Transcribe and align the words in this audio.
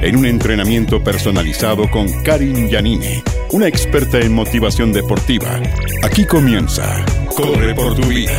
En 0.00 0.16
un 0.16 0.26
entrenamiento 0.26 1.02
personalizado 1.02 1.90
con 1.90 2.06
Karin 2.22 2.68
Yanine, 2.68 3.24
una 3.50 3.66
experta 3.66 4.20
en 4.20 4.32
motivación 4.32 4.92
deportiva. 4.92 5.60
Aquí 6.04 6.24
comienza 6.24 7.04
Corre 7.34 7.74
por 7.74 7.96
tu 7.96 8.06
vida. 8.06 8.32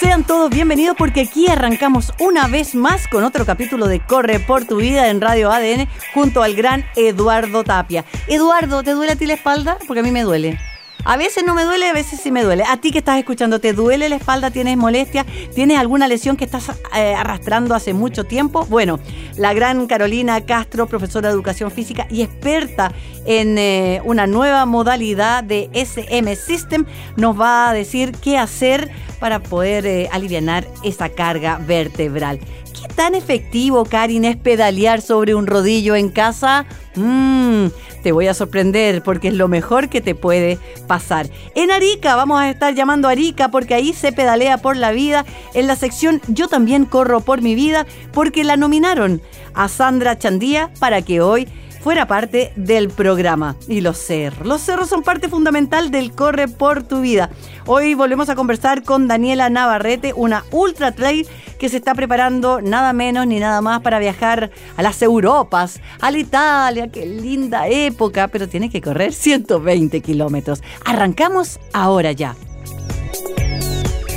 Sean 0.00 0.24
todos 0.24 0.50
bienvenidos 0.50 0.96
porque 0.98 1.20
aquí 1.20 1.46
arrancamos 1.48 2.12
una 2.18 2.48
vez 2.48 2.74
más 2.74 3.06
con 3.06 3.22
otro 3.22 3.46
capítulo 3.46 3.86
de 3.86 4.00
Corre 4.00 4.40
por 4.40 4.64
tu 4.64 4.78
vida 4.78 5.10
en 5.10 5.20
Radio 5.20 5.52
ADN 5.52 5.86
junto 6.12 6.42
al 6.42 6.56
gran 6.56 6.84
Eduardo 6.96 7.62
Tapia. 7.62 8.04
Eduardo, 8.26 8.82
¿te 8.82 8.90
duele 8.90 9.12
a 9.12 9.16
ti 9.16 9.26
la 9.26 9.34
espalda? 9.34 9.78
Porque 9.86 10.00
a 10.00 10.02
mí 10.02 10.10
me 10.10 10.22
duele. 10.22 10.58
A 11.04 11.16
veces 11.16 11.42
no 11.44 11.54
me 11.54 11.64
duele, 11.64 11.88
a 11.88 11.92
veces 11.92 12.20
sí 12.20 12.30
me 12.30 12.44
duele. 12.44 12.62
A 12.64 12.76
ti 12.76 12.92
que 12.92 12.98
estás 12.98 13.18
escuchando, 13.18 13.58
¿te 13.58 13.72
duele 13.72 14.08
la 14.08 14.16
espalda? 14.16 14.52
¿Tienes 14.52 14.76
molestia? 14.76 15.26
¿Tienes 15.52 15.78
alguna 15.78 16.06
lesión 16.06 16.36
que 16.36 16.44
estás 16.44 16.70
eh, 16.94 17.14
arrastrando 17.14 17.74
hace 17.74 17.92
mucho 17.92 18.24
tiempo? 18.24 18.66
Bueno, 18.66 19.00
la 19.36 19.52
gran 19.52 19.88
Carolina 19.88 20.40
Castro, 20.42 20.86
profesora 20.86 21.28
de 21.28 21.34
educación 21.34 21.72
física 21.72 22.06
y 22.08 22.22
experta 22.22 22.92
en 23.26 23.58
eh, 23.58 24.00
una 24.04 24.28
nueva 24.28 24.64
modalidad 24.64 25.42
de 25.42 25.70
SM 25.72 26.36
System, 26.36 26.84
nos 27.16 27.38
va 27.38 27.70
a 27.70 27.72
decir 27.72 28.12
qué 28.12 28.38
hacer 28.38 28.88
para 29.18 29.40
poder 29.40 29.86
eh, 29.86 30.08
aliviar 30.12 30.66
esa 30.84 31.08
carga 31.08 31.58
vertebral. 31.58 32.40
¿Qué 32.82 32.88
tan 32.94 33.14
efectivo, 33.14 33.84
Karin, 33.84 34.24
es 34.24 34.36
pedalear 34.36 35.02
sobre 35.02 35.36
un 35.36 35.46
rodillo 35.46 35.94
en 35.94 36.08
casa? 36.08 36.66
Mmm, 36.96 37.66
te 38.02 38.10
voy 38.10 38.26
a 38.26 38.34
sorprender 38.34 39.04
porque 39.04 39.28
es 39.28 39.34
lo 39.34 39.46
mejor 39.46 39.88
que 39.88 40.00
te 40.00 40.16
puede 40.16 40.58
pasar. 40.88 41.28
En 41.54 41.70
Arica, 41.70 42.16
vamos 42.16 42.40
a 42.40 42.50
estar 42.50 42.74
llamando 42.74 43.06
a 43.06 43.12
Arica 43.12 43.50
porque 43.52 43.74
ahí 43.74 43.92
se 43.92 44.10
pedalea 44.10 44.58
por 44.58 44.76
la 44.76 44.90
vida. 44.90 45.24
En 45.54 45.68
la 45.68 45.76
sección 45.76 46.20
Yo 46.26 46.48
también 46.48 46.84
corro 46.84 47.20
por 47.20 47.40
mi 47.40 47.54
vida 47.54 47.86
porque 48.12 48.42
la 48.42 48.56
nominaron 48.56 49.22
a 49.54 49.68
Sandra 49.68 50.18
Chandía 50.18 50.70
para 50.80 51.02
que 51.02 51.20
hoy 51.20 51.46
fuera 51.82 52.06
parte 52.06 52.52
del 52.56 52.88
programa. 52.88 53.56
Y 53.68 53.80
los 53.80 53.98
cerros. 53.98 54.46
Los 54.46 54.60
cerros 54.62 54.88
son 54.88 55.02
parte 55.02 55.28
fundamental 55.28 55.90
del 55.90 56.12
Corre 56.12 56.48
por 56.48 56.82
tu 56.82 57.00
vida. 57.00 57.30
Hoy 57.66 57.94
volvemos 57.94 58.28
a 58.28 58.34
conversar 58.34 58.82
con 58.82 59.08
Daniela 59.08 59.50
Navarrete, 59.50 60.12
una 60.14 60.44
ultra 60.50 60.92
trail 60.92 61.26
que 61.58 61.68
se 61.68 61.76
está 61.76 61.94
preparando 61.94 62.60
nada 62.60 62.92
menos 62.92 63.26
ni 63.26 63.38
nada 63.38 63.60
más 63.60 63.82
para 63.82 63.98
viajar 63.98 64.50
a 64.76 64.82
las 64.82 65.02
Europas, 65.02 65.80
a 66.00 66.10
la 66.10 66.18
Italia, 66.18 66.88
qué 66.88 67.06
linda 67.06 67.68
época, 67.68 68.28
pero 68.28 68.48
tiene 68.48 68.70
que 68.70 68.80
correr 68.80 69.12
120 69.12 70.00
kilómetros. 70.00 70.62
Arrancamos 70.84 71.60
ahora 71.72 72.12
ya. 72.12 72.34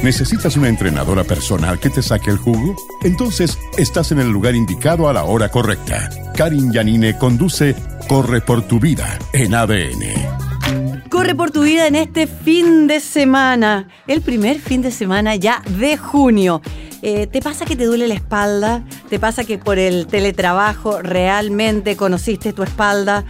¿Necesitas 0.05 0.55
una 0.55 0.69
entrenadora 0.69 1.23
personal 1.23 1.79
que 1.79 1.89
te 1.89 2.03
saque 2.03 2.29
el 2.29 2.37
jugo? 2.37 2.75
Entonces 3.01 3.57
estás 3.75 4.11
en 4.11 4.19
el 4.19 4.29
lugar 4.29 4.53
indicado 4.53 5.09
a 5.09 5.13
la 5.13 5.23
hora 5.23 5.49
correcta. 5.49 6.11
Karin 6.35 6.71
Yanine 6.71 7.17
conduce 7.17 7.75
Corre 8.07 8.39
por 8.41 8.67
tu 8.67 8.79
vida 8.79 9.17
en 9.33 9.55
ADN. 9.55 11.09
Corre 11.09 11.33
por 11.33 11.49
tu 11.49 11.63
vida 11.63 11.87
en 11.87 11.95
este 11.95 12.27
fin 12.27 12.85
de 12.85 12.99
semana, 12.99 13.87
el 14.05 14.21
primer 14.21 14.59
fin 14.59 14.83
de 14.83 14.91
semana 14.91 15.37
ya 15.37 15.63
de 15.79 15.97
junio. 15.97 16.61
Eh, 17.01 17.25
¿Te 17.25 17.41
pasa 17.41 17.65
que 17.65 17.75
te 17.75 17.85
duele 17.85 18.07
la 18.07 18.13
espalda? 18.13 18.83
¿Te 19.09 19.19
pasa 19.19 19.43
que 19.43 19.57
por 19.57 19.79
el 19.79 20.05
teletrabajo 20.05 21.01
realmente 21.01 21.95
conociste 21.95 22.53
tu 22.53 22.61
espalda? 22.61 23.25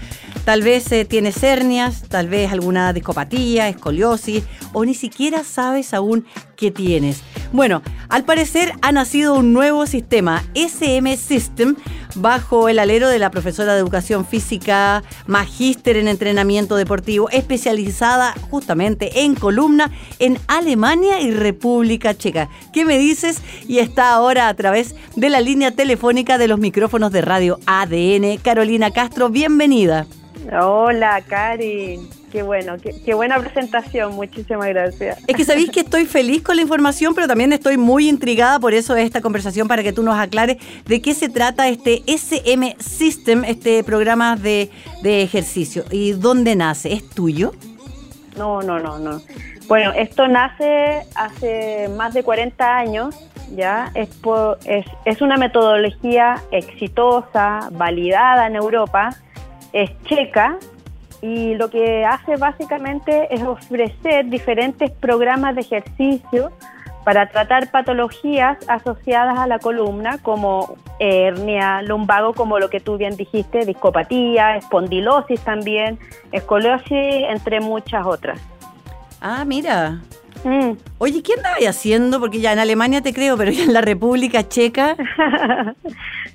Tal 0.45 0.61
vez 0.61 0.91
eh, 0.91 1.05
tienes 1.05 1.41
hernias, 1.41 2.03
tal 2.07 2.29
vez 2.29 2.51
alguna 2.51 2.93
discopatía, 2.93 3.67
escoliosis, 3.67 4.43
o 4.73 4.85
ni 4.85 4.93
siquiera 4.93 5.43
sabes 5.43 5.91
aún 5.93 6.25
qué 6.55 6.71
tienes. 6.71 7.21
Bueno, 7.51 7.81
al 8.09 8.25
parecer 8.25 8.73
ha 8.81 8.91
nacido 8.91 9.35
un 9.35 9.53
nuevo 9.53 9.85
sistema, 9.85 10.43
SM 10.55 11.15
System, 11.17 11.75
bajo 12.15 12.69
el 12.69 12.79
alero 12.79 13.09
de 13.09 13.19
la 13.19 13.31
profesora 13.31 13.73
de 13.73 13.79
educación 13.79 14.25
física, 14.25 15.03
magíster 15.27 15.97
en 15.97 16.07
entrenamiento 16.07 16.75
deportivo, 16.75 17.29
especializada 17.29 18.33
justamente 18.49 19.21
en 19.21 19.35
columna 19.35 19.91
en 20.19 20.37
Alemania 20.47 21.21
y 21.21 21.31
República 21.31 22.15
Checa. 22.15 22.49
¿Qué 22.73 22.85
me 22.85 22.97
dices? 22.97 23.41
Y 23.67 23.79
está 23.79 24.11
ahora 24.11 24.49
a 24.49 24.53
través 24.53 24.95
de 25.15 25.29
la 25.29 25.41
línea 25.41 25.71
telefónica 25.71 26.37
de 26.37 26.47
los 26.47 26.59
micrófonos 26.59 27.11
de 27.11 27.21
radio 27.21 27.59
ADN. 27.65 28.37
Carolina 28.41 28.91
Castro, 28.91 29.29
bienvenida. 29.29 30.05
Hola, 30.51 31.21
Karin. 31.27 32.24
Qué 32.35 32.43
bueno, 32.43 32.75
qué, 33.05 33.13
buena 33.13 33.39
presentación. 33.39 34.13
Muchísimas 34.13 34.67
gracias. 34.67 35.23
Es 35.25 35.37
que 35.37 35.45
sabéis 35.45 35.69
que 35.69 35.79
estoy 35.79 36.05
feliz 36.05 36.43
con 36.43 36.57
la 36.57 36.63
información, 36.63 37.15
pero 37.15 37.29
también 37.29 37.53
estoy 37.53 37.77
muy 37.77 38.09
intrigada 38.09 38.59
por 38.59 38.73
eso 38.73 38.93
de 38.93 39.03
esta 39.03 39.21
conversación 39.21 39.69
para 39.69 39.83
que 39.83 39.93
tú 39.93 40.03
nos 40.03 40.17
aclares 40.19 40.57
de 40.85 41.01
qué 41.01 41.13
se 41.13 41.29
trata 41.29 41.69
este 41.69 42.03
SM 42.07 42.75
System, 42.77 43.45
este 43.45 43.85
programa 43.85 44.35
de, 44.35 44.69
de 45.01 45.21
ejercicio 45.21 45.85
y 45.91 46.11
dónde 46.11 46.57
nace. 46.57 46.91
¿Es 46.91 47.09
tuyo? 47.09 47.53
No, 48.35 48.61
no, 48.61 48.79
no, 48.79 48.99
no. 48.99 49.21
Bueno, 49.69 49.93
esto 49.93 50.27
nace 50.27 51.03
hace 51.15 51.87
más 51.95 52.13
de 52.13 52.23
40 52.23 52.77
años, 52.77 53.15
¿ya? 53.55 53.93
Es, 53.95 54.09
es, 54.65 54.85
es 55.05 55.21
una 55.21 55.37
metodología 55.37 56.43
exitosa, 56.51 57.69
validada 57.71 58.47
en 58.47 58.57
Europa 58.57 59.15
es 59.75 59.91
checa 60.05 60.57
y 61.25 61.55
lo 61.55 61.71
que 61.71 62.05
hace 62.05 62.37
básicamente 62.37 63.33
es 63.33 63.41
ofrecer 63.41 64.27
diferentes 64.29 64.91
programas 64.91 65.55
de 65.55 65.61
ejercicio 65.61 66.51
para 67.03 67.29
tratar 67.29 67.71
patologías 67.71 68.57
asociadas 68.67 69.39
a 69.39 69.47
la 69.47 69.57
columna 69.57 70.19
como 70.19 70.75
hernia, 70.99 71.81
lumbago, 71.81 72.33
como 72.33 72.59
lo 72.59 72.69
que 72.69 72.79
tú 72.79 72.97
bien 72.97 73.15
dijiste, 73.15 73.65
discopatía, 73.65 74.55
espondilosis 74.57 75.41
también, 75.41 75.97
escoliosis, 76.31 77.25
entre 77.27 77.59
muchas 77.59 78.05
otras. 78.05 78.39
Ah, 79.19 79.45
mira, 79.45 80.01
Mm. 80.45 80.77
Oye, 80.99 81.23
¿qué 81.23 81.33
andabas 81.33 81.65
haciendo? 81.65 82.19
Porque 82.19 82.39
ya 82.39 82.53
en 82.53 82.59
Alemania 82.59 83.01
te 83.01 83.13
creo, 83.13 83.35
pero 83.35 83.49
ya 83.49 83.63
en 83.63 83.73
la 83.73 83.81
República 83.81 84.47
Checa. 84.47 84.95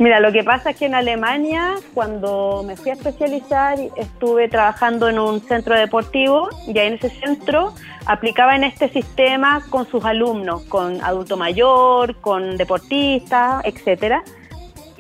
Mira, 0.01 0.19
lo 0.19 0.33
que 0.33 0.43
pasa 0.43 0.71
es 0.71 0.77
que 0.77 0.87
en 0.87 0.97
Alemania, 0.97 1.77
cuando 1.95 2.65
me 2.67 2.75
fui 2.75 2.91
a 2.91 2.95
especializar, 2.95 3.79
estuve 3.97 4.49
trabajando 4.49 5.09
en 5.09 5.21
un 5.21 5.41
centro 5.41 5.77
deportivo 5.77 6.49
y 6.67 6.77
ahí 6.77 6.89
en 6.89 6.95
ese 6.95 7.11
centro 7.11 7.73
aplicaban 8.05 8.65
este 8.65 8.89
sistema 8.89 9.63
con 9.71 9.87
sus 9.87 10.05
alumnos, 10.05 10.63
con 10.63 11.01
adulto 11.05 11.37
mayor, 11.37 12.17
con 12.17 12.57
deportistas, 12.57 13.65
etcétera. 13.65 14.25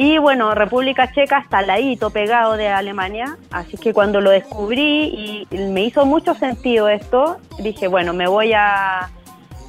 Y 0.01 0.17
bueno, 0.17 0.55
República 0.55 1.13
Checa 1.13 1.41
está 1.41 1.59
al 1.59 1.67
ladito, 1.67 2.09
pegado 2.09 2.57
de 2.57 2.69
Alemania, 2.69 3.37
así 3.51 3.77
que 3.77 3.93
cuando 3.93 4.23
lo 4.23 4.31
descubrí 4.31 5.47
y 5.51 5.57
me 5.59 5.85
hizo 5.85 6.07
mucho 6.07 6.35
sentido 6.35 6.89
esto, 6.89 7.37
dije, 7.59 7.87
bueno, 7.87 8.15
me 8.15 8.27
voy 8.27 8.55
a, 8.55 9.11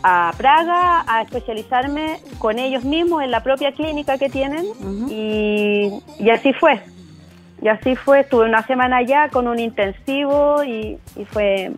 a 0.04 0.34
Praga 0.38 1.04
a 1.06 1.22
especializarme 1.24 2.22
con 2.38 2.60
ellos 2.60 2.86
mismos 2.86 3.24
en 3.24 3.32
la 3.32 3.44
propia 3.44 3.74
clínica 3.74 4.18
que 4.18 4.30
tienen. 4.30 4.68
Y, 5.10 6.02
y, 6.18 6.30
así 6.30 6.54
fue. 6.54 6.80
Y 7.62 7.68
así 7.68 7.98
fue, 7.98 8.22
estuve 8.22 8.46
una 8.46 8.66
semana 8.66 9.00
allá 9.00 9.28
con 9.28 9.50
un 9.50 9.60
intensivo 9.60 10.64
y, 10.64 10.98
y 11.18 11.26
fue 11.26 11.74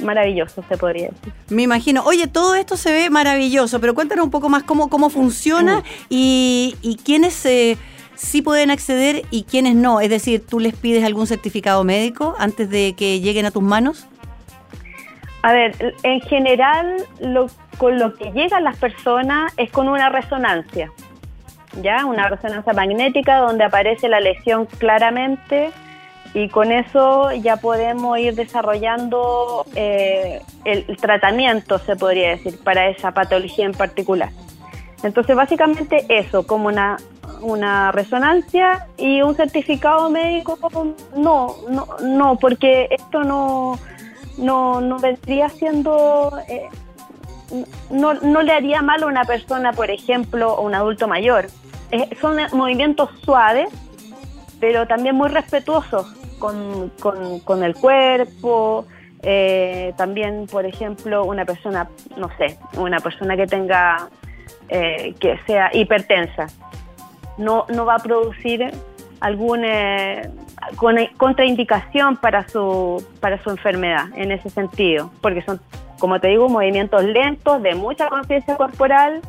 maravilloso, 0.00 0.64
se 0.68 0.76
podría 0.76 1.08
decir. 1.08 1.32
Me 1.48 1.62
imagino. 1.62 2.02
Oye, 2.04 2.26
todo 2.26 2.54
esto 2.54 2.76
se 2.76 2.92
ve 2.92 3.10
maravilloso, 3.10 3.80
pero 3.80 3.94
cuéntanos 3.94 4.24
un 4.24 4.30
poco 4.30 4.48
más 4.48 4.62
cómo, 4.62 4.88
cómo 4.88 5.10
funciona 5.10 5.82
y, 6.08 6.76
y 6.82 6.96
quiénes 6.96 7.44
eh, 7.46 7.76
sí 8.14 8.42
pueden 8.42 8.70
acceder 8.70 9.22
y 9.30 9.44
quiénes 9.44 9.74
no. 9.74 10.00
Es 10.00 10.10
decir, 10.10 10.44
¿tú 10.46 10.60
les 10.60 10.74
pides 10.74 11.04
algún 11.04 11.26
certificado 11.26 11.84
médico 11.84 12.34
antes 12.38 12.70
de 12.70 12.94
que 12.96 13.20
lleguen 13.20 13.46
a 13.46 13.50
tus 13.50 13.62
manos? 13.62 14.06
A 15.42 15.52
ver, 15.52 15.94
en 16.04 16.20
general, 16.20 17.04
lo, 17.20 17.48
con 17.76 17.98
lo 17.98 18.14
que 18.14 18.30
llegan 18.30 18.62
las 18.62 18.76
personas 18.76 19.52
es 19.56 19.70
con 19.72 19.88
una 19.88 20.08
resonancia, 20.08 20.92
¿ya? 21.82 22.06
Una 22.06 22.28
resonancia 22.28 22.72
magnética 22.72 23.38
donde 23.38 23.64
aparece 23.64 24.08
la 24.08 24.20
lesión 24.20 24.66
claramente 24.66 25.70
y 26.34 26.48
con 26.48 26.72
eso 26.72 27.32
ya 27.32 27.56
podemos 27.56 28.18
ir 28.18 28.34
desarrollando 28.34 29.66
eh, 29.74 30.40
el, 30.64 30.96
tratamiento, 30.96 31.78
se 31.78 31.94
podría 31.96 32.30
decir, 32.30 32.58
para 32.62 32.88
esa 32.88 33.12
patología 33.12 33.66
en 33.66 33.72
particular. 33.72 34.30
Entonces, 35.02 35.36
básicamente 35.36 36.06
eso, 36.08 36.46
como 36.46 36.68
una, 36.68 36.96
una 37.42 37.92
resonancia 37.92 38.86
y 38.96 39.20
un 39.20 39.34
certificado 39.34 40.08
médico, 40.08 40.58
no, 41.16 41.54
no, 41.68 41.86
no, 42.02 42.36
porque 42.36 42.88
esto 42.90 43.24
no, 43.24 43.78
no, 44.38 44.80
no 44.80 44.98
vendría 45.00 45.50
siendo, 45.50 46.32
eh, 46.48 46.68
no, 47.90 48.14
no 48.14 48.40
le 48.40 48.52
haría 48.52 48.80
mal 48.80 49.02
a 49.02 49.06
una 49.06 49.24
persona, 49.24 49.72
por 49.72 49.90
ejemplo, 49.90 50.54
o 50.54 50.62
un 50.62 50.74
adulto 50.74 51.06
mayor. 51.08 51.48
son 52.20 52.38
movimientos 52.54 53.10
suaves, 53.22 53.68
pero 54.60 54.86
también 54.86 55.16
muy 55.16 55.28
respetuosos 55.28 56.21
con, 56.42 57.40
con, 57.44 57.62
el 57.62 57.74
cuerpo. 57.76 58.84
Eh, 59.22 59.94
también, 59.96 60.48
por 60.50 60.66
ejemplo, 60.66 61.24
una 61.24 61.44
persona, 61.44 61.88
no 62.16 62.28
sé, 62.36 62.58
una 62.76 62.98
persona 62.98 63.36
que 63.36 63.46
tenga, 63.46 64.08
eh, 64.68 65.14
que 65.20 65.38
sea 65.46 65.70
hipertensa, 65.72 66.48
no, 67.38 67.66
no 67.68 67.86
va 67.86 67.94
a 67.94 67.98
producir 68.00 68.72
alguna 69.20 70.28
contraindicación 71.16 72.16
para 72.16 72.48
su, 72.48 73.04
para 73.20 73.40
su 73.44 73.50
enfermedad 73.50 74.06
en 74.16 74.32
ese 74.32 74.50
sentido, 74.50 75.12
porque 75.20 75.42
son, 75.42 75.60
como 76.00 76.18
te 76.18 76.26
digo, 76.26 76.48
movimientos 76.48 77.04
lentos, 77.04 77.62
de 77.62 77.76
mucha 77.76 78.08
conciencia 78.08 78.56
corporal, 78.56 79.20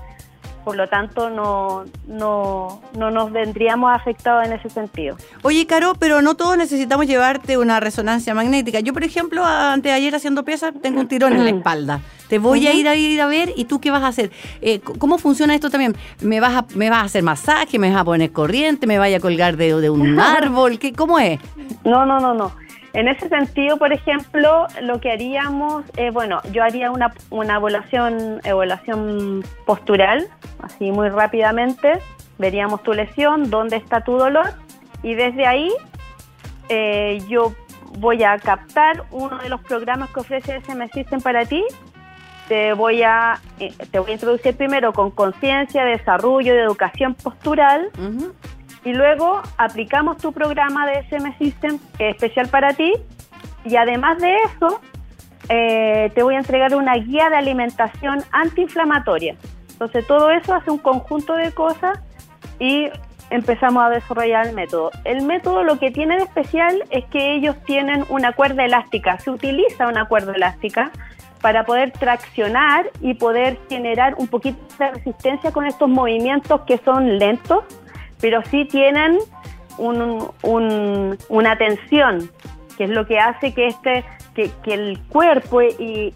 por 0.63 0.75
lo 0.75 0.87
tanto 0.87 1.29
no, 1.29 1.83
no, 2.07 2.81
no 2.97 3.11
nos 3.11 3.31
vendríamos 3.31 3.91
afectados 3.93 4.45
en 4.45 4.53
ese 4.53 4.69
sentido. 4.69 5.17
Oye, 5.41 5.65
Caro, 5.67 5.93
pero 5.99 6.21
no 6.21 6.35
todos 6.35 6.57
necesitamos 6.57 7.05
llevarte 7.05 7.57
una 7.57 7.79
resonancia 7.79 8.33
magnética. 8.33 8.79
Yo, 8.79 8.93
por 8.93 9.03
ejemplo, 9.03 9.45
antes 9.45 9.91
de 9.91 9.95
ayer 9.95 10.15
haciendo 10.15 10.43
pesas, 10.43 10.73
tengo 10.81 11.01
un 11.01 11.07
tirón 11.07 11.33
en 11.33 11.43
la 11.43 11.49
espalda. 11.57 11.99
Te 12.27 12.39
voy 12.39 12.65
a 12.67 12.73
ir 12.73 12.87
a 12.87 12.95
ir 12.95 13.21
a 13.21 13.27
ver 13.27 13.53
y 13.55 13.65
tú 13.65 13.79
qué 13.79 13.91
vas 13.91 14.03
a 14.03 14.07
hacer. 14.07 14.31
Eh, 14.61 14.79
¿Cómo 14.79 15.17
funciona 15.17 15.53
esto 15.53 15.69
también? 15.69 15.95
¿Me 16.21 16.39
vas, 16.39 16.55
a, 16.55 16.65
¿Me 16.75 16.89
vas 16.89 16.99
a 16.99 17.05
hacer 17.05 17.23
masaje? 17.23 17.77
¿Me 17.77 17.91
vas 17.91 18.01
a 18.01 18.05
poner 18.05 18.31
corriente? 18.31 18.87
¿Me 18.87 18.97
vaya 18.97 19.17
a 19.17 19.19
colgar 19.19 19.57
de, 19.57 19.79
de 19.79 19.89
un 19.89 20.19
árbol? 20.19 20.79
¿Qué, 20.79 20.93
¿Cómo 20.93 21.19
es? 21.19 21.39
No, 21.83 22.05
no, 22.05 22.19
no, 22.19 22.33
no. 22.33 22.51
En 22.93 23.07
ese 23.07 23.27
sentido, 23.27 23.77
por 23.77 23.91
ejemplo, 23.91 24.67
lo 24.81 25.01
que 25.01 25.11
haríamos, 25.11 25.83
es, 25.97 26.13
bueno, 26.13 26.41
yo 26.51 26.63
haría 26.63 26.91
una, 26.91 27.11
una 27.31 27.55
evaluación, 27.55 28.39
evaluación 28.43 29.43
postural, 29.65 30.27
así 30.61 30.91
muy 30.91 31.09
rápidamente, 31.09 31.99
veríamos 32.37 32.83
tu 32.83 32.93
lesión, 32.93 33.49
dónde 33.49 33.77
está 33.77 34.01
tu 34.01 34.17
dolor, 34.17 34.53
y 35.01 35.15
desde 35.15 35.47
ahí 35.47 35.71
eh, 36.69 37.19
yo 37.27 37.53
voy 37.97 38.23
a 38.23 38.37
captar 38.37 39.03
uno 39.09 39.39
de 39.39 39.49
los 39.49 39.61
programas 39.61 40.11
que 40.11 40.19
ofrece 40.19 40.57
SM 40.57 40.87
System 40.89 41.19
para 41.19 41.45
ti. 41.45 41.63
Te 42.47 42.73
voy 42.73 43.03
a, 43.03 43.39
eh, 43.59 43.73
te 43.89 43.99
voy 43.99 44.11
a 44.11 44.13
introducir 44.13 44.55
primero 44.55 44.93
con 44.93 45.11
conciencia, 45.11 45.83
desarrollo 45.85 46.53
de 46.53 46.61
educación 46.61 47.15
postural 47.15 47.89
y 48.85 48.93
luego 48.93 49.41
aplicamos 49.57 50.17
tu 50.17 50.31
programa 50.31 50.85
de 50.85 50.99
SM 50.99 51.37
System 51.37 51.79
especial 51.99 52.47
para 52.49 52.73
ti 52.73 52.93
y 53.65 53.75
además 53.75 54.19
de 54.19 54.35
eso 54.35 54.81
eh, 55.49 56.11
te 56.13 56.23
voy 56.23 56.35
a 56.35 56.39
entregar 56.39 56.75
una 56.75 56.95
guía 56.95 57.29
de 57.29 57.37
alimentación 57.37 58.23
antiinflamatoria. 58.31 59.35
Entonces 59.71 60.05
todo 60.07 60.31
eso 60.31 60.53
hace 60.53 60.71
un 60.71 60.77
conjunto 60.77 61.33
de 61.33 61.51
cosas 61.51 61.99
y 62.59 62.89
empezamos 63.29 63.83
a 63.83 63.89
desarrollar 63.89 64.47
el 64.47 64.53
método. 64.53 64.91
El 65.03 65.23
método 65.23 65.63
lo 65.63 65.79
que 65.79 65.91
tiene 65.91 66.17
de 66.17 66.23
especial 66.23 66.83
es 66.89 67.05
que 67.05 67.35
ellos 67.35 67.55
tienen 67.65 68.05
una 68.09 68.33
cuerda 68.33 68.65
elástica, 68.65 69.17
se 69.19 69.31
utiliza 69.31 69.87
una 69.87 70.05
cuerda 70.05 70.33
elástica 70.33 70.91
para 71.41 71.65
poder 71.65 71.91
traccionar 71.91 72.89
y 73.01 73.15
poder 73.15 73.57
generar 73.67 74.15
un 74.17 74.27
poquito 74.27 74.59
de 74.79 74.91
resistencia 74.91 75.51
con 75.51 75.65
estos 75.65 75.89
movimientos 75.89 76.61
que 76.61 76.77
son 76.85 77.17
lentos 77.17 77.65
pero 78.23 78.41
sí 78.43 78.63
tienen 78.63 79.19
una 79.77 81.57
tensión, 81.57 82.31
que 82.77 82.85
es 82.85 82.89
lo 82.89 83.05
que 83.05 83.19
hace 83.19 83.53
que 83.53 83.67
este 83.67 84.05
que, 84.33 84.49
el 84.67 84.97
cuerpo 85.09 85.61
y, 85.61 86.13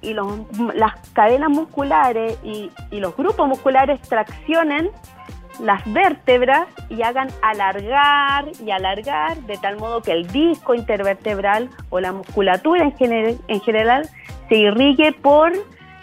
las 0.74 0.95
cadenas 1.12 1.50
musculares 1.50 2.39
y, 2.45 2.71
los 2.92 3.13
grupos 3.18 3.45
musculares 3.50 4.00
traccionen 4.04 4.89
las 5.59 5.81
vértebras 5.92 6.69
y 6.89 7.01
hagan 7.01 7.27
alargar 7.42 8.45
y 8.65 8.71
alargar 8.71 9.36
de 9.42 9.57
tal 9.57 9.75
modo 9.75 10.01
que 10.01 10.13
el 10.13 10.27
disco 10.27 10.75
intervertebral 10.75 11.69
o 11.89 12.00
la 12.00 12.13
musculatura 12.13 12.86
en 12.86 13.60
general 13.60 14.10
se 14.48 14.56
irrigue 14.56 15.12
por 15.12 15.51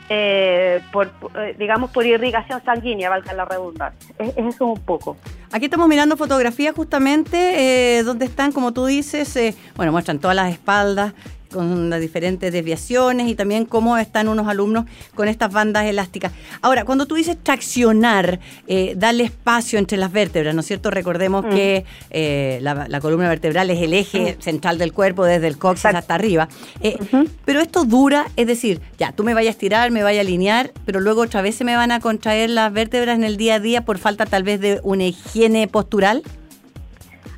eh, 0.08 0.80
por, 0.92 1.10
eh, 1.36 1.54
digamos, 1.58 1.90
por 1.90 2.04
irrigación 2.04 2.62
sanguínea, 2.64 3.08
valga 3.10 3.32
la 3.32 3.44
redundancia. 3.44 4.14
Es, 4.18 4.36
eso 4.36 4.66
un 4.66 4.80
poco. 4.80 5.16
Aquí 5.52 5.66
estamos 5.66 5.88
mirando 5.88 6.16
fotografías 6.16 6.74
justamente 6.74 7.98
eh, 7.98 8.02
donde 8.02 8.24
están, 8.24 8.52
como 8.52 8.72
tú 8.72 8.86
dices, 8.86 9.36
eh, 9.36 9.54
bueno, 9.76 9.92
muestran 9.92 10.18
todas 10.18 10.36
las 10.36 10.52
espaldas, 10.52 11.14
con 11.54 11.88
las 11.88 12.00
diferentes 12.00 12.52
desviaciones 12.52 13.28
y 13.28 13.34
también 13.34 13.64
cómo 13.64 13.96
están 13.96 14.28
unos 14.28 14.48
alumnos 14.48 14.84
con 15.14 15.28
estas 15.28 15.52
bandas 15.52 15.86
elásticas. 15.86 16.32
Ahora, 16.60 16.84
cuando 16.84 17.06
tú 17.06 17.14
dices 17.14 17.36
traccionar, 17.42 18.40
eh, 18.66 18.94
darle 18.96 19.24
espacio 19.24 19.78
entre 19.78 19.96
las 19.96 20.12
vértebras, 20.12 20.54
¿no 20.54 20.60
es 20.60 20.66
cierto? 20.66 20.90
Recordemos 20.90 21.46
mm. 21.46 21.50
que 21.50 21.84
eh, 22.10 22.58
la, 22.60 23.00
columna 23.00 23.28
vertebral 23.28 23.70
es 23.70 23.80
el 23.80 23.92
eje 23.92 24.36
mm. 24.36 24.42
central 24.42 24.78
del 24.78 24.92
cuerpo 24.92 25.24
desde 25.24 25.46
el 25.46 25.56
coxis 25.56 25.94
hasta 25.94 26.14
arriba. 26.14 26.48
Eh, 26.80 26.98
pero 27.44 27.60
esto 27.60 27.84
dura, 27.84 28.26
es 28.36 28.46
decir, 28.46 28.80
ya, 28.98 29.12
tú 29.12 29.24
me 29.24 29.34
vayas 29.34 29.50
a 29.50 29.52
estirar, 29.52 29.90
me 29.90 30.02
vayas 30.02 30.18
a 30.18 30.26
alinear, 30.26 30.72
pero 30.84 31.00
luego 31.00 31.22
otra 31.22 31.42
vez 31.42 31.54
se 31.54 31.64
me 31.64 31.76
van 31.76 31.92
a 31.92 32.00
contraer 32.00 32.50
las 32.50 32.72
vértebras 32.72 33.16
en 33.16 33.24
el 33.24 33.36
día 33.36 33.54
a 33.54 33.60
día 33.60 33.84
por 33.84 33.98
falta 33.98 34.26
tal 34.26 34.42
vez 34.42 34.60
de 34.60 34.80
una 34.82 35.04
higiene 35.04 35.68
postural. 35.68 36.22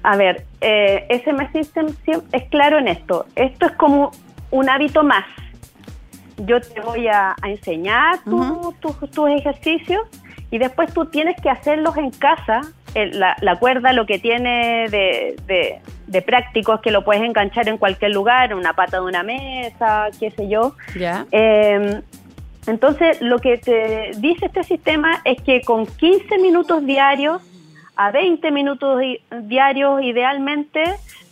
A 0.07 0.15
ver, 0.15 0.45
eh, 0.61 1.05
SM 1.09 1.51
System 1.51 1.89
es 2.31 2.45
claro 2.45 2.79
en 2.79 2.87
esto. 2.87 3.27
Esto 3.35 3.67
es 3.67 3.73
como 3.73 4.13
un 4.53 4.71
hábito 4.71 5.03
más. 5.03 5.25
Yo 6.37 6.61
te 6.61 6.81
voy 6.81 7.09
a, 7.09 7.35
enseñar 7.43 8.21
tus 8.23 9.29
ejercicios 9.31 10.03
y 10.53 10.59
después 10.59 10.95
tú 10.95 11.07
tienes 11.07 11.35
que 11.41 11.51
hacerlos 11.51 11.97
en 11.97 12.11
casa. 12.11 12.61
la, 12.95 13.57
cuerda 13.59 13.93
lo 13.93 14.07
que 14.07 14.21
tiene 14.21 14.87
de, 14.89 16.23
práctico 16.25 16.75
es 16.75 16.81
que 16.83 16.93
lo 16.93 17.03
puedes 17.05 17.25
enganchar 17.25 17.69
en 17.69 17.77
cualquier 17.77 18.13
lugar, 18.13 18.53
en 18.53 18.59
una 18.59 18.75
pata 18.75 18.99
de 18.99 19.07
una 19.07 19.25
mesa, 19.25 20.07
qué 20.21 20.31
sé 20.31 20.49
yo. 20.49 20.77
Em, 21.33 22.01
entonces, 22.69 23.21
lo 23.21 23.41
que 23.41 23.59
te 23.59 24.13
dice 24.19 24.47
este 24.47 24.63
sistema 24.63 25.21
es 25.25 25.43
que 25.43 25.63
con 25.63 25.85
15 25.85 26.39
minutos 26.39 26.87
diarios 26.87 27.43
a 27.97 28.11
20 28.11 28.51
minutos 28.51 29.01
diarios 29.43 30.03
idealmente, 30.03 30.83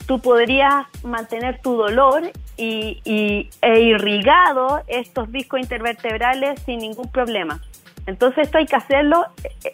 tú 0.06 0.18
podrías 0.20 0.86
mantener 1.02 1.60
tu 1.60 1.76
dolor 1.76 2.30
y, 2.56 3.50
e 3.60 3.80
irrigado 3.80 4.82
estos 4.86 5.30
discos 5.30 5.60
intervertebrales 5.60 6.60
sin 6.60 6.80
ningún 6.80 7.10
problema. 7.10 7.60
Entonces 8.06 8.44
esto 8.44 8.58
hay 8.58 8.66
que 8.66 8.76
hacerlo, 8.76 9.24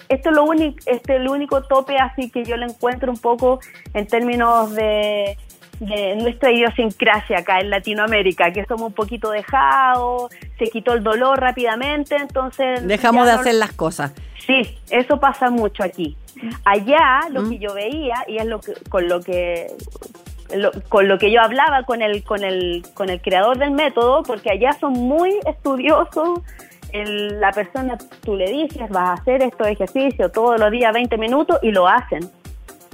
esto 0.08 0.30
es 0.30 0.36
lo 0.36 0.44
único, 0.44 0.78
este 0.86 1.14
es 1.14 1.20
el 1.20 1.28
único 1.28 1.62
tope 1.62 1.96
así 1.98 2.30
que 2.30 2.44
yo 2.44 2.56
le 2.56 2.66
encuentro 2.66 3.10
un 3.10 3.18
poco 3.18 3.58
en 3.92 4.06
términos 4.06 4.72
de, 4.72 5.36
de 5.80 6.14
nuestra 6.16 6.52
idiosincrasia 6.52 7.38
acá 7.38 7.58
en 7.58 7.70
Latinoamérica, 7.70 8.52
que 8.52 8.64
somos 8.66 8.88
un 8.88 8.92
poquito 8.92 9.30
dejados, 9.30 10.30
se 10.58 10.66
quitó 10.66 10.92
el 10.92 11.02
dolor 11.02 11.40
rápidamente, 11.40 12.16
entonces... 12.16 12.86
Dejamos 12.86 13.26
de 13.26 13.32
hacer 13.32 13.54
las 13.54 13.72
cosas. 13.72 14.12
Sí, 14.46 14.78
eso 14.90 15.18
pasa 15.18 15.50
mucho 15.50 15.82
aquí. 15.82 16.16
Allá 16.64 17.22
lo 17.30 17.48
que 17.48 17.58
yo 17.58 17.74
veía, 17.74 18.14
y 18.28 18.36
es 18.36 18.46
lo 18.46 18.60
que, 18.60 18.74
con 18.88 19.08
lo 19.08 19.20
que 19.20 19.68
con 20.88 21.06
lo 21.06 21.16
que 21.18 21.30
yo 21.30 21.40
hablaba 21.40 21.84
con 21.84 22.02
el, 22.02 22.24
con 22.24 22.42
el, 22.42 22.84
con 22.94 23.08
el 23.08 23.20
creador 23.20 23.58
del 23.58 23.70
método, 23.70 24.24
porque 24.24 24.50
allá 24.50 24.72
son 24.72 24.94
muy 24.94 25.38
estudiosos, 25.46 26.40
la 26.92 27.52
persona, 27.52 27.96
tú 28.24 28.34
le 28.34 28.50
dices, 28.50 28.88
vas 28.90 29.10
a 29.10 29.12
hacer 29.12 29.42
estos 29.42 29.68
ejercicios 29.68 30.32
todos 30.32 30.58
los 30.58 30.72
días 30.72 30.92
20 30.92 31.16
minutos 31.18 31.58
y 31.62 31.70
lo 31.70 31.86
hacen 31.86 32.28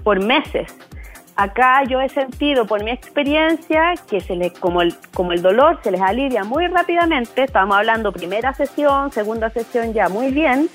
por 0.05 0.23
meses. 0.23 0.76
Acá 1.37 1.85
yo 1.85 2.00
he 2.00 2.09
sentido 2.09 2.66
por 2.66 2.83
mi 2.83 2.90
experiencia 2.90 3.95
que 4.09 4.23
se 4.23 4.37
les, 4.37 4.52
como 4.52 4.81
el, 4.81 4.95
como 5.12 5.33
el 5.33 5.43
dolor 5.43 5.78
se 5.85 5.90
les 5.90 6.00
alivia 6.00 6.45
muy 6.45 6.66
rápidamente, 6.66 7.45
estamos 7.45 7.76
hablando 7.76 8.11
primera 8.11 8.55
sesión, 8.55 9.12
segunda 9.12 9.50
sesión 9.50 9.93
ya 9.93 10.09
muy 10.09 10.31
bien, 10.31 10.71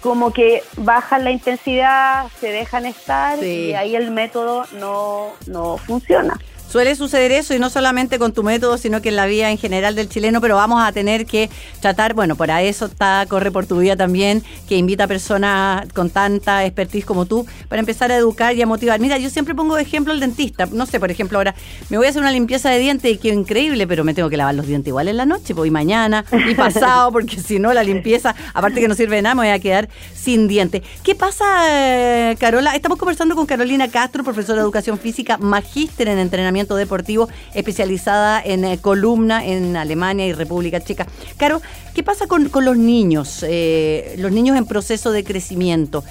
como 0.00 0.32
que 0.32 0.62
bajan 0.78 1.24
la 1.24 1.30
intensidad, 1.30 2.26
se 2.40 2.48
dejan 2.48 2.86
estar 2.86 3.42
y 3.44 3.74
ahí 3.74 3.94
el 3.94 4.10
método 4.10 4.64
no, 4.80 5.32
no 5.46 5.76
funciona. 5.76 6.38
Suele 6.72 6.96
suceder 6.96 7.32
eso 7.32 7.52
y 7.52 7.58
no 7.58 7.68
solamente 7.68 8.18
con 8.18 8.32
tu 8.32 8.42
método, 8.42 8.78
sino 8.78 9.02
que 9.02 9.10
en 9.10 9.16
la 9.16 9.26
vida 9.26 9.50
en 9.50 9.58
general 9.58 9.94
del 9.94 10.08
chileno, 10.08 10.40
pero 10.40 10.56
vamos 10.56 10.82
a 10.82 10.90
tener 10.90 11.26
que 11.26 11.50
tratar, 11.82 12.14
bueno, 12.14 12.34
para 12.34 12.62
eso 12.62 12.86
está 12.86 13.26
Corre 13.28 13.50
por 13.50 13.66
tu 13.66 13.80
vida 13.80 13.94
también, 13.94 14.42
que 14.66 14.78
invita 14.78 15.04
a 15.04 15.06
personas 15.06 15.86
con 15.92 16.08
tanta 16.08 16.64
expertise 16.64 17.04
como 17.04 17.26
tú, 17.26 17.44
para 17.68 17.80
empezar 17.80 18.10
a 18.10 18.16
educar 18.16 18.56
y 18.56 18.62
a 18.62 18.66
motivar. 18.66 19.00
Mira, 19.00 19.18
yo 19.18 19.28
siempre 19.28 19.54
pongo 19.54 19.76
de 19.76 19.82
ejemplo 19.82 20.14
el 20.14 20.20
dentista. 20.20 20.64
No 20.72 20.86
sé, 20.86 20.98
por 20.98 21.10
ejemplo, 21.10 21.36
ahora 21.36 21.54
me 21.90 21.98
voy 21.98 22.06
a 22.06 22.08
hacer 22.08 22.22
una 22.22 22.30
limpieza 22.30 22.70
de 22.70 22.78
dientes 22.78 23.12
y 23.12 23.18
qué 23.18 23.28
increíble, 23.28 23.86
pero 23.86 24.02
me 24.02 24.14
tengo 24.14 24.30
que 24.30 24.38
lavar 24.38 24.54
los 24.54 24.66
dientes 24.66 24.88
igual 24.88 25.08
en 25.08 25.18
la 25.18 25.26
noche, 25.26 25.54
pues 25.54 25.68
y 25.68 25.70
mañana 25.70 26.24
y 26.32 26.54
pasado, 26.54 27.12
porque 27.12 27.38
si 27.38 27.58
no 27.58 27.74
la 27.74 27.84
limpieza, 27.84 28.34
aparte 28.54 28.80
que 28.80 28.88
no 28.88 28.94
sirve 28.94 29.16
de 29.16 29.22
nada, 29.22 29.34
me 29.34 29.42
voy 29.42 29.50
a 29.50 29.58
quedar 29.58 29.90
sin 30.14 30.48
dientes. 30.48 30.80
¿Qué 31.02 31.14
pasa, 31.14 31.44
eh, 31.68 32.34
Carola? 32.40 32.74
Estamos 32.74 32.96
conversando 32.96 33.36
con 33.36 33.44
Carolina 33.44 33.88
Castro, 33.88 34.24
profesora 34.24 34.56
de 34.56 34.62
educación 34.62 34.98
física, 34.98 35.36
magíster 35.36 36.08
en 36.08 36.18
entrenamiento 36.18 36.61
deportivo, 36.68 37.28
especializada 37.54 38.42
en 38.42 38.64
eh, 38.64 38.78
columna 38.78 39.44
en 39.44 39.76
Alemania 39.76 40.26
y 40.26 40.32
República 40.32 40.80
Checa. 40.80 41.06
Caro, 41.36 41.60
¿qué 41.94 42.02
pasa 42.02 42.26
con, 42.26 42.50
los 42.52 42.76
niños, 42.76 43.44
eh, 43.46 44.14
los 44.18 44.32
niños 44.32 44.56
en 44.56 44.66
proceso 44.66 45.12
de 45.12 45.24
crecimiento? 45.24 46.04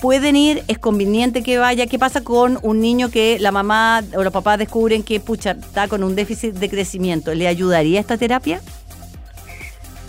pueden 0.00 0.34
ir, 0.34 0.64
es 0.66 0.78
conveniente 0.78 1.44
que 1.44 1.58
vaya. 1.58 1.86
¿Qué 1.86 1.96
pasa 1.96 2.24
con 2.24 2.58
un 2.62 2.80
niño 2.80 3.08
que 3.08 3.38
la 3.38 3.52
mamá 3.52 4.02
o 4.16 4.24
los 4.24 4.32
papás 4.32 4.58
descubren 4.58 5.04
que 5.04 5.20
pucha, 5.20 5.52
está 5.52 5.86
con 5.86 6.02
un 6.02 6.16
déficit 6.16 6.54
de 6.54 6.68
crecimiento? 6.68 7.32
¿Le 7.34 7.46
ayudaría 7.46 8.00
esta 8.00 8.16
terapia? 8.16 8.60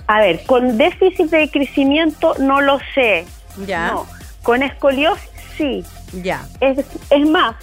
A 0.07 0.19
ver, 0.19 0.43
con 0.47 0.79
déficit 0.79 1.29
de 1.29 1.47
crecimiento 1.47 2.33
no 2.39 2.59
lo 2.59 2.79
sé. 2.95 3.25
Ya. 3.67 3.91
No. 3.91 4.07
Con 4.41 4.63
escoliosis 4.63 5.29
sí. 5.57 5.83
Ya. 6.23 6.45
Es, 6.59 6.85
es 7.09 7.29
más, 7.29 7.55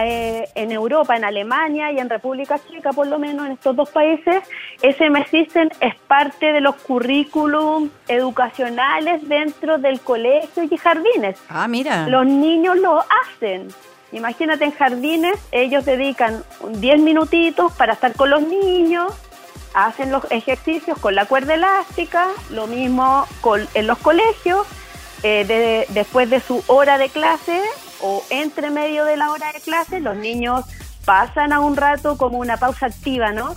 eh, 0.00 0.48
en 0.54 0.72
Europa, 0.72 1.16
en 1.16 1.24
Alemania 1.24 1.92
y 1.92 1.98
en 1.98 2.08
República 2.08 2.58
Checa, 2.68 2.92
por 2.92 3.06
lo 3.06 3.18
menos 3.18 3.46
en 3.46 3.52
estos 3.52 3.76
dos 3.76 3.90
países, 3.90 4.42
SM 4.82 5.24
System 5.26 5.68
es 5.80 5.94
parte 6.06 6.52
de 6.52 6.60
los 6.60 6.76
currículums 6.76 7.90
educacionales 8.08 9.26
dentro 9.28 9.78
del 9.78 10.00
colegio 10.00 10.64
y 10.64 10.76
jardines. 10.76 11.38
Ah, 11.48 11.68
mira. 11.68 12.08
Los 12.08 12.26
niños 12.26 12.76
lo 12.78 13.00
hacen. 13.00 13.68
Imagínate 14.12 14.64
en 14.64 14.72
jardines, 14.72 15.36
ellos 15.50 15.84
dedican 15.84 16.44
10 16.68 17.00
minutitos 17.00 17.72
para 17.72 17.94
estar 17.94 18.14
con 18.14 18.30
los 18.30 18.42
niños, 18.42 19.12
hacen 19.74 20.12
los 20.12 20.24
ejercicios 20.30 20.98
con 20.98 21.16
la 21.16 21.26
cuerda 21.26 21.54
elástica, 21.54 22.28
lo 22.50 22.68
mismo 22.68 23.26
en 23.74 23.86
los 23.86 23.98
colegios, 23.98 24.66
eh, 25.24 25.86
después 25.88 26.30
de 26.30 26.38
su 26.40 26.62
hora 26.68 26.96
de 26.96 27.08
clase 27.08 27.60
o 28.00 28.22
entre 28.30 28.70
medio 28.70 29.04
de 29.04 29.16
la 29.16 29.30
hora 29.30 29.52
de 29.52 29.60
clase, 29.60 30.00
los 30.00 30.16
niños 30.16 30.64
pasan 31.04 31.52
a 31.52 31.60
un 31.60 31.76
rato 31.76 32.16
como 32.16 32.38
una 32.38 32.56
pausa 32.56 32.86
activa, 32.86 33.32
¿no? 33.32 33.54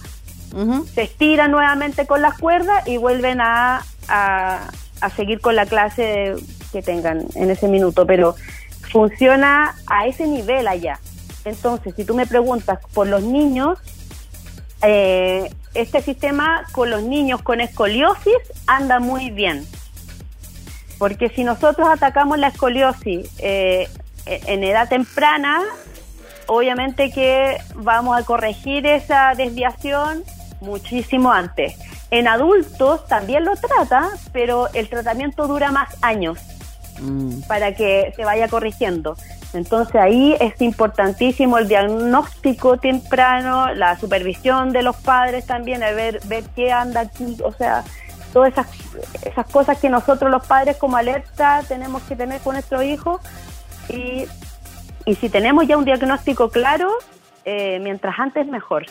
Se 0.95 1.03
estiran 1.03 1.51
nuevamente 1.51 2.07
con 2.07 2.21
las 2.21 2.37
cuerdas 2.37 2.87
y 2.87 2.97
vuelven 2.97 3.41
a, 3.41 3.83
a, 4.07 4.69
seguir 5.15 5.39
con 5.39 5.55
la 5.55 5.65
clase 5.65 6.35
que 6.71 6.81
tengan 6.81 7.25
en 7.35 7.51
ese 7.51 7.67
minuto, 7.67 8.07
pero 8.07 8.35
funciona 8.91 9.75
a 9.85 10.07
ese 10.07 10.25
nivel 10.25 10.67
allá. 10.67 10.99
Entonces, 11.45 11.93
si 11.95 12.05
tú 12.05 12.15
me 12.15 12.25
preguntas 12.25 12.79
por 12.93 13.07
los 13.07 13.21
niños, 13.21 13.77
eh, 14.81 15.49
este 15.73 16.01
sistema 16.01 16.65
con 16.71 16.89
los 16.89 17.03
niños 17.03 17.41
con 17.41 17.61
escoliosis 17.61 18.37
anda 18.65 18.99
muy 18.99 19.29
bien. 19.29 19.65
Porque 20.97 21.29
si 21.29 21.43
nosotros 21.43 21.87
atacamos 21.87 22.39
la 22.39 22.47
escoliosis 22.47 23.29
eh, 23.37 23.87
en 24.29 24.63
edad 24.63 24.89
temprana, 24.89 25.61
obviamente 26.47 27.11
que 27.11 27.57
vamos 27.75 28.17
a 28.17 28.23
corregir 28.23 28.85
esa 28.85 29.33
desviación 29.35 30.23
muchísimo 30.61 31.31
antes. 31.31 31.75
En 32.09 32.27
adultos 32.27 33.05
también 33.07 33.43
lo 33.45 33.55
trata, 33.55 34.09
pero 34.31 34.69
el 34.73 34.89
tratamiento 34.89 35.47
dura 35.47 35.71
más 35.71 35.95
años 36.01 36.39
mm. 37.01 37.41
para 37.47 37.75
que 37.75 38.13
se 38.15 38.23
vaya 38.23 38.47
corrigiendo. 38.47 39.17
Entonces 39.53 39.95
ahí 39.95 40.35
es 40.39 40.61
importantísimo 40.61 41.57
el 41.57 41.67
diagnóstico 41.67 42.77
temprano, 42.77 43.73
la 43.73 43.97
supervisión 43.97 44.71
de 44.71 44.83
los 44.83 44.95
padres 44.97 45.45
también, 45.45 45.83
a 45.83 45.91
ver, 45.91 46.19
ver 46.25 46.43
qué 46.55 46.71
anda 46.71 47.01
aquí, 47.01 47.37
o 47.43 47.51
sea, 47.53 47.83
todas 48.33 48.53
esas, 48.53 48.67
esas 49.23 49.47
cosas 49.47 49.77
que 49.79 49.89
nosotros 49.89 50.29
los 50.29 50.45
padres 50.45 50.77
como 50.77 50.97
alerta 50.97 51.63
tenemos 51.67 52.03
que 52.03 52.15
tener 52.15 52.41
con 52.41 52.53
nuestro 52.53 52.83
hijo 52.83 53.19
y, 53.89 54.25
y 55.05 55.15
si 55.15 55.29
tenemos 55.29 55.67
ya 55.67 55.77
un 55.77 55.85
diagnóstico 55.85 56.49
claro, 56.49 56.89
eh, 57.45 57.79
mientras 57.81 58.19
antes 58.19 58.45
mejor. 58.47 58.85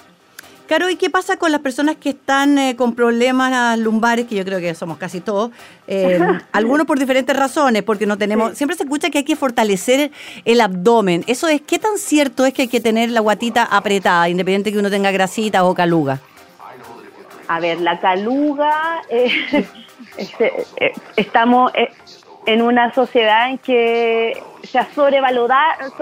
Caro, 0.66 0.90
¿y 0.90 0.96
qué 0.96 1.10
pasa 1.10 1.36
con 1.36 1.52
las 1.52 1.60
personas 1.60 1.96
que 1.96 2.08
están 2.08 2.58
eh, 2.58 2.74
con 2.74 2.94
problemas 2.96 3.78
lumbares, 3.78 4.26
que 4.26 4.34
yo 4.34 4.44
creo 4.44 4.58
que 4.58 4.74
somos 4.74 4.98
casi 4.98 5.20
todos, 5.20 5.52
eh, 5.86 6.18
algunos 6.52 6.86
por 6.86 6.98
diferentes 6.98 7.36
razones, 7.36 7.84
porque 7.84 8.04
no 8.04 8.18
tenemos, 8.18 8.56
siempre 8.58 8.76
se 8.76 8.82
escucha 8.82 9.10
que 9.10 9.18
hay 9.18 9.24
que 9.24 9.36
fortalecer 9.36 10.10
el 10.44 10.60
abdomen. 10.60 11.22
Eso 11.28 11.46
es, 11.46 11.60
¿qué 11.60 11.78
tan 11.78 11.98
cierto 11.98 12.44
es 12.44 12.52
que 12.52 12.62
hay 12.62 12.68
que 12.68 12.80
tener 12.80 13.10
la 13.10 13.20
guatita 13.20 13.62
apretada, 13.62 14.28
independiente 14.28 14.72
que 14.72 14.78
uno 14.78 14.90
tenga 14.90 15.12
grasita 15.12 15.62
o 15.64 15.72
caluga? 15.72 16.18
A 17.46 17.60
ver, 17.60 17.80
la 17.80 18.00
caluga, 18.00 19.02
este, 20.16 20.52
estamos, 21.14 21.70
en 22.46 22.62
una 22.62 22.94
sociedad 22.94 23.50
en 23.50 23.58
que 23.58 24.42
se 24.62 24.78
ha 24.78 24.88
sobrevalorado, 24.94 25.92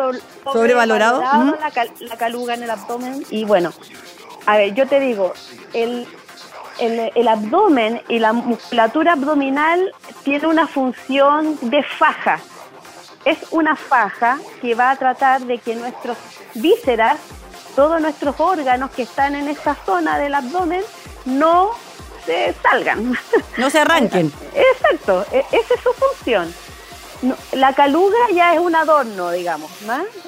sobrevalorado, 0.44 1.20
la, 1.20 2.16
caluga 2.16 2.54
en 2.54 2.62
el 2.62 2.70
abdomen. 2.70 3.24
Y 3.30 3.44
bueno, 3.44 3.72
a 4.46 4.58
ver, 4.58 4.74
yo 4.74 4.86
te 4.86 5.00
digo, 5.00 5.32
el, 5.72 6.06
el, 6.78 7.28
abdomen 7.28 8.02
y 8.08 8.18
la 8.18 8.34
musculatura 8.34 9.14
abdominal 9.14 9.92
tiene 10.22 10.46
una 10.46 10.66
función 10.66 11.58
de 11.62 11.82
faja. 11.82 12.38
Es 13.24 13.38
una 13.50 13.74
faja 13.74 14.38
que 14.60 14.74
va 14.74 14.90
a 14.90 14.96
tratar 14.96 15.40
de 15.42 15.56
que 15.56 15.74
nuestros 15.74 16.18
vísceras, 16.54 17.18
todos 17.74 18.02
nuestros 18.02 18.38
órganos 18.38 18.90
que 18.90 19.02
están 19.02 19.34
en 19.34 19.48
esta 19.48 19.74
zona 19.74 20.18
del 20.18 20.34
abdomen, 20.34 20.82
no 21.24 21.70
se 22.24 22.54
salgan. 22.62 23.14
No 23.58 23.70
se 23.70 23.78
arranquen. 23.80 24.32
Exacto, 24.54 25.24
e, 25.32 25.44
esa 25.52 25.74
es 25.74 25.80
su 25.82 25.92
función. 25.92 26.52
la 27.52 27.72
caluga 27.72 28.18
ya 28.34 28.54
es 28.54 28.60
un 28.60 28.74
adorno, 28.74 29.30
digamos. 29.30 29.70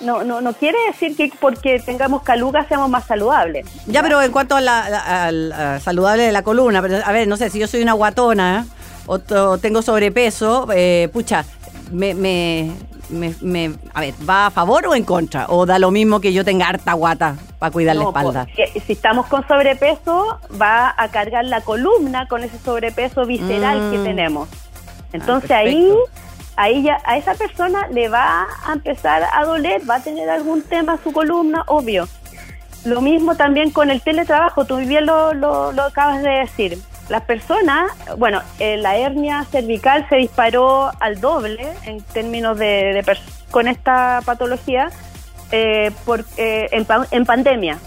¿no? 0.03 0.23
No, 0.25 0.41
no, 0.41 0.53
quiere 0.55 0.79
decir 0.87 1.17
que 1.17 1.31
porque 1.41 1.81
tengamos 1.81 2.23
caluga 2.23 2.67
seamos 2.67 2.89
más 2.89 3.07
saludables. 3.07 3.67
Ya, 3.87 4.03
pero 4.03 4.23
en 4.23 4.33
cuanto 4.33 4.57
a 4.57 4.61
la, 4.61 5.81
saludable 5.83 6.25
de 6.25 6.33
la 6.33 6.43
columna, 6.43 6.83
pero, 6.83 6.99
a 7.05 7.13
ver, 7.13 7.29
no 7.29 7.37
sé, 7.37 7.51
si 7.51 7.59
yo 7.59 7.67
soy 7.67 7.83
una 7.83 7.93
guatona 7.93 8.67
o, 9.07 9.19
tengo 9.59 9.83
sobrepeso, 9.83 10.69
eh, 10.75 11.09
pucha, 11.13 11.45
me, 11.93 12.15
me, 12.15 12.73
me, 13.11 13.73
a 13.95 14.01
ver, 14.01 14.15
¿va 14.29 14.47
a 14.47 14.51
favor 14.51 14.87
o 14.87 14.95
en 14.95 15.05
contra? 15.05 15.47
¿O 15.49 15.67
da 15.67 15.79
lo 15.79 15.91
mismo 15.91 16.21
que 16.21 16.33
yo 16.33 16.45
tenga 16.45 16.69
harta 16.69 16.93
guata 16.95 17.37
para 17.59 17.73
cuidar 17.73 17.97
la 17.97 18.05
espalda? 18.05 18.47
si 18.87 18.93
estamos 18.93 19.27
con 19.27 19.47
sobrepeso, 19.47 20.39
va 20.61 20.95
a 20.97 21.09
cargar 21.09 21.45
la 21.45 21.61
columna 21.61 22.29
con 22.29 22.43
ese 22.43 22.59
sobrepeso 22.59 23.27
visceral 23.27 23.91
que 23.91 23.99
mm. 23.99 24.05
tenemos. 24.05 24.49
Entonces 25.13 25.51
ah, 25.51 25.59
ahí, 25.59 25.93
ahí 26.57 26.83
ya 26.83 26.99
a 27.05 27.17
esa 27.17 27.35
persona 27.35 27.89
le 27.89 28.09
va 28.09 28.47
a 28.67 28.73
empezar 28.73 29.23
a 29.33 29.45
doler, 29.45 29.89
va 29.89 29.97
a 29.97 30.01
tener 30.01 30.29
algún 30.29 30.63
tema 30.63 30.99
su 31.03 31.13
columna, 31.13 31.65
obvio. 31.67 32.09
Lo 32.85 33.01
mismo 33.01 33.35
también 33.35 33.71
con 33.71 33.91
el 33.91 34.01
teletrabajo, 34.01 34.65
tú 34.65 34.77
bien 34.77 35.07
lo, 35.07 35.35
lo, 35.35 35.73
lo 35.73 35.83
acabas 35.83 36.23
de 36.23 36.31
decir 36.31 36.79
las 37.09 37.23
personas, 37.23 37.93
bueno, 38.19 38.43
eh, 38.59 38.77
la 38.77 38.97
hernia 38.97 39.45
cervical 39.45 40.07
se 40.09 40.17
disparó 40.17 40.91
al 41.01 41.21
doble 41.21 41.69
en 41.85 42.03
términos 42.03 42.59
de, 42.59 43.05
con 43.51 43.69
esta 43.69 44.23
patología 44.25 44.91
eh, 45.51 45.91
por, 46.05 46.25
eh, 46.37 46.69
en, 46.73 47.25
pandemia. 47.25 47.79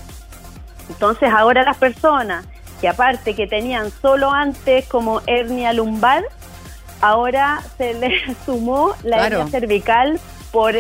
Entonces 0.89 1.29
ahora 1.31 1.63
las 1.63 1.77
personas 1.77 2.45
que 2.81 2.87
aparte 2.87 3.35
que 3.35 3.47
tenían 3.47 3.91
solo 3.91 4.31
antes 4.31 4.85
como 4.87 5.21
hernia 5.27 5.73
lumbar, 5.73 6.23
ahora 7.01 7.61
se 7.77 7.93
les 7.95 8.37
sumó 8.45 8.93
la 9.03 9.27
hernia 9.27 9.47
cervical 9.47 10.19
por 10.51 10.75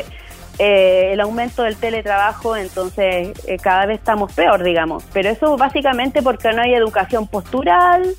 el 0.57 1.21
aumento 1.21 1.63
del 1.63 1.77
teletrabajo, 1.77 2.57
entonces 2.57 3.31
cada 3.61 3.85
vez 3.85 3.99
estamos 3.99 4.33
peor, 4.33 4.61
digamos. 4.63 5.03
Pero 5.13 5.29
eso 5.29 5.55
básicamente 5.55 6.21
porque 6.21 6.51
no 6.51 6.61
hay 6.61 6.73
educación 6.73 7.27
postural, 7.27 8.13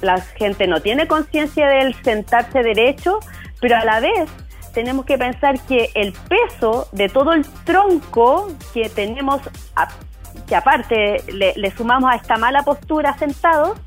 la 0.00 0.20
gente 0.20 0.66
no 0.66 0.80
tiene 0.80 1.06
conciencia 1.06 1.68
del 1.68 1.94
sentarse 2.02 2.62
derecho, 2.62 3.20
pero 3.60 3.76
a 3.76 3.84
la 3.84 4.00
vez 4.00 4.28
tenemos 4.72 5.04
que 5.04 5.18
pensar 5.18 5.60
que 5.60 5.90
el 5.94 6.12
peso 6.12 6.88
de 6.92 7.08
todo 7.08 7.32
el 7.32 7.46
tronco 7.64 8.48
que 8.72 8.88
tenemos, 8.88 9.40
que 10.46 10.56
aparte 10.56 11.22
le, 11.32 11.70
sumamos 11.70 12.10
a 12.10 12.16
esta 12.16 12.36
mala 12.36 12.62
postura 12.62 13.16
sentados, 13.18 13.78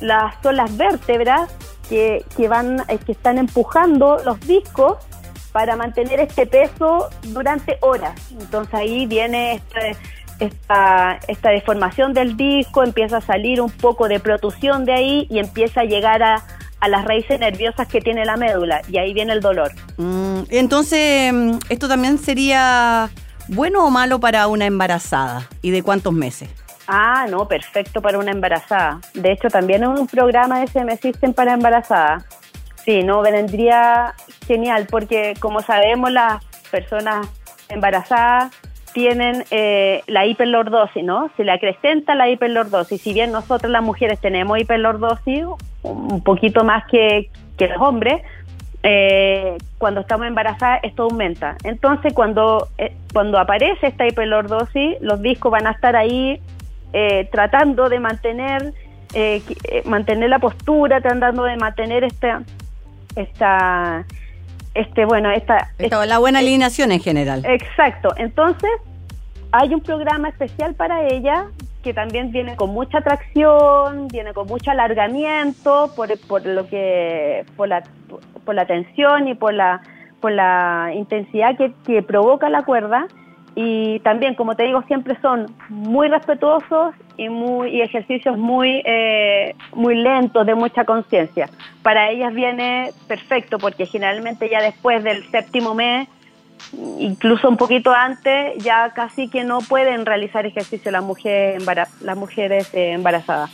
las, 0.00 0.34
son 0.42 0.56
las 0.56 0.76
vértebras 0.76 1.50
que, 1.88 2.24
que, 2.36 2.48
van, 2.48 2.84
eh, 2.88 2.98
que 2.98 3.12
están 3.12 3.38
empujando 3.38 4.18
los 4.24 4.38
discos 4.40 4.98
para 5.52 5.76
mantener 5.76 6.20
este 6.20 6.46
peso 6.46 7.08
durante 7.24 7.78
horas. 7.80 8.14
Entonces 8.30 8.74
ahí 8.74 9.06
viene 9.06 9.54
este 9.54 9.96
esta, 10.38 11.18
esta 11.26 11.50
deformación 11.50 12.12
del 12.14 12.36
disco, 12.36 12.84
empieza 12.84 13.18
a 13.18 13.20
salir 13.20 13.60
un 13.60 13.70
poco 13.70 14.08
de 14.08 14.20
protusión 14.20 14.84
de 14.84 14.92
ahí 14.92 15.26
y 15.30 15.38
empieza 15.38 15.80
a 15.80 15.84
llegar 15.84 16.22
a, 16.22 16.44
a 16.80 16.88
las 16.88 17.04
raíces 17.04 17.40
nerviosas 17.40 17.88
que 17.88 18.00
tiene 18.00 18.24
la 18.24 18.36
médula 18.36 18.82
y 18.88 18.98
ahí 18.98 19.12
viene 19.12 19.32
el 19.32 19.40
dolor. 19.40 19.72
Mm, 19.96 20.42
entonces, 20.50 21.32
mm, 21.32 21.58
¿esto 21.68 21.88
también 21.88 22.18
sería 22.18 23.10
bueno 23.48 23.84
o 23.84 23.90
malo 23.90 24.20
para 24.20 24.46
una 24.46 24.66
embarazada? 24.66 25.48
¿Y 25.62 25.70
de 25.70 25.82
cuántos 25.82 26.12
meses? 26.12 26.48
Ah, 26.86 27.26
no, 27.28 27.46
perfecto 27.46 28.00
para 28.00 28.18
una 28.18 28.30
embarazada. 28.30 29.00
De 29.12 29.32
hecho, 29.32 29.48
también 29.48 29.82
es 29.82 29.88
un 29.88 30.06
programa 30.06 30.60
de 30.60 30.64
SM 30.64 30.96
System 30.96 31.34
para 31.34 31.52
embarazadas. 31.52 32.24
Sí, 32.84 33.02
no, 33.02 33.20
vendría 33.20 34.14
genial 34.46 34.86
porque 34.90 35.34
como 35.40 35.60
sabemos 35.60 36.10
las 36.10 36.42
personas 36.70 37.26
embarazadas 37.68 38.54
tienen 38.92 39.44
eh, 39.50 40.02
la 40.06 40.26
hiperlordosis, 40.26 41.04
¿no? 41.04 41.30
Se 41.36 41.44
le 41.44 41.52
acrecenta 41.52 42.14
la 42.14 42.28
hiperlordosis. 42.28 43.00
Si 43.00 43.12
bien 43.12 43.32
nosotros 43.32 43.70
las 43.70 43.82
mujeres 43.82 44.20
tenemos 44.20 44.58
hiperlordosis, 44.58 45.44
un 45.82 46.22
poquito 46.22 46.64
más 46.64 46.84
que, 46.86 47.30
que 47.56 47.68
los 47.68 47.80
hombres, 47.80 48.22
eh, 48.82 49.58
cuando 49.76 50.00
estamos 50.00 50.26
embarazadas 50.26 50.80
esto 50.84 51.04
aumenta. 51.04 51.56
Entonces, 51.64 52.12
cuando, 52.14 52.68
eh, 52.78 52.94
cuando 53.12 53.38
aparece 53.38 53.88
esta 53.88 54.06
hiperlordosis, 54.06 54.96
los 55.00 55.20
discos 55.20 55.50
van 55.50 55.66
a 55.66 55.72
estar 55.72 55.96
ahí 55.96 56.40
eh, 56.92 57.28
tratando 57.32 57.88
de 57.88 58.00
mantener, 58.00 58.72
mantener 59.84 60.30
la 60.30 60.38
postura, 60.38 61.00
tratando 61.00 61.44
de 61.44 61.56
mantener 61.56 62.04
esta, 62.04 62.42
esta, 63.16 64.04
este, 64.78 65.04
bueno, 65.04 65.30
esta, 65.30 65.70
esta 65.78 66.06
la 66.06 66.18
buena 66.18 66.38
alineación 66.38 66.92
en 66.92 67.00
general. 67.00 67.44
Exacto. 67.44 68.10
Entonces, 68.16 68.70
hay 69.52 69.74
un 69.74 69.80
programa 69.80 70.28
especial 70.28 70.74
para 70.74 71.06
ella 71.08 71.46
que 71.82 71.94
también 71.94 72.30
viene 72.30 72.56
con 72.56 72.70
mucha 72.70 72.98
atracción, 72.98 74.08
viene 74.08 74.32
con 74.32 74.46
mucho 74.46 74.70
alargamiento 74.70 75.92
por, 75.96 76.08
por 76.26 76.44
lo 76.46 76.68
que 76.68 77.44
por 77.56 77.68
la, 77.68 77.82
por 78.44 78.54
la 78.54 78.66
tensión 78.66 79.28
y 79.28 79.34
por 79.34 79.54
la 79.54 79.80
por 80.20 80.32
la 80.32 80.90
intensidad 80.94 81.56
que, 81.56 81.72
que 81.86 82.02
provoca 82.02 82.48
la 82.48 82.64
cuerda 82.64 83.06
y 83.60 83.98
también 84.00 84.36
como 84.36 84.54
te 84.54 84.62
digo 84.62 84.82
siempre 84.82 85.18
son 85.20 85.52
muy 85.68 86.06
respetuosos 86.06 86.94
y 87.16 87.28
muy 87.28 87.70
y 87.70 87.80
ejercicios 87.80 88.38
muy 88.38 88.82
eh, 88.84 89.56
muy 89.74 89.96
lentos 89.96 90.46
de 90.46 90.54
mucha 90.54 90.84
conciencia 90.84 91.50
para 91.82 92.08
ellas 92.08 92.32
viene 92.32 92.92
perfecto 93.08 93.58
porque 93.58 93.84
generalmente 93.84 94.48
ya 94.48 94.62
después 94.62 95.02
del 95.02 95.28
séptimo 95.32 95.74
mes 95.74 96.06
incluso 96.72 97.48
un 97.48 97.56
poquito 97.56 97.92
antes, 97.92 98.62
ya 98.62 98.92
casi 98.94 99.28
que 99.28 99.42
no 99.44 99.60
pueden 99.60 100.06
realizar 100.06 100.46
ejercicio 100.46 100.90
las 100.90 101.02
mujeres, 101.02 101.64
las 102.00 102.16
mujeres 102.16 102.72
eh, 102.74 102.92
embarazadas. 102.92 103.50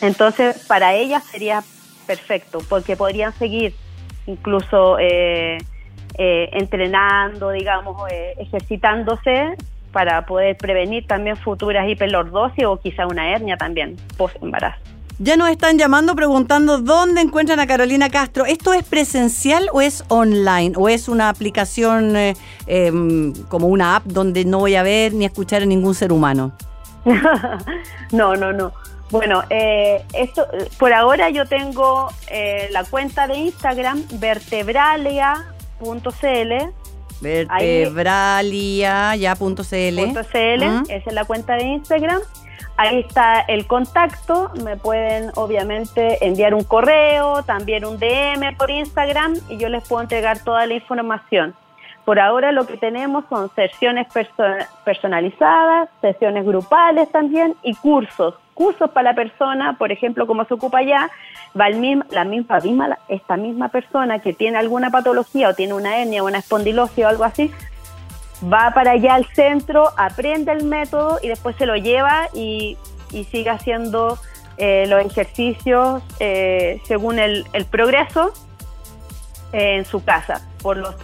Entonces, 0.00 0.64
para 0.66 0.94
ellas 0.94 1.22
sería 1.24 1.62
perfecto, 2.06 2.60
porque 2.68 2.96
podrían 2.96 3.32
seguir 3.34 3.74
incluso 4.26 4.98
eh, 4.98 5.58
eh, 6.18 6.50
entrenando, 6.52 7.50
digamos, 7.50 7.96
ejercitándose 8.36 9.56
para 9.92 10.26
poder 10.26 10.56
prevenir 10.56 11.06
también 11.06 11.36
futuras 11.36 11.88
hiperlordosis 11.88 12.64
o 12.66 12.78
quizá 12.78 13.06
una 13.06 13.30
hernia 13.32 13.56
también 13.56 13.96
post 14.16 14.36
embarazo. 14.42 14.78
Ya 15.20 15.36
nos 15.36 15.48
están 15.50 15.78
llamando 15.78 16.14
preguntando 16.14 16.78
dónde 16.78 17.20
encuentran 17.20 17.58
a 17.58 17.66
Carolina 17.66 18.08
Castro. 18.08 18.46
¿Esto 18.46 18.72
es 18.72 18.84
presencial 18.84 19.68
o 19.72 19.80
es 19.80 20.04
online? 20.08 20.74
¿O 20.76 20.88
es 20.88 21.08
una 21.08 21.28
aplicación 21.28 22.14
eh, 22.16 22.36
eh, 22.68 22.92
como 23.48 23.66
una 23.66 23.96
app 23.96 24.04
donde 24.04 24.44
no 24.44 24.60
voy 24.60 24.76
a 24.76 24.84
ver 24.84 25.14
ni 25.14 25.24
escuchar 25.24 25.62
a 25.62 25.66
ningún 25.66 25.96
ser 25.96 26.12
humano? 26.12 26.52
no, 28.12 28.36
no, 28.36 28.52
no. 28.52 28.72
Bueno, 29.10 29.42
eh, 29.48 30.04
esto 30.12 30.46
por 30.78 30.92
ahora 30.92 31.30
yo 31.30 31.46
tengo 31.46 32.12
eh, 32.30 32.68
la 32.70 32.84
cuenta 32.84 33.26
de 33.26 33.38
Instagram 33.38 34.04
.cl, 35.80 36.52
¿Mm? 40.64 40.82
Esa 40.88 41.10
es 41.10 41.12
la 41.12 41.24
cuenta 41.24 41.54
de 41.54 41.64
Instagram. 41.64 42.20
Ahí 42.76 43.00
está 43.00 43.40
el 43.40 43.66
contacto, 43.66 44.52
me 44.62 44.76
pueden 44.76 45.32
obviamente 45.34 46.24
enviar 46.24 46.54
un 46.54 46.62
correo, 46.62 47.42
también 47.42 47.84
un 47.84 47.98
DM 47.98 48.56
por 48.56 48.70
Instagram 48.70 49.34
y 49.48 49.56
yo 49.56 49.68
les 49.68 49.86
puedo 49.86 50.00
entregar 50.00 50.44
toda 50.44 50.64
la 50.64 50.74
información. 50.74 51.56
Por 52.08 52.20
ahora 52.20 52.52
lo 52.52 52.66
que 52.66 52.78
tenemos 52.78 53.26
son 53.28 53.50
sesiones 53.54 54.06
personalizadas, 54.82 55.90
sesiones 56.00 56.46
grupales 56.46 57.12
también 57.12 57.54
y 57.62 57.74
cursos. 57.74 58.34
Cursos 58.54 58.88
para 58.92 59.10
la 59.10 59.14
persona, 59.14 59.76
por 59.76 59.92
ejemplo, 59.92 60.26
como 60.26 60.46
se 60.46 60.54
ocupa 60.54 60.80
ya, 60.80 61.10
va 61.54 61.68
el 61.68 61.76
mismo, 61.76 62.04
la 62.08 62.24
misma, 62.24 62.60
misma, 62.60 62.98
esta 63.08 63.36
misma 63.36 63.68
persona 63.68 64.20
que 64.20 64.32
tiene 64.32 64.56
alguna 64.56 64.88
patología 64.88 65.50
o 65.50 65.54
tiene 65.54 65.74
una 65.74 65.98
hernia 65.98 66.22
o 66.22 66.26
una 66.28 66.38
espondilosis 66.38 67.04
o 67.04 67.08
algo 67.08 67.24
así, 67.24 67.52
va 68.50 68.72
para 68.74 68.92
allá 68.92 69.14
al 69.14 69.26
centro, 69.26 69.90
aprende 69.98 70.50
el 70.52 70.64
método 70.64 71.18
y 71.22 71.28
después 71.28 71.56
se 71.56 71.66
lo 71.66 71.76
lleva 71.76 72.30
y, 72.32 72.78
sigue 73.30 73.50
haciendo 73.50 74.18
eh, 74.56 74.86
los 74.88 75.04
ejercicios 75.04 76.02
eh, 76.20 76.80
según 76.86 77.18
el, 77.18 77.44
progreso 77.70 78.32
eh, 78.32 78.47
en 79.52 79.84
su 79.84 80.02
casa 80.04 80.42
por 80.60 80.76
los, 80.76 80.94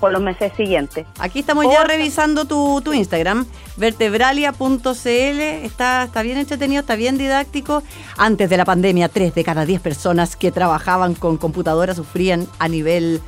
por 0.00 0.12
los 0.12 0.20
meses 0.20 0.52
siguientes. 0.56 1.06
Aquí 1.18 1.40
estamos 1.40 1.66
ya 1.70 1.84
revisando 1.84 2.44
tu, 2.44 2.80
tu 2.82 2.92
Instagram, 2.92 3.46
vertebralia.cl, 3.76 5.08
está, 5.08 6.04
está 6.04 6.22
bien 6.22 6.38
entretenido, 6.38 6.80
está 6.80 6.96
bien 6.96 7.16
didáctico. 7.16 7.82
Antes 8.16 8.50
de 8.50 8.56
la 8.56 8.64
pandemia, 8.64 9.08
tres 9.08 9.34
de 9.34 9.44
cada 9.44 9.64
diez 9.64 9.80
personas 9.80 10.36
que 10.36 10.52
trabajaban 10.52 11.14
con 11.14 11.38
computadoras 11.38 11.96
sufrían 11.96 12.46
a 12.58 12.68
nivel 12.68 13.20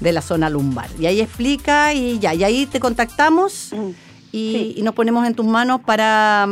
de 0.00 0.12
la 0.12 0.22
zona 0.22 0.50
lumbar. 0.50 0.88
Y 0.98 1.06
ahí 1.06 1.20
explica 1.20 1.92
y 1.92 2.18
ya, 2.18 2.34
y 2.34 2.44
ahí 2.44 2.66
te 2.66 2.80
contactamos 2.80 3.70
mm. 3.72 3.90
y, 4.32 4.80
nos 4.82 4.94
ponemos 4.94 5.26
en 5.26 5.34
tus 5.34 5.46
manos 5.46 5.80
para, 5.80 6.48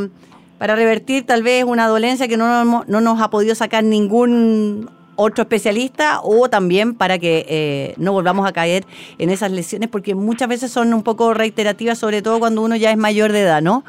para 0.58 0.74
revertir 0.74 1.26
tal 1.26 1.42
vez 1.42 1.64
una 1.64 1.86
dolencia 1.86 2.26
que 2.26 2.36
no, 2.36 2.64
no 2.64 3.00
nos 3.00 3.20
ha 3.20 3.30
podido 3.30 3.54
sacar 3.54 3.84
ningún 3.84 4.90
otro 5.20 5.42
especialista 5.42 6.20
o 6.22 6.48
también 6.48 6.94
para 6.94 7.18
que 7.18 7.44
eh, 7.48 7.94
no 7.98 8.12
volvamos 8.12 8.48
a 8.48 8.52
caer 8.52 8.84
en 9.18 9.30
esas 9.30 9.50
lesiones 9.50 9.88
porque 9.88 10.14
muchas 10.14 10.48
veces 10.48 10.70
son 10.72 10.94
un 10.94 11.02
poco 11.02 11.34
reiterativas, 11.34 11.98
sobre 11.98 12.22
todo 12.22 12.38
cuando 12.38 12.62
uno 12.62 12.76
ya 12.76 12.90
es 12.90 12.96
mayor 12.96 13.32
de 13.32 13.42
edad, 13.42 13.60
¿no? 13.62 13.84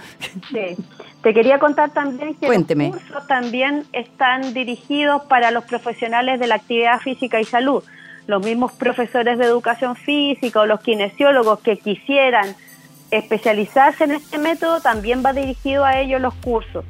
Sí. 0.52 0.76
Te 1.24 1.34
quería 1.34 1.60
contar 1.60 1.91
también 1.91 2.34
que 2.36 2.48
Cuénteme. 2.48 2.89
los 2.89 2.98
cursos 2.98 3.28
también 3.28 3.86
están 3.94 4.54
dirigidos 4.54 5.22
para 5.26 5.52
los 5.52 5.63
profesionales 5.65 6.39
de 6.39 6.48
la 6.48 6.56
actividad 6.56 7.00
física 7.00 7.39
y 7.39 7.46
salud 7.46 7.84
los 8.28 8.44
mismos 8.44 8.72
profesores 8.74 9.38
de 9.38 9.46
educación 9.46 9.96
física 9.96 10.62
o 10.62 10.65
los 10.65 10.80
kinesiólogos 10.82 11.60
que 11.60 11.78
quisieran 11.78 12.56
especializarse 13.10 14.06
en 14.06 14.12
este 14.12 14.38
método, 14.38 14.80
también 14.80 15.22
va 15.24 15.34
dirigido 15.34 15.84
a 15.84 16.00
ellos 16.00 16.22
los 16.22 16.34
cursos. 16.36 16.86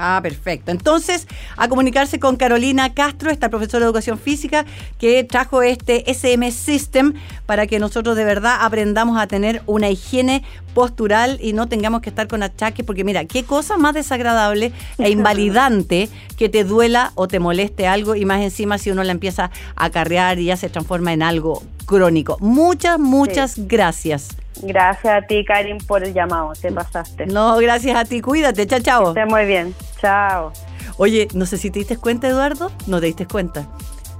Ah, 0.00 0.20
perfecto. 0.22 0.70
Entonces, 0.70 1.26
a 1.56 1.68
comunicarse 1.68 2.20
con 2.20 2.36
Carolina 2.36 2.94
Castro, 2.94 3.32
esta 3.32 3.48
profesora 3.48 3.84
de 3.84 3.86
educación 3.86 4.16
física, 4.16 4.64
que 4.96 5.24
trajo 5.24 5.62
este 5.62 6.08
SM 6.08 6.52
System 6.52 7.14
para 7.46 7.66
que 7.66 7.80
nosotros 7.80 8.16
de 8.16 8.24
verdad 8.24 8.58
aprendamos 8.60 9.20
a 9.20 9.26
tener 9.26 9.60
una 9.66 9.90
higiene 9.90 10.44
postural 10.72 11.40
y 11.42 11.52
no 11.52 11.66
tengamos 11.66 12.00
que 12.00 12.10
estar 12.10 12.28
con 12.28 12.44
achaques, 12.44 12.86
porque 12.86 13.02
mira, 13.02 13.24
qué 13.24 13.42
cosa 13.42 13.76
más 13.76 13.92
desagradable 13.92 14.72
e 14.98 15.10
invalidante 15.10 16.08
que 16.36 16.48
te 16.48 16.62
duela 16.62 17.10
o 17.16 17.26
te 17.26 17.40
moleste 17.40 17.88
algo 17.88 18.14
y 18.14 18.24
más 18.24 18.40
encima 18.40 18.78
si 18.78 18.92
uno 18.92 19.02
la 19.02 19.10
empieza 19.10 19.50
a 19.74 19.90
carrear 19.90 20.38
y 20.38 20.44
ya 20.44 20.56
se 20.56 20.68
transforma 20.68 21.12
en 21.12 21.24
algo 21.24 21.64
crónico. 21.86 22.36
Muchas, 22.38 23.00
muchas 23.00 23.54
gracias. 23.66 24.28
Gracias 24.62 25.22
a 25.22 25.26
ti, 25.26 25.44
Karin, 25.44 25.78
por 25.78 26.04
el 26.04 26.12
llamado. 26.12 26.52
Te 26.60 26.72
pasaste. 26.72 27.26
No, 27.26 27.56
gracias 27.58 27.96
a 27.96 28.04
ti. 28.04 28.20
Cuídate. 28.20 28.66
Chao, 28.66 28.80
chao. 28.80 29.08
Esté 29.08 29.26
muy 29.26 29.44
bien. 29.44 29.74
Chao. 30.00 30.52
Oye, 30.96 31.28
no 31.34 31.46
sé 31.46 31.58
si 31.58 31.70
te 31.70 31.78
diste 31.78 31.96
cuenta, 31.96 32.28
Eduardo. 32.28 32.70
No 32.86 33.00
te 33.00 33.06
diste 33.06 33.26
cuenta. 33.26 33.66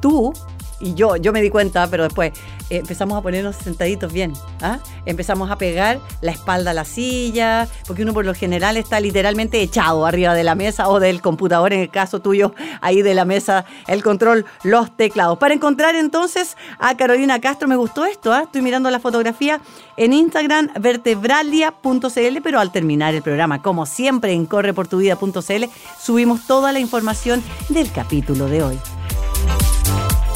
Tú 0.00 0.32
y 0.80 0.94
yo, 0.94 1.16
yo 1.16 1.32
me 1.32 1.42
di 1.42 1.50
cuenta, 1.50 1.86
pero 1.88 2.04
después 2.04 2.32
eh, 2.70 2.78
empezamos 2.78 3.18
a 3.18 3.22
ponernos 3.22 3.56
sentaditos 3.56 4.12
bien. 4.12 4.32
¿ah? 4.62 4.78
Empezamos 5.06 5.50
a 5.50 5.56
pegar 5.56 6.00
la 6.20 6.32
espalda 6.32 6.70
a 6.70 6.74
la 6.74 6.84
silla, 6.84 7.68
porque 7.86 8.02
uno 8.02 8.12
por 8.12 8.24
lo 8.24 8.34
general 8.34 8.76
está 8.76 9.00
literalmente 9.00 9.60
echado 9.60 10.06
arriba 10.06 10.34
de 10.34 10.44
la 10.44 10.54
mesa 10.54 10.88
o 10.88 11.00
del 11.00 11.20
computador, 11.20 11.72
en 11.72 11.80
el 11.80 11.90
caso 11.90 12.20
tuyo, 12.20 12.54
ahí 12.80 13.02
de 13.02 13.14
la 13.14 13.24
mesa, 13.24 13.64
el 13.86 14.02
control, 14.02 14.46
los 14.62 14.96
teclados. 14.96 15.38
Para 15.38 15.54
encontrar 15.54 15.94
entonces 15.94 16.56
a 16.78 16.96
Carolina 16.96 17.40
Castro, 17.40 17.68
me 17.68 17.76
gustó 17.76 18.04
esto, 18.04 18.32
¿ah? 18.32 18.42
estoy 18.42 18.62
mirando 18.62 18.90
la 18.90 19.00
fotografía 19.00 19.60
en 19.96 20.12
Instagram, 20.12 20.70
vertebralia.cl, 20.80 22.42
pero 22.42 22.60
al 22.60 22.70
terminar 22.70 23.14
el 23.14 23.22
programa, 23.22 23.62
como 23.62 23.86
siempre 23.86 24.32
en 24.32 24.46
correportuvida.cl, 24.46 25.64
subimos 26.00 26.46
toda 26.46 26.72
la 26.72 26.78
información 26.78 27.42
del 27.68 27.90
capítulo 27.90 28.46
de 28.46 28.62
hoy. 28.62 28.78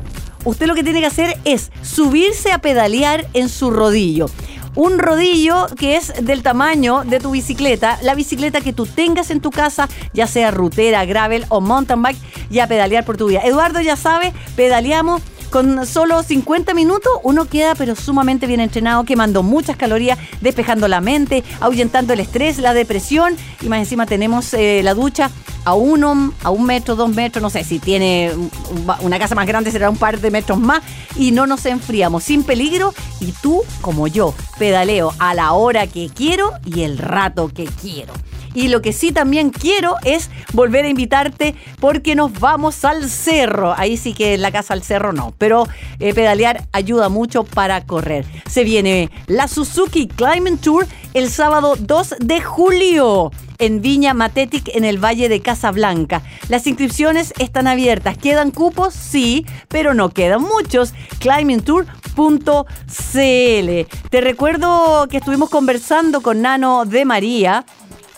Usted 0.45 0.65
lo 0.65 0.73
que 0.73 0.83
tiene 0.83 0.99
que 0.99 1.05
hacer 1.05 1.37
es 1.45 1.71
subirse 1.83 2.51
a 2.51 2.57
pedalear 2.57 3.27
en 3.33 3.49
su 3.49 3.69
rodillo 3.69 4.25
un 4.75 4.99
rodillo 4.99 5.67
que 5.77 5.97
es 5.97 6.13
del 6.23 6.43
tamaño 6.43 7.03
de 7.05 7.19
tu 7.19 7.31
bicicleta, 7.31 7.99
la 8.01 8.15
bicicleta 8.15 8.61
que 8.61 8.73
tú 8.73 8.85
tengas 8.85 9.29
en 9.29 9.41
tu 9.41 9.51
casa, 9.51 9.87
ya 10.13 10.27
sea 10.27 10.51
rutera, 10.51 11.05
gravel 11.05 11.45
o 11.49 11.61
mountain 11.61 12.01
bike, 12.01 12.17
y 12.49 12.59
pedalear 12.67 13.05
por 13.05 13.17
tu 13.17 13.27
vida. 13.27 13.41
Eduardo 13.43 13.81
ya 13.81 13.95
sabe, 13.95 14.33
pedaleamos 14.55 15.21
con 15.53 15.85
solo 15.85 16.23
50 16.23 16.73
minutos 16.73 17.11
uno 17.21 17.45
queda 17.45 17.75
pero 17.75 17.95
sumamente 17.95 18.47
bien 18.47 18.59
entrenado, 18.59 19.03
quemando 19.03 19.43
muchas 19.43 19.77
calorías, 19.77 20.17
despejando 20.41 20.87
la 20.87 20.99
mente, 20.99 21.43
ahuyentando 21.59 22.13
el 22.13 22.21
estrés, 22.21 22.57
la 22.57 22.73
depresión 22.73 23.35
y 23.61 23.69
más 23.69 23.77
encima 23.77 24.07
tenemos 24.07 24.51
eh, 24.55 24.81
la 24.81 24.95
ducha 24.95 25.29
a 25.63 25.75
uno, 25.75 26.33
a 26.41 26.49
un 26.49 26.65
metro, 26.65 26.95
dos 26.95 27.13
metros, 27.13 27.43
no 27.43 27.51
sé, 27.51 27.63
si 27.63 27.77
tiene 27.77 28.31
una 29.01 29.19
casa 29.19 29.35
más 29.35 29.45
grande 29.45 29.69
será 29.69 29.91
un 29.91 29.97
par 29.97 30.19
de 30.19 30.31
metros 30.31 30.57
más 30.57 30.81
y 31.17 31.29
no 31.29 31.45
nos 31.45 31.67
enfriamos 31.67 32.23
sin 32.23 32.43
peligro 32.43 32.91
y 33.19 33.31
tú 33.33 33.61
como 33.81 34.07
yo 34.07 34.33
pedaleo 34.57 35.13
a 35.19 35.35
la 35.35 35.53
hora 35.53 35.85
que 35.85 36.09
quiero 36.09 36.51
y 36.65 36.81
el 36.81 36.97
rato 36.97 37.51
que 37.53 37.65
quiero. 37.65 38.13
Y 38.53 38.67
lo 38.67 38.81
que 38.81 38.93
sí 38.93 39.11
también 39.11 39.49
quiero 39.49 39.95
es 40.03 40.29
volver 40.53 40.85
a 40.85 40.89
invitarte 40.89 41.55
porque 41.79 42.15
nos 42.15 42.39
vamos 42.39 42.85
al 42.85 43.09
cerro. 43.09 43.73
Ahí 43.77 43.97
sí 43.97 44.13
que 44.13 44.37
la 44.37 44.51
casa 44.51 44.73
al 44.73 44.83
cerro 44.83 45.13
no, 45.13 45.33
pero 45.37 45.67
eh, 45.99 46.13
pedalear 46.13 46.67
ayuda 46.71 47.09
mucho 47.09 47.43
para 47.43 47.85
correr. 47.85 48.25
Se 48.49 48.63
viene 48.63 49.09
la 49.27 49.47
Suzuki 49.47 50.07
Climbing 50.07 50.57
Tour 50.57 50.87
el 51.13 51.29
sábado 51.29 51.75
2 51.79 52.15
de 52.19 52.41
julio 52.41 53.31
en 53.59 53.81
Viña 53.81 54.13
Matetic 54.13 54.69
en 54.75 54.83
el 54.83 55.03
Valle 55.03 55.29
de 55.29 55.41
Casablanca. 55.41 56.21
Las 56.49 56.67
inscripciones 56.67 57.33
están 57.39 57.67
abiertas. 57.67 58.17
¿Quedan 58.17 58.51
cupos? 58.51 58.93
Sí, 58.93 59.45
pero 59.69 59.93
no 59.93 60.09
quedan 60.09 60.41
muchos. 60.41 60.93
climbingtour.cl. 61.19 62.67
Te 64.09 64.21
recuerdo 64.21 65.07
que 65.09 65.17
estuvimos 65.17 65.49
conversando 65.49 66.21
con 66.21 66.41
Nano 66.41 66.85
de 66.85 67.05
María 67.05 67.65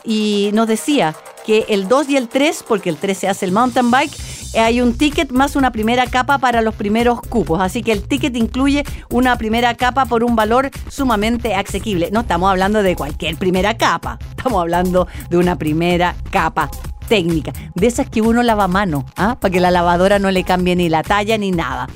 y 0.06 0.52
nos 0.54 0.68
decía 0.68 1.16
que 1.46 1.66
el 1.70 1.88
2 1.88 2.10
y 2.10 2.18
el 2.18 2.28
3, 2.28 2.64
porque 2.68 2.90
el 2.90 2.98
3 2.98 3.18
se 3.18 3.28
hace 3.28 3.46
el 3.46 3.52
mountain 3.52 3.92
bike, 3.92 4.12
hay 4.58 4.82
un 4.82 4.98
ticket 4.98 5.32
más 5.32 5.56
una 5.56 5.72
primera 5.72 6.08
capa 6.08 6.38
para 6.38 6.62
los 6.62 6.76
primeros 6.76 7.22
cupos. 7.22 7.62
Así 7.62 7.84
que 7.84 7.92
el 7.92 8.08
ticket 8.08 8.36
incluye 8.36 8.84
una 9.10 9.38
primera 9.38 9.76
capa 9.76 10.06
por 10.06 10.24
un 10.24 10.36
valor 10.36 10.72
sumamente 10.90 11.54
asequible. 11.54 12.10
No 12.12 12.22
estamos 12.22 12.50
hablando 12.50 12.82
de 12.82 12.96
cualquier 12.96 13.36
primera 13.38 13.78
capa, 13.78 14.18
estamos 14.36 14.62
hablando 14.62 15.08
de 15.30 15.38
una 15.38 15.58
primera 15.58 16.16
capa 16.32 16.70
técnica, 17.08 17.54
de 17.76 17.86
esas 17.86 18.10
que 18.10 18.22
uno 18.22 18.42
lava 18.42 18.64
a 18.64 18.68
mano, 18.68 19.06
¿ah? 19.16 19.38
para 19.40 19.52
que 19.52 19.60
la 19.60 19.70
lavadora 19.70 20.18
no 20.18 20.32
le 20.32 20.44
cambie 20.44 20.76
ni 20.76 20.90
la 20.90 21.04
talla 21.04 21.38
ni 21.38 21.52
nada. 21.52 21.88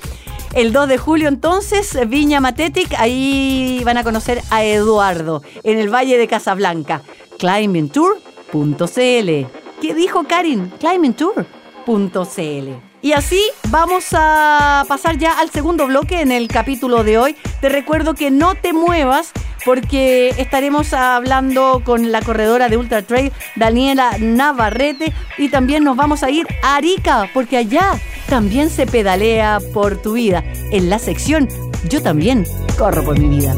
El 0.54 0.74
2 0.74 0.88
de 0.88 0.98
julio 0.98 1.28
entonces, 1.28 1.98
Viña 2.08 2.39
Matetic, 2.39 2.93
ahí 2.98 3.82
van 3.86 3.98
a 3.98 4.04
conocer 4.04 4.41
a 4.50 4.63
Eduardo 4.63 5.43
en 5.63 5.78
el 5.78 5.93
Valle 5.93 6.17
de 6.17 6.28
Casablanca 6.28 7.02
climbingtour.cl. 7.39 9.47
¿Qué 9.82 9.93
dijo 9.95 10.25
Karin? 10.25 10.71
climbingtour.cl. 10.80 12.89
Y 13.02 13.13
así 13.13 13.41
vamos 13.69 14.08
a 14.12 14.84
pasar 14.88 15.17
ya 15.17 15.39
al 15.39 15.49
segundo 15.49 15.88
bloque 15.88 16.21
en 16.21 16.32
el 16.32 16.49
capítulo 16.49 17.04
de 17.04 17.17
hoy. 17.17 17.36
Te 17.62 17.69
recuerdo 17.69 18.13
que 18.13 18.30
no 18.30 18.56
te 18.56 18.73
muevas 18.73 19.32
porque 19.65 20.30
estaremos 20.38 20.93
hablando 20.93 21.82
con 21.86 22.12
la 22.12 22.21
corredora 22.21 22.69
de 22.69 22.78
Ultra 22.78 23.02
Trail, 23.02 23.32
Daniela 23.56 24.17
Navarrete, 24.19 25.13
y 25.38 25.49
también 25.49 25.84
nos 25.84 25.95
vamos 25.95 26.23
a 26.23 26.30
ir 26.30 26.47
a 26.63 26.75
Arica, 26.75 27.30
porque 27.34 27.58
allá 27.58 27.99
también 28.28 28.69
se 28.69 28.86
pedalea 28.86 29.60
por 29.73 30.02
tu 30.02 30.13
vida. 30.13 30.43
En 30.71 30.89
la 30.89 30.99
sección 30.99 31.47
Yo 31.89 32.02
también 32.02 32.45
corro 32.78 33.04
por 33.04 33.17
mi 33.17 33.30
vida. 33.30 33.56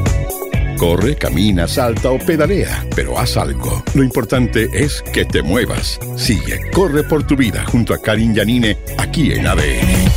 Corre, 0.81 1.15
camina, 1.15 1.67
salta 1.67 2.09
o 2.09 2.17
pedalea, 2.17 2.87
pero 2.95 3.19
haz 3.19 3.37
algo. 3.37 3.83
Lo 3.93 4.03
importante 4.03 4.67
es 4.73 5.03
que 5.13 5.25
te 5.25 5.43
muevas. 5.43 5.99
Sigue, 6.17 6.71
corre 6.71 7.03
por 7.03 7.21
tu 7.21 7.35
vida 7.35 7.63
junto 7.65 7.93
a 7.93 8.01
Karin 8.01 8.33
Yanine 8.33 8.79
aquí 8.97 9.31
en 9.31 9.45
ADN. 9.45 10.09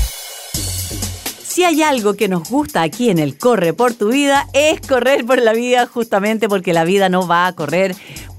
Si 1.43 1.65
hay 1.65 1.83
algo 1.83 2.15
que 2.15 2.29
nos 2.29 2.49
gusta 2.49 2.83
aquí 2.83 3.11
en 3.11 3.19
el 3.19 3.37
Corre 3.37 3.75
por 3.75 3.93
tu 3.93 4.09
vida 4.09 4.49
es 4.55 4.81
correr 4.81 5.25
por 5.25 5.41
la 5.41 5.53
vida 5.53 5.87
justamente 5.87 6.49
porque 6.49 6.73
la 6.73 6.85
vida 6.85 7.09
no 7.09 7.29
va 7.29 7.47
a 7.47 7.53
correr 7.53 7.95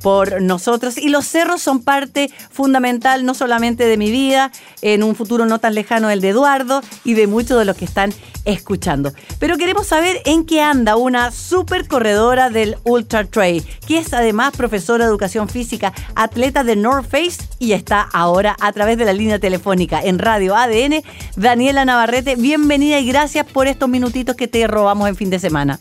por 0.05 0.39
nosotros. 0.39 0.99
Y 0.99 1.09
los 1.09 1.25
cerros 1.25 1.63
son 1.63 1.81
parte 1.81 2.29
fundamental 2.51 3.25
no 3.25 3.33
solamente 3.33 3.87
de 3.87 3.97
mi 3.97 4.11
vida, 4.11 4.51
en 4.83 5.01
un 5.01 5.15
futuro 5.15 5.47
no 5.47 5.57
tan 5.57 5.73
lejano 5.73 6.11
el 6.11 6.21
de 6.21 6.29
Eduardo 6.29 6.83
y 7.03 7.15
de 7.15 7.25
muchos 7.25 7.57
de 7.57 7.65
los 7.65 7.75
que 7.75 7.85
están 7.85 8.13
escuchando. 8.45 9.13
Pero 9.39 9.57
queremos 9.57 9.87
saber 9.87 10.21
en 10.25 10.45
qué 10.45 10.61
anda 10.61 10.95
una 10.95 11.31
super 11.31 11.87
corredora 11.87 12.51
del 12.51 12.77
Ultra 12.83 13.25
Trail, 13.25 13.65
que 13.87 13.97
es 13.97 14.13
además 14.13 14.55
profesora 14.55 15.05
de 15.05 15.09
educación 15.09 15.49
física, 15.49 15.91
atleta 16.13 16.63
de 16.63 16.75
North 16.75 17.09
Face 17.09 17.37
y 17.57 17.71
está 17.71 18.07
ahora 18.13 18.55
a 18.59 18.71
través 18.73 18.99
de 18.99 19.05
la 19.05 19.13
línea 19.13 19.39
telefónica 19.39 20.01
en 20.03 20.19
Radio 20.19 20.55
ADN. 20.55 21.01
Daniela 21.35 21.83
Navarrete, 21.83 22.35
bienvenida 22.35 22.99
y 22.99 23.07
gracias 23.07 23.47
por 23.47 23.65
estos 23.65 23.89
minutitos 23.89 24.35
que 24.35 24.47
te 24.47 24.67
robamos 24.67 25.09
en 25.09 25.15
fin 25.15 25.31
de 25.31 25.39
semana. 25.39 25.79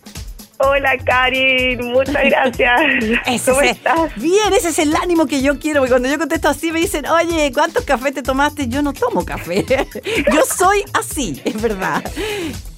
Hola, 0.58 0.96
Karin, 1.04 1.84
muchas 1.92 2.24
gracias. 2.24 3.44
¿Cómo 3.44 3.60
estás? 3.60 4.14
Bien, 4.16 4.52
ese 4.52 4.68
es 4.68 4.78
el 4.78 4.94
ánimo 4.94 5.26
que 5.26 5.42
yo 5.42 5.58
quiero. 5.58 5.80
Porque 5.80 5.90
cuando 5.90 6.08
yo 6.08 6.18
contesto 6.18 6.48
así 6.48 6.70
me 6.70 6.80
dicen, 6.80 7.06
oye, 7.06 7.50
¿cuántos 7.52 7.84
cafés 7.84 8.14
te 8.14 8.22
tomaste? 8.22 8.68
Yo 8.68 8.80
no 8.82 8.92
tomo 8.92 9.24
café. 9.24 9.64
yo 10.32 10.42
soy 10.42 10.84
así, 10.92 11.42
es 11.44 11.60
verdad. 11.60 12.04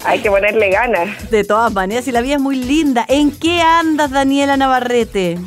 Hay 0.03 0.19
que 0.19 0.29
ponerle 0.29 0.69
ganas. 0.71 1.29
De 1.29 1.43
todas 1.43 1.71
maneras, 1.71 2.07
y 2.07 2.11
la 2.11 2.21
vida 2.21 2.35
es 2.35 2.41
muy 2.41 2.55
linda. 2.55 3.05
¿En 3.07 3.31
qué 3.31 3.61
andas, 3.61 4.09
Daniela 4.09 4.57
Navarrete? 4.57 5.37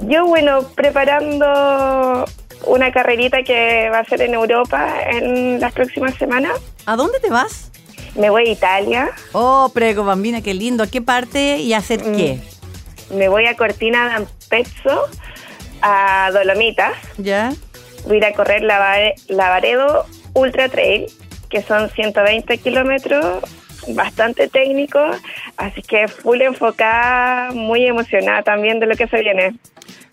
Yo, 0.00 0.26
bueno, 0.26 0.62
preparando 0.74 2.24
una 2.66 2.92
carrerita 2.92 3.42
que 3.42 3.88
va 3.90 4.00
a 4.00 4.04
ser 4.04 4.22
en 4.22 4.34
Europa 4.34 5.02
en 5.06 5.60
las 5.60 5.72
próximas 5.72 6.14
semanas. 6.16 6.58
¿A 6.86 6.96
dónde 6.96 7.20
te 7.20 7.30
vas? 7.30 7.69
Me 8.20 8.28
voy 8.30 8.48
a 8.48 8.52
Italia. 8.52 9.10
Oh, 9.32 9.70
prego, 9.72 10.04
bambina, 10.04 10.42
qué 10.42 10.52
lindo. 10.52 10.82
¿A 10.84 10.86
qué 10.86 11.00
parte 11.00 11.56
y 11.58 11.72
a 11.72 11.78
hacer 11.78 12.04
Mm. 12.04 12.16
qué? 12.16 12.38
Me 13.14 13.28
voy 13.28 13.46
a 13.46 13.56
Cortina 13.56 14.08
d'Ampezzo, 14.08 15.08
a 15.82 16.30
Dolomitas. 16.32 16.92
¿Ya? 17.16 17.52
Voy 18.06 18.16
a 18.16 18.18
ir 18.18 18.24
a 18.26 18.32
correr 18.34 18.62
la 18.62 18.78
Vare- 18.78 19.14
Lavaredo 19.28 20.04
Ultra 20.34 20.68
Trail, 20.68 21.06
que 21.48 21.62
son 21.62 21.88
120 21.90 22.58
kilómetros, 22.58 23.42
bastante 23.88 24.48
técnico, 24.48 25.00
así 25.56 25.82
que 25.82 26.06
full 26.06 26.40
enfocada, 26.42 27.52
muy 27.52 27.86
emocionada 27.86 28.42
también 28.42 28.78
de 28.80 28.86
lo 28.86 28.94
que 28.96 29.08
se 29.08 29.20
viene. 29.20 29.54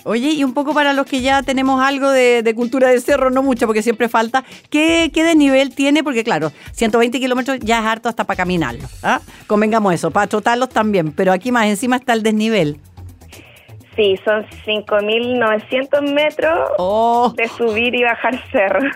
Oye, 0.08 0.30
y 0.30 0.44
un 0.46 0.54
poco 0.54 0.74
para 0.74 0.94
los 0.94 1.06
que 1.06 1.20
ya 1.20 1.44
tenemos 1.44 1.82
algo 1.82 2.10
de, 2.10 2.42
de 2.42 2.56
cultura 2.56 2.88
de 2.88 3.02
cerro, 3.02 3.30
no 3.30 3.44
mucho, 3.44 3.66
porque 3.66 3.84
siempre 3.84 4.08
falta, 4.08 4.46
¿qué, 4.70 5.12
qué 5.14 5.26
desnivel 5.26 5.76
tiene? 5.76 6.02
Porque 6.02 6.24
claro, 6.24 6.54
120 6.72 7.20
kilómetros 7.20 7.60
ya 7.60 7.80
es 7.80 7.86
harto 7.86 8.08
hasta 8.08 8.24
para 8.24 8.38
caminarlo. 8.38 8.88
¿ah? 9.04 9.20
Convengamos 9.48 9.94
eso, 9.94 10.10
para 10.10 10.28
trotarlos 10.28 10.70
también, 10.70 11.12
pero 11.12 11.34
aquí 11.34 11.52
más 11.52 11.66
encima 11.66 11.98
está 11.98 12.14
el 12.14 12.24
desnivel. 12.24 12.80
Sí, 13.98 14.16
son 14.24 14.46
5.900 14.66 16.14
metros 16.14 16.70
¡Oh! 16.78 17.34
de 17.36 17.50
subir 17.50 17.94
y 17.94 18.04
bajar 18.04 18.42
cerro. 18.50 18.80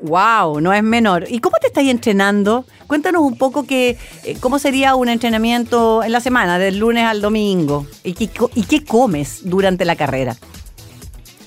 ¡Wow! 0.00 0.60
No 0.60 0.72
es 0.72 0.82
menor. 0.82 1.24
¿Y 1.28 1.40
cómo 1.40 1.56
te 1.60 1.66
estáis 1.66 1.90
entrenando? 1.90 2.64
Cuéntanos 2.86 3.22
un 3.22 3.36
poco 3.36 3.66
que, 3.66 3.96
eh, 4.24 4.36
cómo 4.40 4.58
sería 4.58 4.94
un 4.94 5.08
entrenamiento 5.08 6.04
en 6.04 6.12
la 6.12 6.20
semana, 6.20 6.58
del 6.58 6.78
lunes 6.78 7.04
al 7.04 7.20
domingo. 7.20 7.86
¿Y 8.04 8.14
qué, 8.14 8.30
y 8.54 8.64
qué 8.64 8.84
comes 8.84 9.40
durante 9.48 9.84
la 9.84 9.96
carrera? 9.96 10.36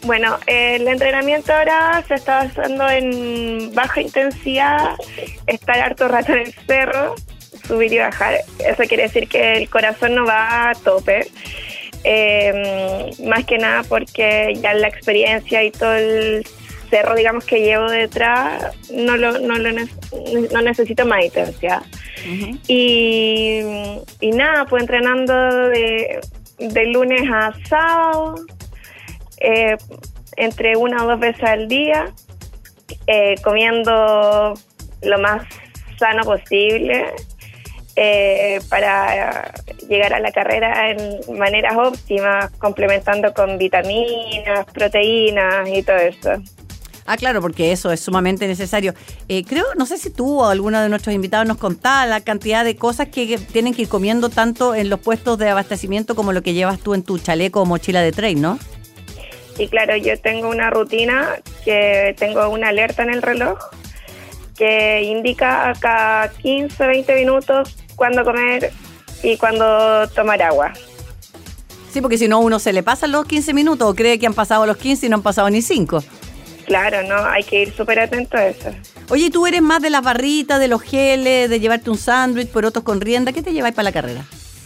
Bueno, 0.03 0.37
el 0.47 0.87
entrenamiento 0.87 1.53
ahora 1.53 2.03
se 2.07 2.15
está 2.15 2.45
basando 2.45 2.89
en 2.89 3.73
baja 3.73 4.01
intensidad, 4.01 4.95
estar 5.45 5.79
harto 5.79 6.07
rato 6.07 6.33
en 6.33 6.39
el 6.39 6.53
cerro, 6.65 7.15
subir 7.67 7.93
y 7.93 7.99
bajar. 7.99 8.35
Eso 8.59 8.83
quiere 8.87 9.03
decir 9.03 9.27
que 9.27 9.57
el 9.57 9.69
corazón 9.69 10.15
no 10.15 10.25
va 10.25 10.71
a 10.71 10.75
tope. 10.75 11.27
Eh, 12.03 13.11
más 13.25 13.45
que 13.45 13.59
nada 13.59 13.83
porque 13.83 14.57
ya 14.59 14.73
la 14.73 14.87
experiencia 14.87 15.63
y 15.63 15.69
todo 15.69 15.93
el 15.93 16.43
cerro, 16.91 17.15
digamos, 17.15 17.43
que 17.45 17.61
llevo 17.61 17.89
detrás, 17.89 18.75
no, 18.93 19.17
lo, 19.17 19.39
no, 19.39 19.55
lo 19.57 19.71
ne- 19.71 19.87
no 20.51 20.61
necesito 20.61 21.05
más 21.07 21.25
intensidad. 21.25 21.81
y, 22.67 23.61
y 24.19 24.31
nada, 24.31 24.65
pues 24.65 24.81
entrenando 24.83 25.33
de, 25.69 26.19
de 26.59 26.85
lunes 26.87 27.23
a 27.33 27.51
sábado, 27.67 28.35
eh, 29.39 29.75
entre 30.37 30.75
una 30.77 31.03
o 31.03 31.07
dos 31.07 31.19
veces 31.19 31.43
al 31.43 31.67
día, 31.67 32.13
eh, 33.07 33.35
comiendo 33.43 34.53
lo 35.01 35.19
más 35.19 35.43
sano 35.97 36.23
posible 36.23 37.05
eh, 37.95 38.59
para 38.69 39.51
llegar 39.89 40.13
a 40.13 40.19
la 40.19 40.31
carrera 40.31 40.91
en 40.91 41.19
maneras 41.37 41.75
óptimas, 41.75 42.49
complementando 42.59 43.33
con 43.33 43.57
vitaminas, 43.57 44.65
proteínas 44.73 45.67
y 45.69 45.83
todo 45.83 45.97
eso. 45.97 46.31
Ah, 47.05 47.17
claro, 47.17 47.41
porque 47.41 47.71
eso 47.71 47.91
es 47.91 47.99
sumamente 47.99 48.47
necesario. 48.47 48.93
Eh, 49.27 49.43
creo, 49.43 49.65
no 49.77 49.85
sé 49.85 49.97
si 49.97 50.09
tú 50.09 50.41
o 50.41 50.45
alguno 50.45 50.81
de 50.81 50.89
nuestros 50.89 51.15
invitados 51.15 51.47
nos 51.47 51.57
contaba 51.57 52.05
la 52.05 52.21
cantidad 52.21 52.63
de 52.63 52.75
cosas 52.75 53.07
que, 53.09 53.37
tienen 53.37 53.73
que 53.73 53.83
ir 53.83 53.89
comiendo 53.89 54.29
tanto 54.29 54.75
en 54.75 54.89
los 54.89 54.99
puestos 54.99 55.37
de 55.37 55.49
abastecimiento 55.49 56.15
como 56.15 56.33
lo 56.33 56.41
que 56.41 56.53
llevas 56.53 56.79
tú 56.79 56.93
en 56.93 57.03
tu 57.03 57.17
chaleco 57.17 57.61
o 57.61 57.65
mochila 57.65 58.01
de 58.01 58.11
trail, 58.11 58.41
¿no? 58.41 58.59
Y 59.57 59.67
claro, 59.67 59.95
yo 59.97 60.19
tengo 60.19 60.49
una 60.49 60.69
rutina 60.69 61.35
que 61.65 62.15
tengo 62.17 62.49
una 62.49 62.69
alerta 62.69 63.03
en 63.03 63.09
el 63.09 63.21
reloj 63.21 63.59
que 64.57 65.01
indica 65.03 65.73
cada 65.79 66.29
15, 66.29 66.85
20 66.85 67.15
minutos 67.15 67.75
cuándo 67.95 68.23
comer 68.23 68.71
y 69.23 69.37
cuándo 69.37 70.07
tomar 70.09 70.41
agua. 70.41 70.73
Sí, 71.91 71.99
porque 71.99 72.17
si 72.17 72.27
no 72.27 72.39
uno 72.39 72.59
se 72.59 72.71
le 72.71 72.83
pasan 72.83 73.11
los 73.11 73.25
15 73.25 73.53
minutos 73.53 73.89
o 73.89 73.95
cree 73.95 74.17
que 74.17 74.25
han 74.25 74.33
pasado 74.33 74.65
los 74.65 74.77
15 74.77 75.07
y 75.07 75.09
no 75.09 75.17
han 75.17 75.21
pasado 75.23 75.49
ni 75.49 75.61
5. 75.61 76.03
Claro, 76.65 77.03
¿no? 77.03 77.15
Hay 77.25 77.43
que 77.43 77.63
ir 77.63 77.73
súper 77.73 77.99
atento 77.99 78.37
a 78.37 78.47
eso. 78.47 78.69
Oye, 79.09 79.29
¿tú 79.29 79.45
eres 79.47 79.61
más 79.61 79.81
de 79.81 79.89
las 79.89 80.03
barritas, 80.03 80.59
de 80.59 80.67
los 80.67 80.81
geles, 80.81 81.49
de 81.49 81.59
llevarte 81.59 81.89
un 81.89 81.97
sándwich, 81.97 82.49
porotos 82.49 82.83
con 82.83 83.01
rienda? 83.01 83.33
¿Qué 83.33 83.41
te 83.41 83.53
lleváis 83.53 83.75
para 83.75 83.83
la 83.85 83.91
carrera? 83.91 84.21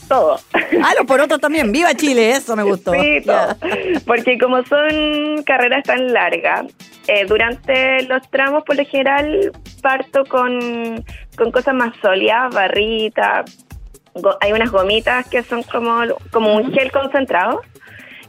Todo. 0.08 0.40
Ah, 0.54 0.94
los 0.96 1.08
porotos 1.08 1.40
también. 1.40 1.72
¡Viva 1.72 1.94
Chile! 1.96 2.32
Eso 2.32 2.56
me 2.56 2.62
gustó. 2.62 2.92
Sí, 2.94 3.22
Ya. 3.26 3.56
todo. 3.56 3.70
Porque 4.06 4.38
como 4.38 4.64
son 4.66 5.42
carreras 5.46 5.84
tan 5.84 6.14
largas, 6.14 6.66
eh, 7.08 7.26
durante 7.28 8.04
los 8.04 8.22
tramos 8.30 8.64
por 8.66 8.76
lo 8.76 8.86
general 8.86 9.52
parto 9.82 10.24
con, 10.26 11.04
con 11.36 11.52
cosas 11.52 11.74
más 11.74 11.94
sólidas, 12.04 12.54
barritas, 12.54 13.46
hay 14.42 14.52
unas 14.54 14.70
gomitas 14.72 15.28
que 15.28 15.42
son 15.44 15.64
como, 15.64 16.02
como 16.32 16.56
un 16.56 16.72
gel 16.72 16.92
concentrado, 16.92 17.62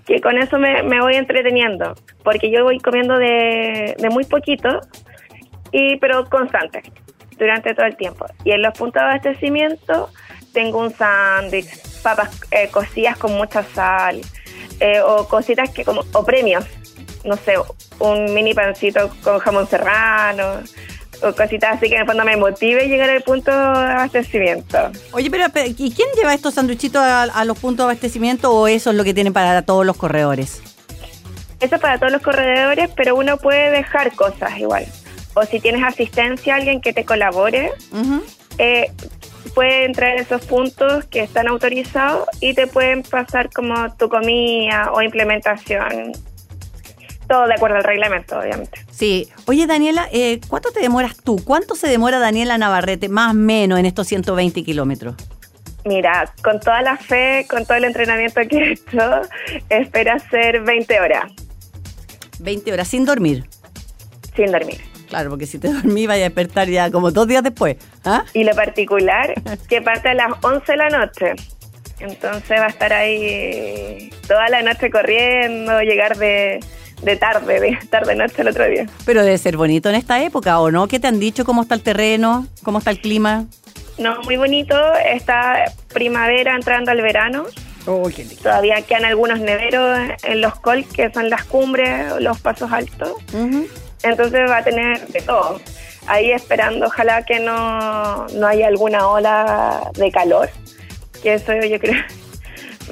que 0.06 0.20
con 0.20 0.38
eso 0.38 0.58
me, 0.58 0.82
me 0.84 1.00
voy 1.00 1.16
entreteniendo, 1.16 1.94
porque 2.22 2.50
yo 2.50 2.64
voy 2.64 2.78
comiendo 2.78 3.18
de, 3.18 3.94
de 3.98 4.08
muy 4.10 4.24
poquito, 4.24 4.80
y 5.72 5.96
pero 5.96 6.24
constante, 6.26 6.82
durante 7.38 7.74
todo 7.74 7.86
el 7.86 7.96
tiempo. 7.96 8.24
Y 8.44 8.52
en 8.52 8.62
los 8.62 8.72
puntos 8.78 9.02
de 9.02 9.08
abastecimiento 9.08 10.10
tengo 10.52 10.78
un 10.78 10.90
sándwich, 10.90 11.68
papas 12.02 12.40
eh, 12.50 12.68
cocidas 12.70 13.18
con 13.18 13.32
mucha 13.32 13.62
sal, 13.62 14.20
eh, 14.80 15.00
o 15.00 15.26
cositas 15.26 15.70
que 15.70 15.84
como, 15.84 16.02
o 16.12 16.24
premios, 16.24 16.64
no 17.24 17.36
sé, 17.36 17.54
un 17.98 18.32
mini 18.32 18.54
pancito 18.54 19.10
con 19.22 19.38
jamón 19.38 19.66
serrano, 19.66 20.60
o 21.22 21.32
cositas 21.34 21.76
así 21.76 21.88
que 21.88 21.94
en 21.94 22.00
el 22.02 22.06
fondo 22.06 22.24
me 22.24 22.36
motive 22.36 22.88
llegar 22.88 23.10
al 23.10 23.22
punto 23.22 23.50
de 23.50 23.56
abastecimiento. 23.56 24.78
Oye, 25.12 25.30
pero, 25.30 25.46
pero, 25.52 25.68
¿y 25.68 25.90
quién 25.90 26.08
lleva 26.16 26.34
estos 26.34 26.54
sanduichitos 26.54 27.00
a, 27.02 27.22
a 27.24 27.44
los 27.44 27.58
puntos 27.58 27.86
de 27.86 27.92
abastecimiento 27.92 28.52
o 28.52 28.66
eso 28.68 28.90
es 28.90 28.96
lo 28.96 29.04
que 29.04 29.14
tienen 29.14 29.32
para 29.32 29.62
todos 29.62 29.84
los 29.86 29.96
corredores? 29.96 30.62
Eso 31.60 31.74
es 31.76 31.80
para 31.80 31.98
todos 31.98 32.12
los 32.12 32.22
corredores, 32.22 32.90
pero 32.94 33.16
uno 33.16 33.38
puede 33.38 33.70
dejar 33.70 34.12
cosas 34.12 34.58
igual. 34.58 34.86
O 35.34 35.42
si 35.44 35.60
tienes 35.60 35.82
asistencia, 35.84 36.54
alguien 36.54 36.80
que 36.80 36.92
te 36.92 37.04
colabore, 37.04 37.72
Ujú. 37.92 38.22
eh, 38.58 38.90
puede 39.54 39.84
entrar 39.84 40.12
en 40.12 40.18
esos 40.18 40.44
puntos 40.44 41.04
que 41.06 41.20
están 41.20 41.48
autorizados 41.48 42.28
y 42.40 42.52
te 42.54 42.66
pueden 42.66 43.02
pasar 43.02 43.50
como 43.50 43.94
tu 43.96 44.08
comida 44.08 44.90
o 44.92 45.00
implementación. 45.00 46.12
Todo 47.28 47.46
de 47.46 47.54
acuerdo 47.54 47.76
al 47.76 47.84
reglamento, 47.84 48.38
obviamente. 48.38 48.85
Sí. 48.96 49.28
Oye, 49.44 49.66
Daniela, 49.66 50.08
eh, 50.10 50.40
¿cuánto 50.48 50.70
te 50.72 50.80
demoras 50.80 51.16
tú? 51.22 51.38
¿Cuánto 51.44 51.74
se 51.74 51.86
demora 51.86 52.18
Daniela 52.18 52.56
Navarrete, 52.56 53.10
más 53.10 53.32
o 53.32 53.34
menos, 53.34 53.78
en 53.78 53.84
estos 53.84 54.06
120 54.06 54.64
kilómetros? 54.64 55.14
Mira, 55.84 56.32
con 56.42 56.58
toda 56.60 56.80
la 56.80 56.96
fe, 56.96 57.46
con 57.48 57.66
todo 57.66 57.76
el 57.76 57.84
entrenamiento 57.84 58.40
que 58.48 58.56
he 58.56 58.72
hecho, 58.72 59.20
espero 59.68 60.14
hacer 60.14 60.62
20 60.62 61.00
horas 61.00 61.24
20 62.40 62.72
horas 62.72 62.88
sin 62.88 63.04
dormir. 63.04 63.44
sin 64.34 64.50
dormir. 64.50 64.80
Claro, 65.08 65.30
porque 65.30 65.46
si 65.46 65.58
te 65.58 65.68
dormí 65.72 66.06
vaya 66.06 66.24
a 66.24 66.28
despertar 66.28 66.68
ya 66.68 66.90
como 66.90 67.10
dos 67.10 67.28
días 67.28 67.42
después. 67.42 67.76
¿Ah? 68.04 68.24
Y 68.32 68.44
lo 68.44 68.54
particular, 68.54 69.34
que 69.68 69.82
parte 69.82 70.08
a 70.08 70.14
las 70.14 70.32
11 70.42 70.72
de 70.72 70.76
la 70.76 70.88
noche. 70.88 71.34
Entonces 72.00 72.60
va 72.60 72.66
a 72.66 72.68
estar 72.68 72.92
ahí 72.92 74.10
toda 74.26 74.48
la 74.48 74.62
noche 74.62 74.90
corriendo, 74.90 75.80
llegar 75.80 76.16
de, 76.18 76.60
de 77.02 77.16
tarde, 77.16 77.60
de 77.60 77.78
tarde-noche 77.90 78.42
el 78.42 78.48
otro 78.48 78.66
día. 78.66 78.86
Pero 79.04 79.22
debe 79.22 79.38
ser 79.38 79.56
bonito 79.56 79.88
en 79.88 79.94
esta 79.94 80.22
época, 80.22 80.60
¿o 80.60 80.70
no? 80.70 80.88
¿Qué 80.88 80.98
te 80.98 81.06
han 81.06 81.20
dicho? 81.20 81.44
¿Cómo 81.44 81.62
está 81.62 81.74
el 81.74 81.82
terreno? 81.82 82.46
¿Cómo 82.62 82.78
está 82.78 82.90
el 82.90 83.00
clima? 83.00 83.46
No, 83.98 84.20
muy 84.22 84.36
bonito. 84.36 84.76
Esta 84.94 85.72
primavera 85.92 86.54
entrando 86.54 86.90
al 86.90 87.00
verano. 87.02 87.44
Oh, 87.86 88.08
qué. 88.14 88.24
Todavía 88.24 88.82
quedan 88.82 89.04
algunos 89.04 89.40
neveros 89.40 89.98
en 90.24 90.40
los 90.40 90.56
col, 90.56 90.84
que 90.84 91.10
son 91.12 91.30
las 91.30 91.44
cumbres, 91.44 92.20
los 92.20 92.40
pasos 92.40 92.72
altos. 92.72 93.12
Entonces 94.02 94.50
va 94.50 94.58
a 94.58 94.64
tener 94.64 95.06
de 95.08 95.20
todo. 95.20 95.60
Ahí 96.08 96.30
esperando, 96.30 96.86
ojalá 96.86 97.24
que 97.24 97.40
no, 97.40 98.26
no 98.28 98.46
haya 98.46 98.68
alguna 98.68 99.08
ola 99.08 99.90
de 99.94 100.10
calor. 100.10 100.50
Que 101.22 101.34
eso 101.34 101.52
yo 101.54 101.80
creo 101.80 102.04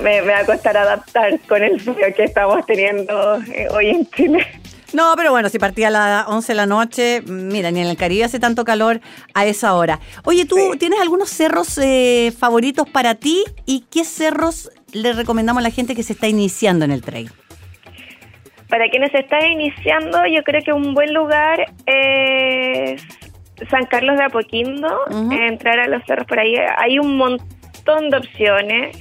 me, 0.00 0.22
me 0.22 0.32
va 0.32 0.38
a 0.40 0.44
costar 0.46 0.76
adaptar 0.76 1.38
con 1.48 1.62
el 1.62 1.80
frío 1.80 1.96
que 2.16 2.24
estamos 2.24 2.64
teniendo 2.66 3.36
eh, 3.52 3.68
hoy 3.70 3.90
en 3.90 4.10
Chile. 4.10 4.46
No, 4.92 5.14
pero 5.16 5.32
bueno, 5.32 5.48
si 5.48 5.58
partía 5.58 5.88
a 5.88 5.90
las 5.90 6.28
11 6.28 6.52
de 6.52 6.56
la 6.56 6.66
noche, 6.66 7.22
mira, 7.26 7.70
ni 7.72 7.80
en 7.80 7.88
el 7.88 7.96
Caribe 7.96 8.22
hace 8.24 8.38
tanto 8.38 8.64
calor 8.64 9.00
a 9.34 9.44
esa 9.44 9.74
hora. 9.74 9.98
Oye, 10.24 10.44
¿tú 10.44 10.56
Sí. 10.56 10.78
tienes 10.78 11.00
algunos 11.00 11.30
cerros 11.30 11.76
eh, 11.78 12.32
favoritos 12.38 12.88
para 12.88 13.16
ti? 13.16 13.42
¿Y 13.66 13.86
qué 13.90 14.04
cerros 14.04 14.70
le 14.92 15.12
recomendamos 15.12 15.60
a 15.62 15.64
la 15.64 15.70
gente 15.70 15.96
que 15.96 16.04
se 16.04 16.12
está 16.12 16.28
iniciando 16.28 16.84
en 16.84 16.92
el 16.92 17.02
trail? 17.02 17.32
Para 18.68 18.88
quienes 18.88 19.12
están 19.14 19.44
iniciando, 19.44 20.26
yo 20.26 20.42
creo 20.44 20.62
que 20.62 20.72
un 20.72 20.94
buen 20.94 21.12
lugar 21.12 21.66
es 21.86 23.02
San 23.70 23.86
Carlos 23.86 24.16
de 24.16 24.24
Apoquindo, 24.24 24.88
entrar 25.32 25.80
a 25.80 25.88
los 25.88 26.02
cerros 26.06 26.26
por 26.26 26.38
ahí. 26.38 26.54
Hay 26.78 26.98
un 27.00 27.16
montón 27.16 28.10
de 28.10 28.16
opciones 28.16 28.96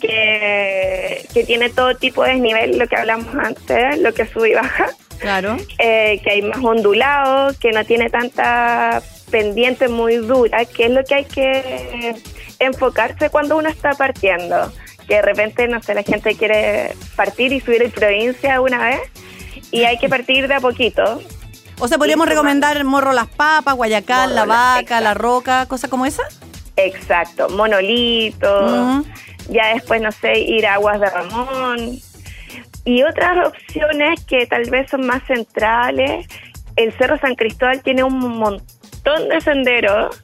que, 0.00 1.26
que 1.32 1.44
tiene 1.44 1.70
todo 1.70 1.94
tipo 1.94 2.24
de 2.24 2.30
desnivel, 2.32 2.78
lo 2.78 2.86
que 2.88 2.96
hablamos 2.96 3.34
antes, 3.34 3.98
lo 3.98 4.12
que 4.12 4.26
sube 4.26 4.50
y 4.50 4.54
baja. 4.54 4.86
Claro. 5.18 5.58
eh, 5.78 6.18
que 6.24 6.30
hay 6.30 6.42
más 6.42 6.64
ondulado, 6.64 7.52
que 7.60 7.72
no 7.72 7.84
tiene 7.84 8.08
tanta 8.08 9.02
pendiente 9.30 9.88
muy 9.88 10.16
dura, 10.16 10.64
que 10.64 10.86
es 10.86 10.90
lo 10.90 11.04
que 11.04 11.14
hay 11.14 11.24
que 11.26 12.14
enfocarse 12.58 13.28
cuando 13.28 13.58
uno 13.58 13.68
está 13.68 13.90
partiendo. 13.92 14.72
Que 15.06 15.16
de 15.16 15.22
repente, 15.22 15.68
no 15.68 15.82
sé, 15.82 15.94
la 15.94 16.04
gente 16.04 16.34
quiere 16.36 16.94
partir 17.16 17.52
y 17.52 17.60
subir 17.60 17.82
en 17.82 17.90
provincia 17.90 18.60
una 18.60 18.78
vez 18.78 19.00
y 19.70 19.84
hay 19.84 19.98
que 19.98 20.08
partir 20.08 20.48
de 20.48 20.54
a 20.54 20.60
poquito. 20.60 21.20
O 21.78 21.88
sea, 21.88 21.98
podríamos 21.98 22.28
recomendar 22.28 22.82
Morro 22.84 23.12
Las 23.12 23.28
Papas, 23.28 23.74
Guayacán, 23.74 24.30
Morro 24.30 24.34
La 24.34 24.44
Vaca. 24.46 25.00
La 25.00 25.14
Roca, 25.14 25.66
cosas 25.66 25.90
como 25.90 26.06
esa. 26.06 26.22
Exacto, 26.76 27.48
monolito. 27.50 29.04
Ya 29.50 29.74
después, 29.74 30.00
no 30.00 30.10
sé, 30.12 30.38
ir 30.38 30.66
a 30.66 30.74
Aguas 30.74 31.00
de 31.00 31.10
Ramón. 31.10 31.98
Y 32.84 33.02
otras 33.02 33.46
opciones 33.46 34.24
que 34.24 34.46
tal 34.46 34.68
vez 34.70 34.90
son 34.90 35.06
más 35.06 35.22
centrales, 35.26 36.26
el 36.76 36.92
Cerro 36.94 37.18
San 37.18 37.34
Cristóbal 37.34 37.82
tiene 37.82 38.02
un 38.02 38.18
montón 38.18 39.28
de 39.28 39.40
senderos 39.40 40.18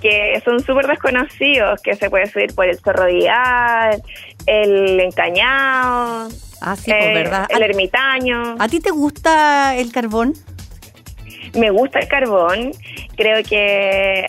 que 0.00 0.40
son 0.44 0.60
súper 0.60 0.86
desconocidos, 0.86 1.82
que 1.82 1.94
se 1.96 2.08
puede 2.08 2.26
subir 2.26 2.54
por 2.54 2.66
el 2.66 2.78
Cerro 2.78 3.06
Dial, 3.06 4.00
el 4.46 5.00
Encañado, 5.00 6.28
Ah, 6.60 6.74
sí, 6.74 6.90
pues 6.90 7.04
eh, 7.04 7.14
verdad. 7.14 7.46
el 7.50 7.62
¿A, 7.62 7.66
Ermitaño. 7.66 8.56
a 8.58 8.68
ti 8.68 8.80
te 8.80 8.90
gusta 8.90 9.76
el 9.76 9.92
carbón? 9.92 10.34
Me 11.54 11.70
gusta 11.70 12.00
el 12.00 12.08
carbón. 12.08 12.72
Creo 13.16 13.42
que 13.44 14.26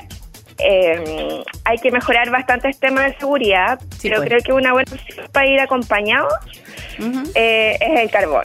eh, 0.59 1.43
hay 1.65 1.77
que 1.77 1.91
mejorar 1.91 2.29
bastantes 2.29 2.79
temas 2.79 3.05
de 3.05 3.17
seguridad, 3.17 3.79
Sí, 3.97 4.09
pero 4.09 4.17
pues. 4.17 4.29
creo 4.29 4.39
que 4.41 4.53
una 4.53 4.73
buena 4.73 4.91
opción 4.91 5.27
para 5.31 5.47
ir 5.47 5.59
acompañado 5.59 6.27
eh, 7.35 7.77
es 7.79 7.99
el 8.01 8.09
carbón. 8.11 8.43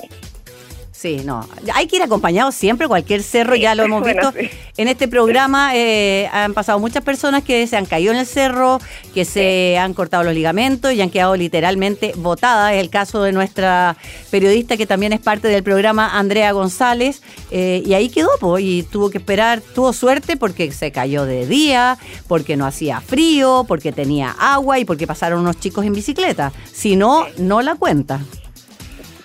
Sí, 1.04 1.20
no. 1.22 1.46
Hay 1.74 1.86
que 1.86 1.96
ir 1.96 2.02
acompañado 2.02 2.50
siempre, 2.50 2.88
cualquier 2.88 3.22
cerro, 3.22 3.56
Sí, 3.56 3.60
ya 3.60 3.74
lo 3.74 3.82
hemos 3.82 4.00
bueno, 4.00 4.32
visto. 4.32 4.40
sí. 4.40 4.58
En 4.78 4.88
este 4.88 5.06
programa 5.06 5.76
eh, 5.76 6.30
han 6.32 6.54
pasado 6.54 6.78
muchas 6.78 7.04
personas 7.04 7.44
que 7.44 7.66
se 7.66 7.76
han 7.76 7.84
caído 7.84 8.10
en 8.10 8.20
el 8.20 8.24
cerro, 8.24 8.80
que 9.12 9.26
se 9.26 9.76
han 9.76 9.92
cortado 9.92 10.24
los 10.24 10.32
ligamentos 10.32 10.94
y 10.94 11.02
han 11.02 11.10
quedado 11.10 11.36
literalmente 11.36 12.14
botadas. 12.16 12.72
Es 12.72 12.80
el 12.80 12.88
caso 12.88 13.22
de 13.22 13.32
nuestra 13.32 13.98
periodista 14.30 14.78
que 14.78 14.86
también 14.86 15.12
es 15.12 15.20
parte 15.20 15.48
del 15.48 15.62
programa, 15.62 16.18
Andrea 16.18 16.52
González, 16.52 17.20
eh, 17.50 17.82
y 17.84 17.92
ahí 17.92 18.08
quedó, 18.08 18.30
po, 18.40 18.58
y 18.58 18.82
tuvo 18.84 19.10
que 19.10 19.18
esperar, 19.18 19.60
tuvo 19.74 19.92
suerte 19.92 20.38
porque 20.38 20.72
se 20.72 20.90
cayó 20.90 21.26
de 21.26 21.46
día, 21.46 21.98
porque 22.28 22.56
no 22.56 22.64
hacía 22.64 23.02
frío, 23.02 23.66
porque 23.68 23.92
tenía 23.92 24.34
agua 24.38 24.78
y 24.78 24.86
porque 24.86 25.06
pasaron 25.06 25.40
unos 25.40 25.60
chicos 25.60 25.84
en 25.84 25.92
bicicleta. 25.92 26.50
Si 26.72 26.96
no, 26.96 27.26
no 27.36 27.60
la 27.60 27.74
cuenta. 27.74 28.20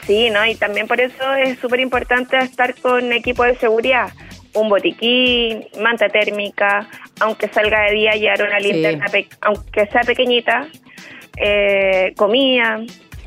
Sí, 0.09 0.31
¿no? 0.31 0.43
Y 0.43 0.55
también 0.55 0.87
por 0.87 0.99
eso 0.99 1.33
es 1.35 1.59
súper 1.59 1.79
importante 1.81 2.35
estar 2.39 2.73
con 2.81 3.13
equipo 3.13 3.43
de 3.43 3.55
seguridad. 3.59 4.09
Un 4.55 4.67
botiquín, 4.67 5.67
manta 5.79 6.09
térmica, 6.09 6.89
aunque 7.19 7.47
salga 7.49 7.81
de 7.83 7.91
día, 7.93 8.13
llevar 8.13 8.41
una 8.41 8.59
Sí. 8.59 8.71
linterna, 8.73 9.05
pe- 9.05 9.27
aunque 9.41 9.85
sea 9.85 10.01
pequeñita, 10.01 10.67
eh, 11.37 12.15
comida. 12.17 12.79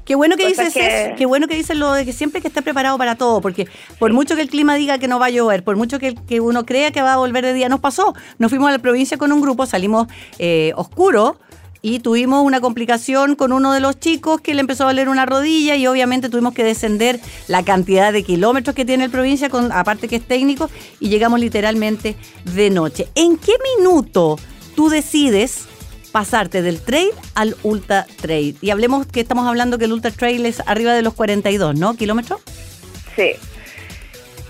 Qué 0.05 0.17
bueno 0.17 0.37
que 0.37 0.43
Cosas 0.43 0.75
dices 0.75 0.75
que- 0.75 1.05
eso, 1.07 1.15
qué 1.17 1.27
bueno 1.27 1.47
que 1.47 1.55
dices 1.55 1.77
lo 1.77 1.93
de 1.93 2.05
que 2.05 2.13
siempre 2.13 2.39
hay 2.39 2.43
que 2.43 2.49
estar 2.49 2.65
preparado 2.65 2.99
para 2.99 3.15
todo, 3.15 3.41
porque 3.41 3.69
por 4.01 4.13
mucho 4.13 4.35
que 4.35 4.43
el 4.43 4.49
clima 4.49 4.75
diga 4.75 4.99
que 4.99 5.07
no 5.07 5.21
va 5.21 5.27
a 5.27 5.31
llover, 5.31 5.63
por 5.63 5.77
mucho 5.77 6.01
que, 6.01 6.17
que 6.29 6.41
uno 6.41 6.67
crea 6.67 6.91
que 6.91 7.01
va 7.01 7.13
a 7.13 7.17
volver 7.17 7.45
de 7.45 7.55
día, 7.55 7.69
nos 7.69 7.79
pasó. 7.79 8.13
Nos 8.41 8.51
fuimos 8.51 8.69
a 8.69 8.73
la 8.73 8.81
provincia 8.81 9.17
con 9.17 9.31
un 9.31 9.41
grupo, 9.41 9.65
salimos 9.67 10.09
eh, 10.41 10.73
oscuro 10.75 11.37
y 11.83 11.99
tuvimos 11.99 12.45
una 12.45 12.61
complicación 12.61 13.35
con 13.35 13.53
uno 13.53 13.73
de 13.73 13.81
los 13.81 13.99
chicos 13.99 14.41
que 14.41 14.55
le 14.55 14.61
empezó 14.61 14.85
a 14.85 14.87
doler 14.87 15.09
una 15.09 15.27
rodilla 15.27 15.75
y 15.75 15.87
obviamente 15.89 16.29
tuvimos 16.29 16.55
que 16.55 16.63
descender 16.63 17.21
la 17.49 17.65
cantidad 17.65 18.13
de 18.13 18.23
kilómetros 18.23 18.75
que 18.75 18.85
tiene 18.85 19.05
el 19.05 19.11
provincia, 19.11 19.51
con, 19.51 19.73
aparte 19.73 20.07
que 20.07 20.17
es 20.17 20.23
técnico, 20.23 20.71
y 21.01 21.09
llegamos 21.09 21.41
literalmente 21.41 22.17
de 22.45 22.71
noche. 22.71 23.09
¿En 23.17 23.37
qué 23.37 23.53
minuto 23.77 24.39
tú 24.77 24.89
decides 24.89 25.67
pasarte 26.13 26.63
del 26.63 26.81
trail 26.81 27.11
al 27.35 27.57
ultra 27.63 28.07
trail. 28.21 28.57
Y 28.61 28.71
hablemos 28.71 29.07
que 29.07 29.21
estamos 29.21 29.49
hablando 29.49 29.79
que 29.79 29.87
el 29.87 29.93
ultra 29.93 30.11
trail 30.11 30.45
es 30.45 30.63
arriba 30.67 30.93
de 30.93 31.03
los 31.03 31.15
42, 31.15 31.75
¿no? 31.75 31.95
¿Kilómetros? 31.97 32.41
Sí. 33.17 33.33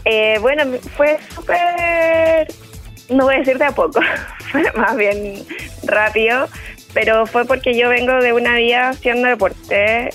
Eh, 0.05 0.39
bueno, 0.41 0.65
fue 0.97 1.19
súper, 1.33 2.53
no 3.09 3.25
voy 3.25 3.37
a 3.37 3.39
decir 3.39 3.57
de 3.57 3.67
a 3.67 3.71
poco, 3.71 4.01
fue 4.51 4.65
más 4.73 4.97
bien 4.97 5.45
rápido, 5.85 6.49
pero 6.95 7.27
fue 7.27 7.45
porque 7.45 7.77
yo 7.77 7.89
vengo 7.89 8.15
de 8.21 8.33
una 8.33 8.57
vida 8.57 8.91
haciendo 8.91 9.29
deporte, 9.29 10.11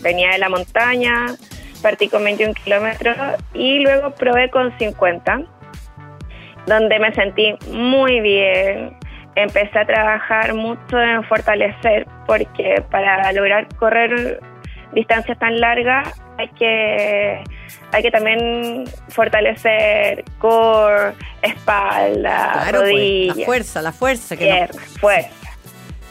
venía 0.00 0.30
de 0.32 0.38
la 0.38 0.48
montaña, 0.48 1.26
partí 1.82 2.08
con 2.08 2.24
21 2.24 2.54
kilómetros 2.54 3.16
y 3.54 3.80
luego 3.80 4.10
probé 4.14 4.50
con 4.50 4.76
50, 4.78 5.42
donde 6.66 6.98
me 6.98 7.12
sentí 7.14 7.54
muy 7.70 8.20
bien. 8.20 8.96
Empecé 9.36 9.78
a 9.78 9.86
trabajar 9.86 10.54
mucho 10.54 11.00
en 11.00 11.22
fortalecer, 11.24 12.06
porque 12.26 12.82
para 12.90 13.32
lograr 13.32 13.68
correr 13.76 14.40
distancias 14.92 15.38
tan 15.38 15.60
largas 15.60 16.20
hay 16.36 16.48
que 16.48 17.44
hay 17.92 18.02
que 18.02 18.10
también 18.10 18.84
fortalecer 19.08 20.24
core, 20.38 21.12
espalda, 21.42 22.66
pues, 22.70 22.72
rodilla, 22.72 23.34
la 23.36 23.44
fuerza, 23.44 23.82
la 23.82 23.92
fuerza. 23.92 24.36
Que 24.36 24.48
no- 24.48 24.56
pierna, 24.56 24.82
fuerza. 25.00 25.30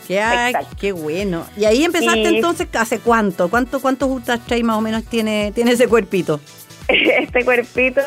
Qué, 0.10 0.18
Exacto. 0.18 0.76
qué 0.82 0.92
bueno. 0.92 1.46
Y 1.56 1.66
ahí 1.66 1.84
empezaste 1.86 2.20
Y- 2.32 2.36
entonces, 2.38 2.68
¿hace 2.74 2.98
cuánto? 3.00 3.48
¿Cuánto 3.48 3.80
¿Cuántos 3.80 4.10
ultra 4.10 4.38
trail 4.40 4.64
más 4.64 4.78
o 4.78 4.82
menos 4.82 5.04
tiene, 5.06 5.52
tiene 5.54 5.72
ese 5.74 5.88
cuerpito? 5.88 6.40
Este 6.88 7.46
cuerpito 7.46 8.02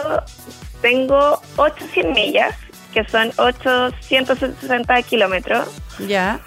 tengo 0.80 1.40
800 1.56 2.12
millas, 2.12 2.56
que 2.92 3.04
son 3.04 3.30
860 3.36 5.02
kilómetros, 5.02 5.68
Ya. 6.08 6.40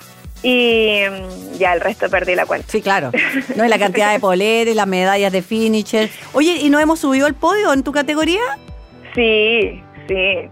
y 0.43 0.99
mm, 1.09 1.57
ya 1.57 1.71
el 1.73 1.79
resto 1.79 2.09
perdí 2.09 2.35
la 2.35 2.45
cuenta. 2.45 2.67
Sí, 2.69 2.81
claro. 2.81 3.11
No, 3.55 3.63
y 3.65 3.69
la 3.69 3.79
cantidad 3.79 4.11
de 4.11 4.19
poleres, 4.19 4.75
las 4.75 4.87
medallas 4.87 5.31
de 5.31 5.41
finisher. 5.41 6.09
Oye, 6.33 6.57
¿y 6.61 6.69
no 6.69 6.79
hemos 6.81 6.99
subido 6.99 7.27
el 7.27 7.33
podio 7.33 7.71
en 7.71 7.83
tu 7.83 7.93
categoría? 7.93 8.41
Sí, 9.15 9.81
sí. 10.09 10.49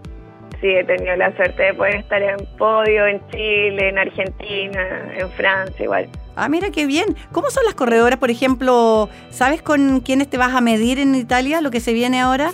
Sí, 0.64 0.70
he 0.70 0.82
tenido 0.82 1.14
la 1.16 1.30
suerte 1.36 1.62
de 1.62 1.74
poder 1.74 1.96
estar 1.96 2.22
en 2.22 2.38
podio 2.56 3.06
en 3.06 3.20
Chile, 3.28 3.90
en 3.90 3.98
Argentina, 3.98 5.12
en 5.14 5.30
Francia, 5.32 5.84
igual. 5.84 6.08
Ah, 6.36 6.48
mira 6.48 6.70
qué 6.70 6.86
bien. 6.86 7.14
¿Cómo 7.32 7.50
son 7.50 7.66
las 7.66 7.74
corredoras, 7.74 8.18
por 8.18 8.30
ejemplo? 8.30 9.10
¿Sabes 9.28 9.60
con 9.60 10.00
quiénes 10.00 10.30
te 10.30 10.38
vas 10.38 10.54
a 10.54 10.62
medir 10.62 10.98
en 11.00 11.14
Italia, 11.16 11.60
lo 11.60 11.70
que 11.70 11.80
se 11.80 11.92
viene 11.92 12.18
ahora? 12.22 12.50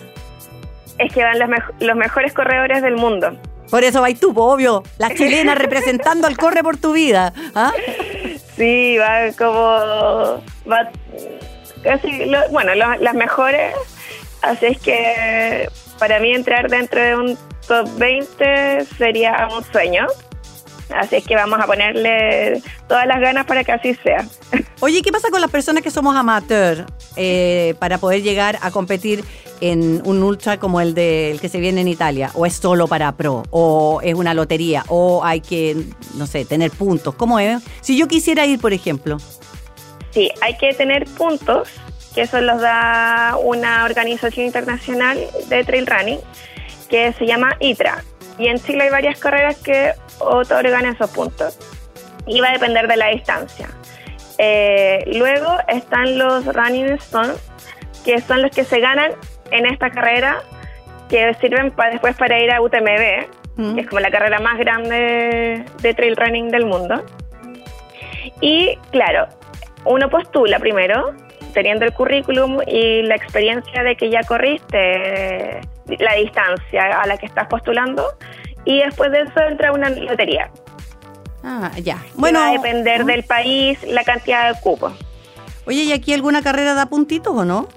Es 0.99 1.13
que 1.15 1.23
van 1.23 1.39
los, 1.39 1.49
mejo- 1.49 1.73
los 1.79 1.95
mejores 1.95 2.33
corredores 2.35 2.83
del 2.83 2.97
mundo. 2.97 3.37
Por 3.71 3.85
eso 3.85 4.01
vais 4.01 4.19
tú, 4.19 4.33
obvio. 4.37 4.83
La 4.99 5.15
chilena 5.15 5.55
representando 5.55 6.27
al 6.27 6.37
Corre 6.37 6.65
por 6.65 6.79
tu 6.79 6.93
vida. 6.93 7.33
¿ah? 7.55 7.73
Sí, 8.57 8.99
va 8.99 9.21
como. 9.39 10.43
Va 10.69 10.91
casi. 11.85 12.25
lo- 12.27 12.49
bueno, 12.51 12.75
lo- 12.75 12.97
las 12.97 13.15
mejores. 13.15 13.73
Así 14.43 14.67
es 14.67 14.79
que 14.81 15.69
para 16.01 16.19
mí 16.19 16.33
entrar 16.33 16.69
dentro 16.69 17.01
de 17.01 17.15
un 17.15 17.39
top 17.69 17.89
20 17.99 18.87
sería 18.99 19.49
un 19.55 19.63
sueño. 19.71 20.07
Así 20.89 21.17
es 21.17 21.25
que 21.25 21.37
vamos 21.37 21.61
a 21.61 21.67
ponerle 21.67 22.61
todas 22.89 23.07
las 23.07 23.21
ganas 23.21 23.47
para 23.47 23.63
que 23.63 23.71
así 23.71 23.95
sea. 24.03 24.27
Oye, 24.81 25.03
¿qué 25.03 25.13
pasa 25.13 25.31
con 25.31 25.41
las 25.41 25.51
personas 25.51 25.85
que 25.85 25.91
somos 25.91 26.17
amateur 26.17 26.87
eh, 27.15 27.75
para 27.79 27.99
poder 27.99 28.23
llegar 28.23 28.59
a 28.63 28.73
competir 28.73 29.23
en 29.61 30.01
un 30.05 30.23
ultra 30.23 30.59
como 30.59 30.81
el, 30.81 30.95
de, 30.95 31.31
el 31.31 31.41
que 31.41 31.49
se 31.49 31.61
viene 31.61 31.83
en 31.83 31.89
Italia? 31.89 32.31
¿O 32.35 32.47
es 32.47 32.55
solo 32.55 32.89
para 32.89 33.13
pro? 33.13 33.45
¿O 33.51 34.01
es 34.03 34.15
una 34.15 34.35
lotería? 34.35 34.85
¿O 34.89 35.23
hay 35.23 35.43
que, 35.43 35.77
no 36.17 36.27
sé, 36.27 36.45
tener 36.45 36.73
puntos? 36.73 37.15
¿Cómo 37.15 37.39
es? 37.39 37.63
Si 37.83 37.97
yo 37.97 38.09
quisiera 38.09 38.47
ir, 38.47 38.59
por 38.59 38.73
ejemplo. 38.73 39.19
Sí, 40.13 40.33
hay 40.41 40.57
que 40.57 40.73
tener 40.75 41.05
puntos, 41.05 41.69
que 42.15 42.23
eso 42.23 42.41
los 42.41 42.61
da 42.61 43.37
una 43.43 43.85
organización 43.85 44.47
internacional 44.47 45.19
de 45.49 45.65
trail 45.65 45.87
running, 45.87 46.19
que 46.89 47.13
se 47.13 47.27
llama 47.27 47.57
ITRA. 47.61 48.03
Y 48.39 48.49
en 48.49 48.59
Chile 48.59 48.85
hay 48.85 48.91
varias 48.91 49.19
carreras 49.19 49.57
que 49.59 49.93
otorgan 50.19 50.87
esos 50.87 51.11
puntos. 51.11 51.59
Y 52.27 52.41
va 52.41 52.49
a 52.49 52.53
depender 52.53 52.89
de 52.89 52.97
la 52.97 53.09
distancia. 53.09 53.69
Eh, 54.39 55.05
luego 55.15 55.57
están 55.69 56.19
los 56.19 56.47
Running 56.47 56.93
Stones, 56.95 57.39
que 58.05 58.21
son 58.21 58.43
los 58.43 58.51
que 58.51 58.65
se 58.65 58.81
ganan 58.81 59.13
en 59.51 59.67
esta 59.67 59.91
carrera, 59.91 60.41
que 61.09 61.35
sirven 61.35 61.71
para 61.71 61.91
después 61.91 62.17
para 62.17 62.41
ir 62.41 62.51
a 62.51 62.63
UTMB, 62.63 63.27
Mm. 63.61 63.75
que 63.75 63.81
es 63.83 63.87
como 63.89 64.01
la 64.01 64.11
carrera 64.11 64.39
más 64.41 64.59
grande 64.59 65.65
de 65.83 65.95
trail 65.95 66.17
running 66.17 66.49
del 66.49 66.65
mundo. 66.67 67.05
Y 68.41 68.77
claro, 68.91 69.27
uno 69.85 70.09
postula 70.09 70.59
primero, 70.59 71.15
teniendo 71.51 71.85
el 71.85 71.93
currículum 71.93 72.59
y 72.67 73.03
la 73.03 73.15
experiencia 73.17 73.83
de 73.83 73.97
que 73.97 74.11
ya 74.11 74.23
corriste 74.23 75.61
la 75.99 76.15
distancia 76.15 77.01
a 77.01 77.07
la 77.07 77.17
que 77.17 77.27
estás 77.27 77.47
postulando, 77.49 78.05
y 78.65 78.81
después 78.83 79.11
de 79.11 79.21
eso 79.23 79.41
entra 79.49 79.73
una 79.73 79.91
lotería. 79.91 80.51
Ah, 81.43 81.71
ya. 81.83 81.99
Bueno, 82.15 82.39
va 82.41 82.49
a 82.49 82.53
depender 82.53 83.05
del 83.05 83.25
país 83.25 83.79
la 83.87 84.05
cantidad 84.05 84.53
de 84.53 84.61
cupos. 84.61 84.93
oye, 85.67 85.85
¿y 85.85 85.93
aquí 85.93 86.13
alguna 86.13 86.43
carrera 86.43 86.75
da 86.75 86.87
puntitos 86.87 87.35
o 87.37 87.45
no? 87.45 87.69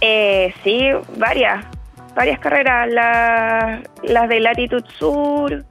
Eh, 0.00 0.52
sí, 0.64 0.88
varias, 1.16 1.64
varias 2.14 2.38
carreras, 2.40 2.88
la- 2.90 3.82
las 4.02 4.28
de 4.28 4.40
latitud 4.40 4.82
sur 4.98 5.64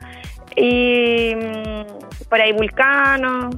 y 0.55 1.33
mm, 1.35 2.27
por 2.29 2.39
ahí 2.41 2.51
vulcano. 2.53 3.49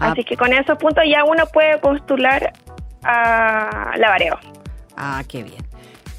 Ah. 0.00 0.12
Así 0.12 0.24
que 0.24 0.36
con 0.36 0.52
esos 0.52 0.76
puntos 0.78 1.04
ya 1.08 1.24
uno 1.24 1.44
puede 1.52 1.78
postular 1.78 2.52
a 3.04 3.92
la 3.96 4.08
Vareo. 4.08 4.38
Ah, 4.96 5.22
qué 5.28 5.42
bien. 5.42 5.64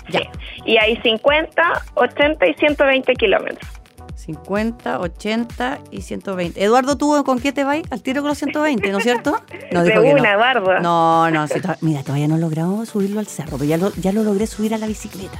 Ya. 0.09 0.19
Sí. 0.19 0.27
Y 0.65 0.77
hay 0.77 0.97
50, 1.01 1.63
80 1.95 2.47
y 2.47 2.53
120 2.55 3.13
kilómetros. 3.13 3.69
50, 4.15 4.99
80 4.99 5.79
y 5.89 6.01
120. 6.01 6.63
Eduardo, 6.63 6.95
¿tú 6.95 7.23
con 7.25 7.39
qué 7.39 7.51
te 7.51 7.63
vas? 7.63 7.79
Al 7.89 8.01
tiro 8.03 8.21
con 8.21 8.29
los 8.29 8.37
120, 8.37 8.91
¿no 8.91 8.97
es 8.99 9.03
cierto? 9.03 9.41
No, 9.71 9.83
De 9.83 9.89
dijo 9.91 10.01
que 10.03 10.13
una, 10.13 10.21
no. 10.23 10.29
Eduardo. 10.29 10.79
No, 10.81 11.31
no, 11.31 11.47
sí, 11.47 11.59
to- 11.61 11.75
mira, 11.81 12.03
todavía 12.03 12.27
no 12.27 12.37
logramos 12.37 12.89
subirlo 12.89 13.19
al 13.19 13.27
cerro, 13.27 13.51
pero 13.57 13.63
ya 13.63 13.77
lo, 13.77 13.91
ya 13.95 14.11
lo 14.11 14.23
logré 14.23 14.45
subir 14.47 14.73
a 14.73 14.77
la 14.77 14.85
bicicleta. 14.85 15.39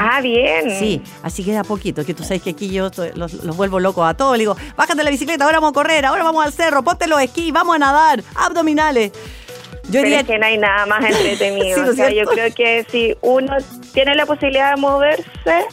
Ah, 0.00 0.20
bien. 0.20 0.70
Sí, 0.78 1.02
así 1.24 1.44
que 1.44 1.52
da 1.52 1.64
poquito, 1.64 2.04
que 2.04 2.14
tú 2.14 2.22
sabes 2.22 2.40
que 2.40 2.50
aquí 2.50 2.70
yo 2.70 2.88
los, 3.16 3.32
los 3.34 3.56
vuelvo 3.56 3.80
locos 3.80 4.08
a 4.08 4.14
todos. 4.14 4.36
Le 4.36 4.42
digo, 4.42 4.56
bájate 4.76 4.96
de 4.98 5.04
la 5.04 5.10
bicicleta, 5.10 5.44
ahora 5.44 5.58
vamos 5.58 5.72
a 5.72 5.74
correr, 5.74 6.06
ahora 6.06 6.22
vamos 6.22 6.46
al 6.46 6.52
cerro, 6.52 6.84
ponte 6.84 7.08
los 7.08 7.20
esquís, 7.20 7.52
vamos 7.52 7.74
a 7.74 7.78
nadar, 7.80 8.22
abdominales. 8.36 9.10
Yo 9.84 9.92
Pero 9.92 10.04
diría 10.04 10.20
es 10.20 10.26
que 10.26 10.38
no 10.38 10.46
hay 10.46 10.56
nada 10.56 10.86
más 10.86 11.04
entretenido. 11.10 11.78
Sí, 11.78 11.82
¿no 11.84 11.90
o 11.90 11.94
sea, 11.94 12.10
yo 12.10 12.24
creo 12.26 12.54
que 12.54 12.86
si 12.90 13.16
uno 13.22 13.56
tiene 13.92 14.14
la 14.14 14.24
posibilidad 14.24 14.74
de 14.74 14.80
moverse, 14.80 15.66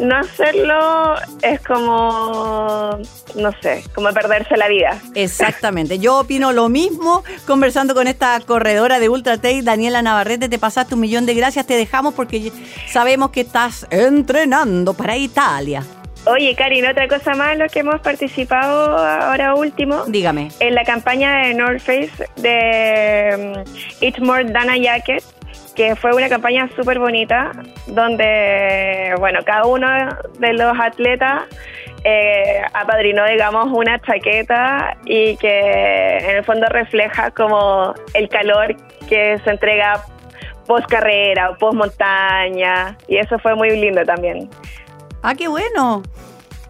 no 0.00 0.16
hacerlo 0.16 1.14
es 1.42 1.60
como, 1.60 2.98
no 3.36 3.52
sé, 3.60 3.84
como 3.94 4.12
perderse 4.12 4.56
la 4.56 4.68
vida. 4.68 4.98
Exactamente, 5.14 5.98
yo 5.98 6.18
opino 6.18 6.52
lo 6.52 6.68
mismo 6.68 7.22
conversando 7.46 7.94
con 7.94 8.06
esta 8.06 8.40
corredora 8.40 8.98
de 8.98 9.08
Ultra 9.08 9.38
Trail, 9.38 9.64
Daniela 9.64 10.02
Navarrete, 10.02 10.48
te 10.48 10.58
pasaste 10.58 10.94
un 10.94 11.00
millón 11.00 11.26
de 11.26 11.34
gracias, 11.34 11.66
te 11.66 11.74
dejamos 11.74 12.14
porque 12.14 12.52
sabemos 12.88 13.30
que 13.30 13.42
estás 13.42 13.86
entrenando 13.90 14.94
para 14.94 15.16
Italia. 15.16 15.82
Oye, 16.26 16.54
Karin, 16.54 16.86
otra 16.86 17.08
cosa 17.08 17.34
más, 17.34 17.56
los 17.56 17.72
que 17.72 17.80
hemos 17.80 17.98
participado 18.02 18.98
ahora 18.98 19.54
último, 19.54 20.04
Dígame. 20.06 20.50
en 20.60 20.74
la 20.74 20.84
campaña 20.84 21.46
de 21.46 21.54
North 21.54 21.80
Face 21.80 22.10
de 22.36 23.64
um, 23.66 23.74
Eat 24.02 24.18
More 24.18 24.44
Than 24.44 24.68
a 24.68 24.76
Jacket, 24.76 25.24
que 25.80 25.96
fue 25.96 26.12
una 26.12 26.28
campaña 26.28 26.68
súper 26.76 26.98
bonita, 26.98 27.52
donde, 27.86 29.14
bueno, 29.18 29.38
cada 29.46 29.64
uno 29.64 29.88
de 30.38 30.52
los 30.52 30.78
atletas 30.78 31.44
eh, 32.04 32.60
apadrinó, 32.74 33.24
digamos, 33.24 33.68
una 33.72 33.98
chaqueta 33.98 34.98
y 35.06 35.38
que 35.38 36.18
en 36.18 36.36
el 36.36 36.44
fondo 36.44 36.66
refleja 36.66 37.30
como 37.30 37.94
el 38.12 38.28
calor 38.28 38.76
que 39.08 39.38
se 39.42 39.50
entrega 39.50 40.04
post 40.66 40.86
carrera 40.86 41.56
post 41.58 41.78
montaña, 41.78 42.98
y 43.08 43.16
eso 43.16 43.38
fue 43.38 43.54
muy 43.54 43.70
lindo 43.70 44.04
también. 44.04 44.50
Ah, 45.22 45.34
qué 45.34 45.48
bueno. 45.48 46.02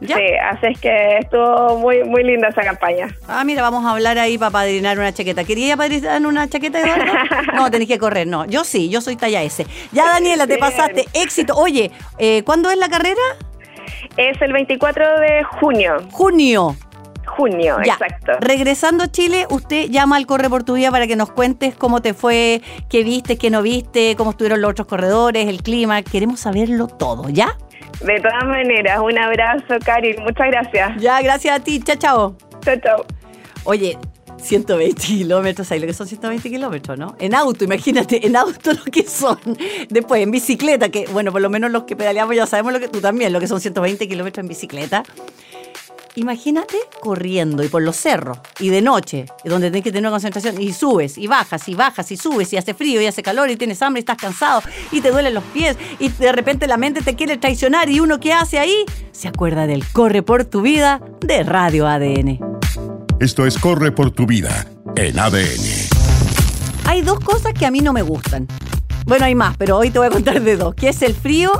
Ya. 0.01 0.17
Sí, 0.17 0.23
así 0.51 0.67
es 0.67 0.81
que 0.81 1.19
estuvo 1.19 1.79
muy, 1.79 2.03
muy 2.05 2.25
linda 2.25 2.49
esa 2.49 2.63
campaña. 2.63 3.09
Ah, 3.29 3.45
mira, 3.45 3.61
vamos 3.63 3.85
a 3.85 3.91
hablar 3.91 4.19
ahí 4.19 4.39
para 4.39 4.51
padrinar 4.51 4.99
una 4.99 5.13
chaqueta. 5.13 5.45
¿Quería 5.45 5.77
padrinar 5.77 6.25
una 6.25 6.49
chaqueta, 6.49 6.81
Eduardo? 6.81 7.13
No, 7.55 7.71
tenés 7.71 7.87
que 7.89 7.99
correr, 7.99 8.27
no. 8.27 8.47
Yo 8.47 8.65
sí, 8.65 8.89
yo 8.89 9.01
soy 9.03 9.17
talla 9.17 9.43
S. 9.43 9.67
Ya, 9.93 10.07
Daniela, 10.07 10.47
te 10.47 10.55
Bien. 10.57 10.61
pasaste. 10.61 11.05
Éxito. 11.13 11.55
Oye, 11.55 11.91
eh, 12.19 12.43
¿cuándo 12.45 12.71
es 12.71 12.79
la 12.79 12.89
carrera? 12.89 13.21
Es 14.17 14.41
el 14.41 14.53
24 14.53 15.21
de 15.21 15.45
junio. 15.45 15.97
Junio. 16.13 16.77
Junio, 17.27 17.77
Ya. 17.85 17.93
exacto. 17.95 18.33
Regresando 18.41 19.05
a 19.05 19.09
Chile, 19.09 19.47
usted 19.51 19.89
llama 19.89 20.17
al 20.17 20.27
Corre 20.27 20.49
por 20.51 20.65
tu 20.65 20.75
Vida 20.75 20.91
para 20.91 21.07
que 21.07 21.15
nos 21.17 21.31
cuentes 21.31 21.75
cómo 21.77 22.03
te 22.03 22.13
fue, 22.13 22.61
qué 22.89 23.05
viste, 23.05 23.37
qué 23.37 23.51
no 23.51 23.63
viste, 23.63 24.17
cómo 24.17 24.31
estuvieron 24.31 24.61
los 24.61 24.71
otros 24.73 24.87
corredores, 24.89 25.47
el 25.47 25.63
clima. 25.63 26.03
Queremos 26.03 26.41
saberlo 26.41 26.87
todo, 26.89 27.29
¿ya? 27.29 27.57
De 28.05 28.21
todas 28.21 28.45
maneras, 28.45 29.01
un 29.01 29.19
abrazo, 29.19 29.79
Karin. 29.85 30.23
Muchas 30.23 30.47
gracias. 30.49 30.97
Ya, 30.99 31.21
gracias 31.21 31.61
a 31.61 31.63
ti. 31.63 31.81
Chao, 31.81 31.97
chao. 31.97 32.37
Chao, 32.63 32.77
chao. 32.83 33.07
Oye, 33.65 33.99
120 34.43 34.95
kilómetros, 35.01 35.69
¿sabes 35.69 35.83
lo 35.83 35.87
que 35.87 35.93
son 35.93 36.07
120 36.07 36.49
kilómetros, 36.49 36.99
no? 36.99 37.15
En 37.19 37.35
auto, 37.35 37.65
imagínate, 37.65 38.27
en 38.27 38.37
auto 38.37 38.73
lo 38.73 38.85
que 38.85 39.03
son. 39.03 39.39
Después, 39.89 40.23
en 40.23 40.31
bicicleta, 40.31 40.89
que 40.89 41.07
bueno, 41.13 41.33
por 41.33 41.41
lo 41.41 41.51
menos 41.51 41.71
los 41.71 41.85
que 41.85 41.97
pedaleamos 41.97 42.35
ya 42.35 42.47
sabemos 42.47 42.73
lo 42.73 42.81
que 42.81 42.89
tú 42.89 43.01
también, 43.01 43.33
lo 43.33 43.41
que 43.41 43.47
son 43.47 43.61
120 43.61 44.09
kilómetros 44.09 44.43
en 44.43 44.49
bicicleta. 44.49 45.03
Imagínate 46.17 46.77
corriendo 47.01 47.63
y 47.63 47.69
por 47.69 47.83
los 47.83 47.97
cerros 47.97 48.39
y 48.59 48.69
de 48.71 48.83
noche, 48.83 49.27
donde 49.45 49.71
tienes 49.71 49.85
que 49.85 49.91
tener 49.91 50.03
una 50.03 50.11
concentración 50.11 50.61
y 50.61 50.73
subes 50.73 51.17
y 51.17 51.29
bajas 51.29 51.69
y 51.69 51.75
bajas 51.75 52.11
y 52.11 52.17
subes 52.17 52.53
y 52.53 52.57
hace 52.57 52.75
frío 52.75 53.01
y 53.01 53.07
hace 53.07 53.23
calor 53.23 53.49
y 53.49 53.57
tienes 53.57 53.81
hambre 53.81 54.01
y 54.01 54.03
estás 54.03 54.17
cansado 54.17 54.63
y 54.91 55.01
te 55.01 55.11
duelen 55.11 55.35
los 55.35 55.45
pies 55.45 55.77
y 56.01 56.09
de 56.09 56.33
repente 56.33 56.67
la 56.67 56.77
mente 56.77 57.03
te 57.03 57.15
quiere 57.15 57.37
traicionar 57.37 57.89
y 57.89 58.01
uno 58.01 58.19
que 58.19 58.33
hace 58.33 58.59
ahí 58.59 58.85
se 59.13 59.29
acuerda 59.29 59.69
del 59.69 59.87
Corre 59.87 60.23
por 60.23 60.45
tu 60.45 60.63
vida 60.63 61.01
de 61.21 61.45
Radio 61.45 61.87
ADN. 61.87 62.41
Esto 63.21 63.47
es 63.47 63.57
Corre 63.57 63.93
por 63.93 64.11
tu 64.11 64.27
vida 64.27 64.67
en 64.97 65.17
ADN. 65.19 65.91
Hay 66.87 67.03
dos 67.03 67.21
cosas 67.21 67.53
que 67.55 67.67
a 67.67 67.71
mí 67.71 67.81
no 67.81 67.93
me 67.93 68.03
gustan. 68.03 68.49
Bueno, 69.07 69.27
hay 69.27 69.37
más, 69.37 69.57
pero 69.57 69.77
hoy 69.77 69.91
te 69.91 69.99
voy 69.99 70.09
a 70.09 70.11
contar 70.11 70.41
de 70.41 70.57
dos, 70.57 70.75
que 70.75 70.89
es 70.89 71.03
el 71.03 71.15
frío 71.15 71.53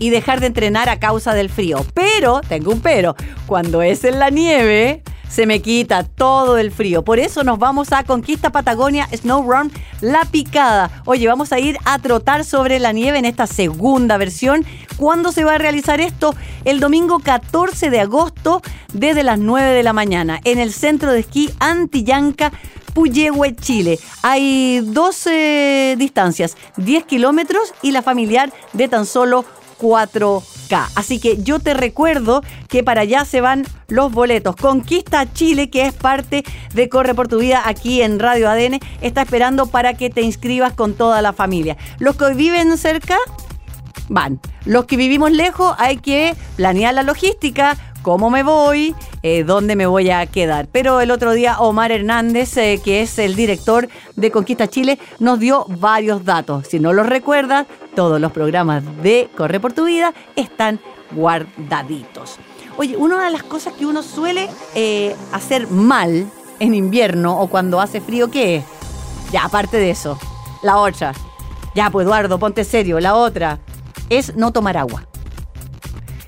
y 0.00 0.10
dejar 0.10 0.40
de 0.40 0.48
entrenar 0.48 0.88
a 0.88 0.98
causa 0.98 1.34
del 1.34 1.48
frío. 1.48 1.86
Pero, 1.94 2.40
tengo 2.40 2.72
un 2.72 2.80
pero, 2.80 3.14
cuando 3.46 3.82
es 3.82 4.02
en 4.02 4.18
la 4.18 4.30
nieve, 4.30 5.04
se 5.30 5.46
me 5.46 5.62
quita 5.62 6.02
todo 6.02 6.58
el 6.58 6.72
frío. 6.72 7.02
Por 7.04 7.20
eso 7.20 7.44
nos 7.44 7.58
vamos 7.58 7.92
a 7.92 8.02
Conquista 8.02 8.50
Patagonia 8.50 9.08
Snow 9.14 9.48
Run 9.48 9.70
La 10.00 10.22
Picada. 10.24 10.90
Oye, 11.04 11.28
vamos 11.28 11.52
a 11.52 11.60
ir 11.60 11.78
a 11.84 11.98
trotar 12.00 12.44
sobre 12.44 12.80
la 12.80 12.92
nieve 12.92 13.18
en 13.18 13.24
esta 13.24 13.46
segunda 13.46 14.18
versión. 14.18 14.64
¿Cuándo 14.96 15.30
se 15.30 15.44
va 15.44 15.54
a 15.54 15.58
realizar 15.58 16.00
esto? 16.00 16.34
El 16.64 16.80
domingo 16.80 17.20
14 17.20 17.90
de 17.90 18.00
agosto 18.00 18.60
desde 18.92 19.22
las 19.22 19.38
9 19.38 19.70
de 19.70 19.82
la 19.84 19.92
mañana 19.92 20.40
en 20.44 20.58
el 20.58 20.72
centro 20.72 21.12
de 21.12 21.20
esquí 21.20 21.50
Antillanca 21.60 22.50
Puyehue, 22.92 23.54
Chile. 23.54 24.00
Hay 24.22 24.80
dos 24.80 25.26
eh, 25.26 25.94
distancias, 25.96 26.56
10 26.76 27.04
kilómetros 27.04 27.72
y 27.82 27.92
la 27.92 28.02
familiar 28.02 28.52
de 28.72 28.88
tan 28.88 29.06
solo 29.06 29.44
4K. 29.80 30.88
Así 30.94 31.18
que 31.18 31.42
yo 31.42 31.58
te 31.58 31.74
recuerdo 31.74 32.42
que 32.68 32.84
para 32.84 33.02
allá 33.02 33.24
se 33.24 33.40
van 33.40 33.66
los 33.88 34.12
boletos. 34.12 34.54
Conquista 34.56 35.32
Chile, 35.32 35.70
que 35.70 35.86
es 35.86 35.92
parte 35.92 36.44
de 36.74 36.88
Corre 36.88 37.14
por 37.14 37.28
tu 37.28 37.38
Vida 37.38 37.62
aquí 37.64 38.02
en 38.02 38.18
Radio 38.18 38.48
ADN, 38.48 38.78
está 39.00 39.22
esperando 39.22 39.66
para 39.66 39.94
que 39.94 40.10
te 40.10 40.22
inscribas 40.22 40.72
con 40.74 40.94
toda 40.94 41.22
la 41.22 41.32
familia. 41.32 41.76
Los 41.98 42.16
que 42.16 42.34
viven 42.34 42.76
cerca, 42.78 43.16
van. 44.10 44.40
Los 44.66 44.84
que 44.84 44.98
vivimos 44.98 45.30
lejos 45.30 45.74
hay 45.78 45.96
que 45.96 46.34
planear 46.56 46.92
la 46.92 47.02
logística, 47.02 47.78
cómo 48.02 48.28
me 48.28 48.42
voy, 48.42 48.94
eh, 49.22 49.44
dónde 49.44 49.76
me 49.76 49.86
voy 49.86 50.10
a 50.10 50.26
quedar. 50.26 50.66
Pero 50.70 51.00
el 51.00 51.10
otro 51.10 51.32
día 51.32 51.58
Omar 51.60 51.92
Hernández, 51.92 52.56
eh, 52.58 52.80
que 52.84 53.00
es 53.00 53.18
el 53.18 53.36
director 53.36 53.88
de 54.16 54.30
Conquista 54.30 54.68
Chile, 54.68 54.98
nos 55.18 55.38
dio 55.38 55.64
varios 55.68 56.24
datos. 56.24 56.66
Si 56.68 56.78
no 56.78 56.92
los 56.92 57.06
recuerdas, 57.06 57.66
todos 57.94 58.20
los 58.20 58.32
programas 58.32 58.82
de 59.02 59.30
Corre 59.36 59.60
por 59.60 59.72
tu 59.72 59.86
Vida 59.86 60.12
están 60.36 60.80
guardaditos. 61.12 62.36
Oye, 62.76 62.96
una 62.96 63.24
de 63.24 63.30
las 63.30 63.42
cosas 63.42 63.74
que 63.74 63.86
uno 63.86 64.02
suele 64.02 64.48
eh, 64.74 65.14
hacer 65.32 65.68
mal 65.68 66.30
en 66.58 66.74
invierno 66.74 67.40
o 67.40 67.48
cuando 67.48 67.80
hace 67.80 68.00
frío, 68.00 68.30
¿qué 68.30 68.56
es? 68.56 68.64
Ya, 69.32 69.44
aparte 69.44 69.76
de 69.76 69.90
eso, 69.90 70.18
la 70.62 70.78
otra. 70.78 71.12
Ya, 71.74 71.90
pues 71.90 72.04
Eduardo, 72.04 72.38
ponte 72.38 72.64
serio. 72.64 72.98
La 72.98 73.14
otra 73.14 73.60
es 74.10 74.36
no 74.36 74.52
tomar 74.52 74.76
agua. 74.76 75.06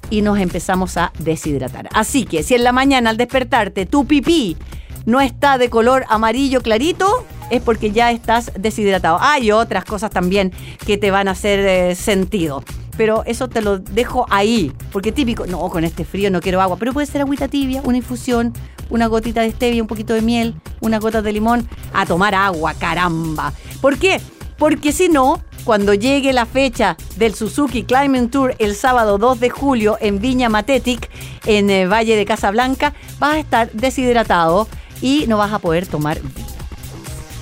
Y 0.08 0.22
nos 0.22 0.38
empezamos 0.38 0.96
a 0.96 1.12
deshidratar. 1.18 1.88
Así 1.92 2.24
que 2.24 2.42
si 2.42 2.54
en 2.54 2.64
la 2.64 2.72
mañana 2.72 3.10
al 3.10 3.16
despertarte 3.16 3.86
tu 3.86 4.06
pipí 4.06 4.56
no 5.04 5.20
está 5.20 5.58
de 5.58 5.68
color 5.68 6.04
amarillo 6.08 6.62
clarito, 6.62 7.26
es 7.50 7.60
porque 7.60 7.90
ya 7.90 8.10
estás 8.10 8.50
deshidratado. 8.58 9.18
Hay 9.20 9.52
otras 9.52 9.84
cosas 9.84 10.10
también 10.10 10.52
que 10.86 10.96
te 10.96 11.10
van 11.10 11.28
a 11.28 11.32
hacer 11.32 11.60
eh, 11.60 11.94
sentido. 11.94 12.64
Pero 12.96 13.24
eso 13.26 13.48
te 13.48 13.62
lo 13.62 13.78
dejo 13.78 14.26
ahí, 14.28 14.72
porque 14.92 15.12
típico, 15.12 15.46
no, 15.46 15.68
con 15.70 15.82
este 15.84 16.04
frío 16.04 16.30
no 16.30 16.40
quiero 16.40 16.60
agua, 16.60 16.76
pero 16.78 16.92
puede 16.92 17.06
ser 17.06 17.22
agüita 17.22 17.48
tibia, 17.48 17.80
una 17.84 17.96
infusión, 17.96 18.52
una 18.90 19.06
gotita 19.06 19.40
de 19.40 19.50
stevia, 19.50 19.80
un 19.80 19.88
poquito 19.88 20.12
de 20.12 20.20
miel, 20.20 20.54
una 20.80 20.98
gota 20.98 21.22
de 21.22 21.32
limón, 21.32 21.66
a 21.94 22.04
tomar 22.04 22.34
agua, 22.34 22.74
caramba. 22.74 23.54
¿Por 23.80 23.98
qué? 23.98 24.20
Porque 24.58 24.92
si 24.92 25.08
no, 25.08 25.42
cuando 25.64 25.94
llegue 25.94 26.32
la 26.32 26.46
fecha 26.46 26.96
del 27.16 27.34
Suzuki 27.34 27.84
Climbing 27.84 28.30
Tour 28.30 28.54
el 28.58 28.74
sábado 28.74 29.18
2 29.18 29.40
de 29.40 29.50
julio 29.50 29.96
en 30.00 30.20
Viña 30.20 30.48
Matetic, 30.48 31.10
en 31.46 31.70
eh, 31.70 31.86
Valle 31.86 32.16
de 32.16 32.24
Casablanca, 32.24 32.94
vas 33.18 33.34
a 33.34 33.38
estar 33.38 33.70
deshidratado 33.72 34.68
y 35.00 35.26
no 35.28 35.38
vas 35.38 35.52
a 35.52 35.58
poder 35.58 35.86
tomar 35.86 36.20
vino. 36.20 36.48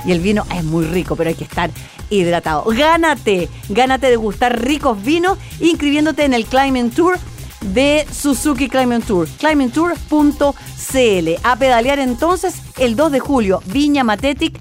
Y 0.05 0.13
el 0.13 0.21
vino 0.21 0.45
es 0.55 0.65
muy 0.65 0.85
rico, 0.87 1.17
pero 1.17 1.29
hay 1.29 1.37
que 1.37 1.45
estar 1.45 1.71
hidratado. 2.09 2.65
Gánate, 2.67 3.49
gánate 3.69 4.11
de 4.11 4.17
gustar 4.17 4.61
ricos 4.61 5.03
vinos 5.03 5.39
inscribiéndote 5.61 6.25
en 6.25 6.35
el 6.35 6.47
Climbing 6.47 6.91
Tour 6.91 7.19
de 7.61 8.07
Suzuki 8.11 8.69
Climbing 8.69 9.03
Tour, 9.03 9.29
climbingtour.cl. 9.39 11.29
A 11.43 11.57
pedalear 11.57 11.99
entonces 11.99 12.55
el 12.79 12.97
2 12.97 13.13
de 13.13 13.21
julio, 13.21 13.63
Viña 13.67 14.05
Matetic, 14.05 14.59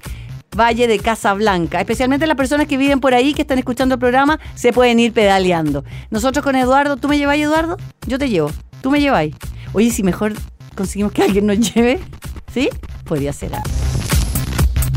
Valle 0.56 0.86
de 0.86 0.98
Casablanca. 0.98 1.80
Especialmente 1.80 2.26
las 2.26 2.36
personas 2.36 2.66
que 2.66 2.76
viven 2.76 3.00
por 3.00 3.14
ahí, 3.14 3.34
que 3.34 3.42
están 3.42 3.58
escuchando 3.58 3.94
el 3.94 3.98
programa, 3.98 4.38
se 4.54 4.72
pueden 4.72 4.98
ir 4.98 5.12
pedaleando. 5.12 5.84
Nosotros 6.10 6.44
con 6.44 6.56
Eduardo, 6.56 6.96
¿tú 6.96 7.08
me 7.08 7.18
lleváis, 7.18 7.44
Eduardo? 7.44 7.76
Yo 8.06 8.18
te 8.18 8.28
llevo. 8.28 8.50
¿Tú 8.82 8.90
me 8.90 9.00
lleváis? 9.00 9.34
Oye, 9.72 9.90
si 9.90 10.02
mejor 10.02 10.34
conseguimos 10.74 11.12
que 11.12 11.22
alguien 11.22 11.46
nos 11.46 11.58
lleve, 11.74 12.00
¿sí? 12.52 12.68
Podría 13.04 13.32
ser. 13.32 13.52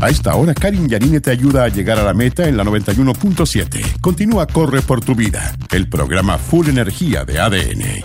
A 0.00 0.08
esta 0.10 0.34
hora, 0.34 0.52
Karin 0.54 0.88
Yanine 0.88 1.20
te 1.20 1.30
ayuda 1.30 1.64
a 1.64 1.68
llegar 1.68 1.98
a 1.98 2.02
la 2.02 2.12
meta 2.12 2.46
en 2.48 2.56
la 2.56 2.64
91.7. 2.64 4.00
Continúa 4.00 4.46
Corre 4.46 4.82
por 4.82 5.02
tu 5.02 5.14
vida, 5.14 5.56
el 5.70 5.88
programa 5.88 6.36
Full 6.36 6.68
Energía 6.68 7.24
de 7.24 7.40
ADN. 7.40 8.02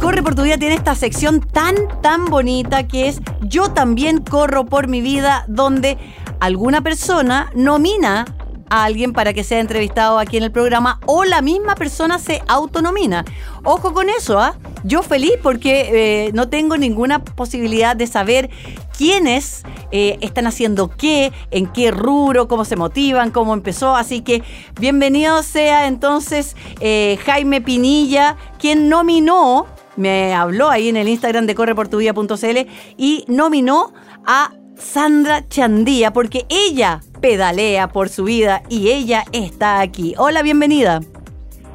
Corre 0.00 0.22
por 0.22 0.34
tu 0.34 0.42
vida 0.42 0.58
tiene 0.58 0.74
esta 0.74 0.94
sección 0.94 1.40
tan, 1.40 1.76
tan 2.02 2.26
bonita 2.26 2.86
que 2.86 3.08
es 3.08 3.20
Yo 3.40 3.70
también 3.70 4.18
corro 4.18 4.66
por 4.66 4.88
mi 4.88 5.00
vida, 5.00 5.44
donde 5.48 5.96
alguna 6.40 6.82
persona 6.82 7.50
nomina 7.54 8.24
a 8.70 8.84
alguien 8.84 9.12
para 9.12 9.32
que 9.32 9.44
sea 9.44 9.60
entrevistado 9.60 10.18
aquí 10.18 10.36
en 10.36 10.42
el 10.42 10.52
programa 10.52 11.00
o 11.06 11.24
la 11.24 11.42
misma 11.42 11.74
persona 11.74 12.18
se 12.18 12.42
autonomina. 12.48 13.24
Ojo 13.62 13.92
con 13.92 14.08
eso, 14.10 14.38
¿ah? 14.38 14.56
Yo 14.84 15.02
feliz 15.02 15.32
porque 15.42 16.26
eh, 16.26 16.30
no 16.34 16.48
tengo 16.48 16.76
ninguna 16.76 17.24
posibilidad 17.24 17.96
de 17.96 18.06
saber 18.06 18.50
quiénes 18.96 19.62
eh, 19.90 20.18
están 20.20 20.46
haciendo 20.46 20.88
qué, 20.88 21.32
en 21.50 21.66
qué 21.66 21.90
rubro, 21.90 22.48
cómo 22.48 22.64
se 22.64 22.76
motivan, 22.76 23.30
cómo 23.30 23.54
empezó. 23.54 23.96
Así 23.96 24.20
que 24.20 24.42
bienvenido 24.78 25.42
sea 25.42 25.86
entonces 25.86 26.56
eh, 26.80 27.18
Jaime 27.24 27.60
Pinilla, 27.60 28.36
quien 28.58 28.88
nominó, 28.88 29.66
me 29.96 30.34
habló 30.34 30.68
ahí 30.70 30.88
en 30.88 30.96
el 30.96 31.08
Instagram 31.08 31.46
de 31.46 31.54
correportuvía.cl 31.54 32.58
y 32.96 33.24
nominó 33.28 33.92
a 34.26 34.52
Sandra 34.78 35.46
Chandía 35.48 36.12
porque 36.12 36.44
ella 36.48 37.00
pedalea 37.20 37.88
por 37.88 38.08
su 38.08 38.24
vida 38.24 38.62
y 38.68 38.90
ella 38.90 39.24
está 39.32 39.80
aquí. 39.80 40.14
Hola, 40.18 40.42
bienvenida. 40.42 41.00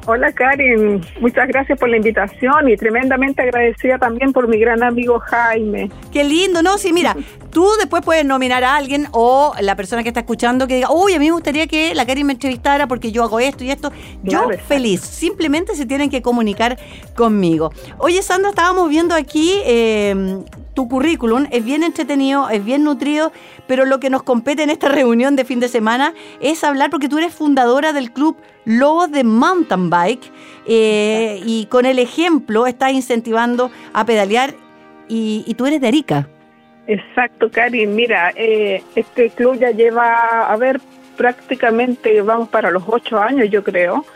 Hola 0.06 0.32
Karin, 0.32 1.02
muchas 1.20 1.46
gracias 1.48 1.78
por 1.78 1.88
la 1.88 1.98
invitación 1.98 2.68
y 2.68 2.76
tremendamente 2.76 3.42
agradecida 3.42 3.98
también 3.98 4.32
por 4.32 4.48
mi 4.48 4.58
gran 4.58 4.82
amigo 4.82 5.20
Jaime. 5.20 5.90
Qué 6.10 6.24
lindo, 6.24 6.62
¿no? 6.62 6.78
Sí, 6.78 6.92
mira, 6.92 7.14
tú 7.50 7.68
después 7.78 8.02
puedes 8.02 8.24
nominar 8.24 8.64
a 8.64 8.76
alguien 8.76 9.08
o 9.12 9.52
la 9.60 9.76
persona 9.76 10.02
que 10.02 10.08
está 10.08 10.20
escuchando 10.20 10.66
que 10.66 10.76
diga, 10.76 10.90
uy, 10.90 11.14
a 11.14 11.18
mí 11.18 11.26
me 11.26 11.32
gustaría 11.32 11.66
que 11.66 11.94
la 11.94 12.06
Karin 12.06 12.26
me 12.26 12.32
entrevistara 12.32 12.86
porque 12.88 13.12
yo 13.12 13.22
hago 13.22 13.40
esto 13.40 13.62
y 13.62 13.70
esto. 13.70 13.92
Yo 14.22 14.48
feliz, 14.66 15.02
simplemente 15.02 15.74
se 15.74 15.84
tienen 15.84 16.08
que 16.08 16.22
comunicar 16.22 16.78
conmigo. 17.14 17.70
Oye, 17.98 18.22
Sandra, 18.22 18.50
estábamos 18.50 18.88
viendo 18.88 19.14
aquí 19.14 19.60
eh, 19.64 20.42
tu 20.74 20.88
currículum, 20.88 21.46
es 21.50 21.64
bien 21.64 21.82
entretenido, 21.82 22.48
es 22.48 22.64
bien 22.64 22.84
nutrido, 22.84 23.32
pero 23.66 23.84
lo 23.84 24.00
que 24.00 24.10
nos 24.10 24.22
compete 24.22 24.62
en 24.62 24.70
esta 24.70 24.88
reunión 24.88 25.36
de 25.36 25.44
fin 25.44 25.60
de 25.60 25.68
semana 25.68 26.14
es 26.40 26.64
hablar 26.64 26.90
porque 26.90 27.08
tú 27.08 27.18
eres 27.18 27.34
fundadora 27.34 27.92
del 27.92 28.12
club 28.12 28.36
Lobos 28.64 29.10
de 29.10 29.24
Mountain 29.24 29.90
Bike 29.90 30.30
eh, 30.66 31.40
y 31.44 31.66
con 31.66 31.86
el 31.86 31.98
ejemplo 31.98 32.66
estás 32.66 32.92
incentivando 32.92 33.70
a 33.92 34.04
pedalear 34.04 34.54
y, 35.08 35.54
tú 35.54 35.66
eres 35.66 35.80
de 35.80 35.88
Arica. 35.88 36.28
Exacto, 36.86 37.50
Karin. 37.50 37.96
Mira, 37.96 38.32
eh, 38.36 38.82
este 38.94 39.30
club 39.30 39.58
ya 39.58 39.72
lleva, 39.72 40.46
a 40.46 40.56
ver, 40.56 40.80
prácticamente 41.20 42.22
vamos 42.22 42.48
para 42.48 42.70
los 42.70 42.82
ocho 42.86 43.18
años, 43.18 43.50
yo 43.50 43.62
creo. 43.62 44.06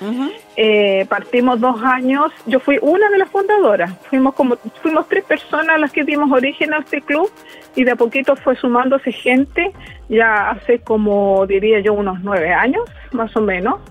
Eh, 0.57 1.05
partimos 1.07 1.61
dos 1.61 1.83
años. 1.83 2.33
Yo 2.47 2.61
fui 2.61 2.79
una 2.81 3.11
de 3.11 3.19
las 3.19 3.29
fundadoras. 3.29 3.93
Fuimos 4.09 4.35
como 4.35 4.57
fuimos 4.81 5.07
tres 5.07 5.23
personas 5.25 5.79
las 5.79 5.93
que 5.93 6.03
dimos 6.03 6.33
origen 6.33 6.73
a 6.73 6.79
este 6.79 7.03
club 7.03 7.31
y 7.77 7.85
de 7.85 7.91
a 7.91 7.97
poquito 7.97 8.37
fue 8.37 8.57
sumándose 8.57 9.13
gente. 9.13 9.71
Ya 10.09 10.49
hace 10.49 10.79
como 10.79 11.47
diría 11.47 11.81
yo 11.81 11.93
unos 11.93 12.21
nueve 12.23 12.55
años, 12.55 12.85
más 13.13 13.37
o 13.37 13.43
menos 13.43 13.83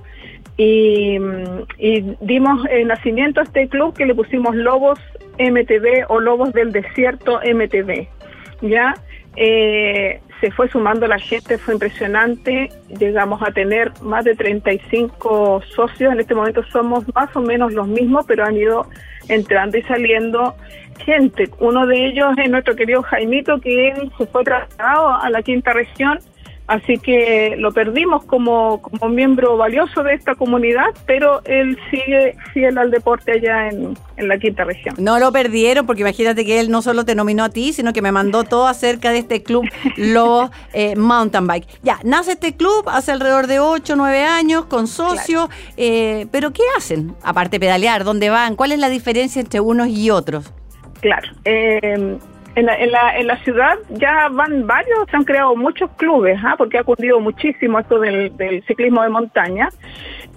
y, 0.57 1.19
dimos 2.21 2.65
el 2.71 2.87
nacimiento 2.87 3.41
a 3.41 3.43
este 3.43 3.67
club 3.67 3.95
que 3.95 4.07
le 4.07 4.15
pusimos 4.15 4.55
Lobos 4.55 4.99
MTV 5.37 6.05
o 6.09 6.19
Lobos 6.19 6.51
del 6.53 6.71
Desierto 6.71 7.41
MTV. 7.43 8.07
¿ya? 8.61 8.95
Eh, 9.35 10.21
se 10.41 10.51
fue 10.51 10.67
sumando 10.67 11.07
la 11.07 11.17
gente, 11.17 11.57
fue 11.57 11.73
impresionante, 11.73 12.69
llegamos 12.99 13.41
a 13.41 13.51
tener 13.51 13.93
más 14.01 14.25
de 14.25 14.35
35 14.35 15.61
socios, 15.73 16.11
en 16.11 16.19
este 16.19 16.35
momento 16.35 16.63
somos 16.63 17.05
más 17.15 17.33
o 17.35 17.41
menos 17.41 17.71
los 17.71 17.87
mismos, 17.87 18.25
pero 18.27 18.43
han 18.43 18.57
ido 18.57 18.87
entrando 19.29 19.77
y 19.77 19.83
saliendo 19.83 20.55
gente. 20.99 21.49
Uno 21.59 21.87
de 21.87 22.07
ellos 22.07 22.33
es 22.37 22.49
nuestro 22.49 22.75
querido 22.75 23.01
Jaimito, 23.03 23.59
que 23.61 23.93
se 24.17 24.25
fue 24.27 24.43
trasladado 24.43 25.15
a 25.15 25.29
la 25.29 25.41
quinta 25.41 25.71
región 25.71 26.19
Así 26.67 26.97
que 26.97 27.55
lo 27.57 27.73
perdimos 27.73 28.23
como, 28.23 28.81
como 28.81 29.09
miembro 29.09 29.57
valioso 29.57 30.01
de 30.01 30.13
esta 30.13 30.35
comunidad, 30.35 30.85
pero 31.05 31.41
él 31.43 31.77
sigue 31.91 32.37
fiel 32.53 32.77
al 32.77 32.89
deporte 32.89 33.33
allá 33.33 33.67
en, 33.67 33.97
la 34.17 34.37
quinta 34.37 34.63
región. 34.63 34.95
No 34.97 35.19
lo 35.19 35.33
perdieron, 35.33 35.85
porque 35.85 36.01
imagínate 36.03 36.45
que 36.45 36.61
él 36.61 36.71
no 36.71 36.81
solo 36.81 37.03
te 37.03 37.15
nominó 37.15 37.43
a 37.43 37.49
ti, 37.49 37.73
sino 37.73 37.91
que 37.91 38.01
me 38.01 38.13
mandó 38.13 38.45
todo 38.45 38.67
acerca 38.67 39.11
de 39.11 39.19
este 39.19 39.43
club 39.43 39.65
Los 39.97 40.49
eh, 40.73 40.95
Mountain 40.95 41.47
Bike. 41.47 41.67
Ya, 41.81 41.99
nace 42.05 42.33
este 42.33 42.55
club 42.55 42.87
hace 42.87 43.11
alrededor 43.11 43.47
de 43.47 43.59
8 43.59 43.93
o 43.93 43.95
9 43.97 44.23
años, 44.23 44.65
con 44.65 44.87
socios, 44.87 45.49
eh, 45.75 46.27
pero 46.31 46.53
¿qué 46.53 46.63
hacen? 46.77 47.13
Aparte 47.23 47.57
de 47.57 47.59
pedalear, 47.59 48.05
¿dónde 48.05 48.29
van? 48.29 48.55
¿Cuál 48.55 48.71
es 48.71 48.79
la 48.79 48.89
diferencia 48.89 49.41
entre 49.41 49.59
unos 49.59 49.89
y 49.89 50.09
otros? 50.09 50.53
Claro, 51.01 51.27
eh, 51.43 52.17
en 52.55 53.27
la, 53.27 53.37
ciudad 53.43 53.77
ya 53.89 54.29
van 54.29 54.67
varios, 54.67 55.09
se 55.09 55.17
han 55.17 55.23
creado 55.23 55.55
muchos 55.55 55.89
clubes, 55.97 56.37
¿ah? 56.43 56.55
porque 56.57 56.77
ha 56.77 56.83
cundido 56.83 57.19
muchísimo 57.19 57.79
esto 57.79 57.99
del, 57.99 58.63
ciclismo 58.67 59.01
de 59.01 59.09
montaña. 59.09 59.69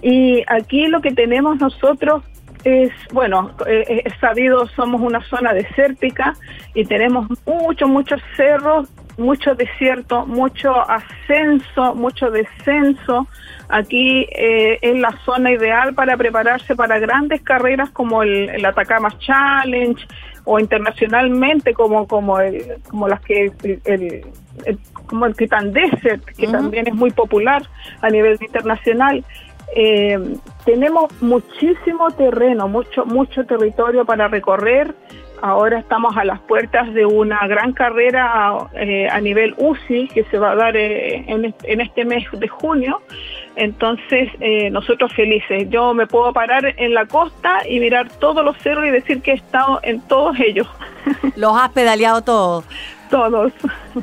Y 0.01 0.43
aquí 0.47 0.87
lo 0.87 1.01
que 1.01 1.11
tenemos 1.11 1.59
nosotros 1.59 2.23
es, 2.63 2.91
bueno, 3.13 3.51
eh, 3.67 4.01
es 4.05 4.13
sabido, 4.19 4.67
somos 4.69 5.01
una 5.01 5.21
zona 5.21 5.53
desértica 5.53 6.33
y 6.73 6.85
tenemos 6.85 7.27
muchos, 7.45 7.87
muchos 7.87 8.21
cerros, 8.35 8.89
mucho 9.17 9.55
desierto, 9.55 10.25
mucho 10.25 10.73
ascenso, 10.89 11.93
mucho 11.95 12.31
descenso. 12.31 13.27
Aquí 13.69 14.27
eh, 14.31 14.79
es 14.81 14.97
la 14.97 15.11
zona 15.23 15.51
ideal 15.51 15.93
para 15.93 16.17
prepararse 16.17 16.75
para 16.75 16.99
grandes 16.99 17.41
carreras 17.41 17.89
como 17.91 18.23
el 18.23 18.65
Atacama 18.65 19.09
Challenge, 19.19 20.05
o 20.47 20.59
internacionalmente 20.59 21.73
como 21.73 22.07
como 22.07 22.37
como 22.89 23.07
las 23.07 23.19
que 23.21 23.51
el, 23.83 24.25
como 25.05 25.25
el 25.25 25.35
Titan 25.35 25.73
Desert 25.73 26.23
que 26.23 26.47
también 26.47 26.87
es 26.87 26.95
muy 26.95 27.11
popular 27.11 27.63
a 28.01 28.09
nivel 28.09 28.37
internacional. 28.41 29.23
Eh, 29.75 30.17
tenemos 30.63 31.11
muchísimo 31.21 32.09
terreno 32.11 32.69
mucho 32.69 33.05
mucho 33.05 33.45
territorio 33.45 34.05
para 34.05 34.29
recorrer 34.29 34.95
Ahora 35.41 35.79
estamos 35.79 36.17
a 36.17 36.23
las 36.23 36.39
puertas 36.39 36.91
de 36.93 37.05
una 37.05 37.45
gran 37.47 37.73
carrera 37.73 38.69
eh, 38.73 39.07
a 39.09 39.21
nivel 39.21 39.53
UCI 39.57 40.07
que 40.07 40.23
se 40.25 40.39
va 40.39 40.51
a 40.51 40.55
dar 40.55 40.75
eh, 40.75 41.25
en, 41.27 41.81
este 41.81 42.05
mes 42.05 42.25
de 42.31 42.47
junio. 42.47 43.01
Entonces, 43.55 44.29
eh, 44.39 44.69
nosotros 44.71 45.13
felices. 45.13 45.67
Yo 45.69 45.93
me 45.93 46.07
puedo 46.07 46.33
parar 46.33 46.73
en 46.77 46.93
la 46.93 47.05
costa 47.05 47.59
y 47.69 47.79
mirar 47.79 48.09
todos 48.19 48.43
los 48.43 48.57
cerros 48.57 48.85
y 48.87 48.89
decir 48.89 49.21
que 49.21 49.31
he 49.31 49.35
estado 49.35 49.79
en 49.83 50.01
todos 50.01 50.39
ellos. 50.39 50.67
Los 51.35 51.55
has 51.59 51.69
pedaleado 51.69 52.21
todos. 52.21 52.65
Todos. 53.09 53.53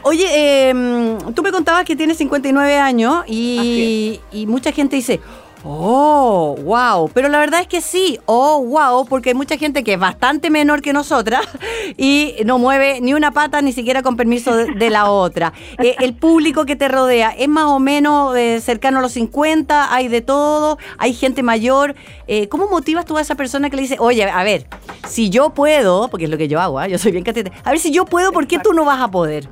Oye, 0.02 0.68
em, 0.70 1.18
tú 1.34 1.42
me 1.42 1.52
contabas 1.52 1.84
que 1.84 1.94
tienes 1.94 2.16
59 2.16 2.78
años 2.78 3.22
y, 3.26 4.20
y 4.32 4.46
mucha 4.46 4.72
gente 4.72 4.96
dice, 4.96 5.20
Oh, 5.66 6.56
wow. 6.62 7.10
Pero 7.14 7.28
la 7.30 7.38
verdad 7.38 7.62
es 7.62 7.66
que 7.66 7.80
sí, 7.80 8.18
oh, 8.26 8.62
wow, 8.62 9.06
porque 9.06 9.30
hay 9.30 9.34
mucha 9.34 9.56
gente 9.56 9.82
que 9.82 9.94
es 9.94 9.98
bastante 9.98 10.50
menor 10.50 10.82
que 10.82 10.92
nosotras 10.92 11.40
y 11.96 12.34
no 12.44 12.58
mueve 12.58 13.00
ni 13.00 13.14
una 13.14 13.30
pata 13.30 13.62
ni 13.62 13.72
siquiera 13.72 14.02
con 14.02 14.16
permiso 14.16 14.54
de, 14.54 14.90
la 14.90 15.10
otra. 15.10 15.54
Eh, 15.78 15.96
el 16.00 16.14
público 16.14 16.66
que 16.66 16.76
te 16.76 16.88
rodea 16.88 17.30
es 17.30 17.48
más 17.48 17.64
o 17.64 17.78
menos 17.78 18.36
eh, 18.36 18.60
cercano 18.60 18.98
a 18.98 19.02
los 19.02 19.12
50, 19.12 19.94
hay 19.94 20.08
de 20.08 20.20
todo, 20.20 20.76
hay 20.98 21.14
gente 21.14 21.42
mayor. 21.42 21.94
Eh, 22.26 22.48
¿Cómo 22.48 22.68
motivas 22.68 23.06
tú 23.06 23.16
a 23.16 23.22
esa 23.22 23.34
persona 23.34 23.70
que 23.70 23.76
le 23.76 23.82
dice, 23.82 23.96
oye, 23.98 24.24
a 24.24 24.44
ver, 24.44 24.66
si 25.08 25.30
yo 25.30 25.54
puedo, 25.54 26.08
porque 26.08 26.24
es 26.24 26.30
lo 26.30 26.36
que 26.36 26.48
yo 26.48 26.60
hago, 26.60 26.84
yo 26.84 26.98
soy 26.98 27.12
bien 27.12 27.24
catete, 27.24 27.52
a 27.64 27.70
ver 27.70 27.80
si 27.80 27.90
yo 27.90 28.04
puedo, 28.04 28.32
¿por 28.32 28.46
qué 28.46 28.58
tú 28.58 28.74
no 28.74 28.84
vas 28.84 29.00
a 29.00 29.10
poder? 29.10 29.48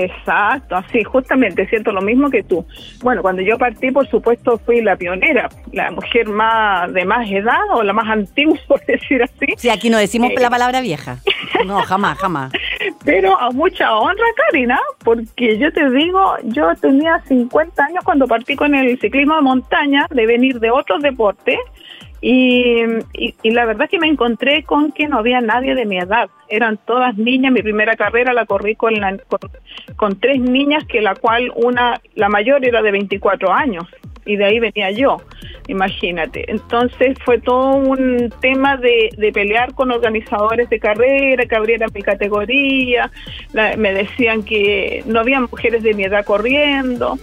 Exacto, 0.00 0.76
así, 0.76 1.02
justamente 1.02 1.66
siento 1.66 1.90
lo 1.90 2.00
mismo 2.00 2.30
que 2.30 2.44
tú. 2.44 2.64
Bueno, 3.02 3.20
cuando 3.20 3.42
yo 3.42 3.58
partí, 3.58 3.90
por 3.90 4.08
supuesto, 4.08 4.56
fui 4.58 4.80
la 4.80 4.94
pionera, 4.94 5.48
la 5.72 5.90
mujer 5.90 6.28
más 6.28 6.92
de 6.92 7.04
más 7.04 7.28
edad 7.28 7.64
o 7.72 7.82
la 7.82 7.92
más 7.92 8.08
antigua, 8.08 8.56
por 8.68 8.80
decir 8.86 9.24
así. 9.24 9.46
Sí, 9.56 9.68
aquí 9.70 9.90
no 9.90 9.98
decimos 9.98 10.30
la 10.36 10.46
eh. 10.46 10.50
palabra 10.50 10.80
vieja. 10.82 11.18
No, 11.66 11.82
jamás, 11.82 12.16
jamás. 12.18 12.52
Pero 13.04 13.36
a 13.40 13.50
mucha 13.50 13.92
honra, 13.96 14.24
Karina, 14.36 14.78
porque 15.02 15.58
yo 15.58 15.72
te 15.72 15.90
digo, 15.90 16.36
yo 16.44 16.72
tenía 16.80 17.20
50 17.26 17.84
años 17.84 18.04
cuando 18.04 18.28
partí 18.28 18.54
con 18.54 18.76
el 18.76 19.00
ciclismo 19.00 19.34
de 19.34 19.42
montaña, 19.42 20.06
de 20.10 20.26
venir 20.26 20.60
de 20.60 20.70
otros 20.70 21.02
deportes, 21.02 21.58
Y, 22.20 22.82
y, 23.12 23.50
la 23.50 23.64
verdad 23.64 23.88
que 23.88 24.00
me 24.00 24.08
encontré 24.08 24.64
con 24.64 24.90
que 24.90 25.06
no 25.06 25.18
había 25.18 25.40
nadie 25.40 25.74
de 25.74 25.86
mi 25.86 25.98
edad. 25.98 26.28
Eran 26.48 26.76
todas 26.76 27.16
niñas. 27.16 27.52
Mi 27.52 27.62
primera 27.62 27.96
carrera 27.96 28.32
la 28.32 28.44
corrí 28.44 28.74
con, 28.74 28.94
con, 29.96 30.18
tres 30.18 30.40
niñas, 30.40 30.84
que 30.86 31.00
la 31.00 31.14
cual 31.14 31.52
una, 31.54 32.00
la 32.16 32.28
mayor 32.28 32.64
era 32.64 32.82
de 32.82 32.90
24 32.90 33.52
años 33.52 33.86
y 34.26 34.36
de 34.36 34.44
ahí 34.44 34.60
venía 34.60 34.90
yo, 34.90 35.22
imagínate. 35.68 36.50
Entonces 36.50 37.16
fue 37.24 37.38
todo 37.38 37.76
un 37.76 38.30
tema 38.40 38.76
de, 38.76 39.08
de 39.16 39.32
pelear 39.32 39.72
con 39.72 39.90
organizadores 39.90 40.68
de 40.68 40.78
carrera 40.78 41.46
que 41.46 41.56
abrieran 41.56 41.90
mi 41.94 42.02
categoría, 42.02 43.10
me 43.54 43.94
decían 43.94 44.42
que 44.42 45.02
no 45.06 45.20
había 45.20 45.40
mujeres 45.40 45.82
de 45.82 45.94
mi 45.94 46.04
edad 46.04 46.26
corriendo 46.26 47.18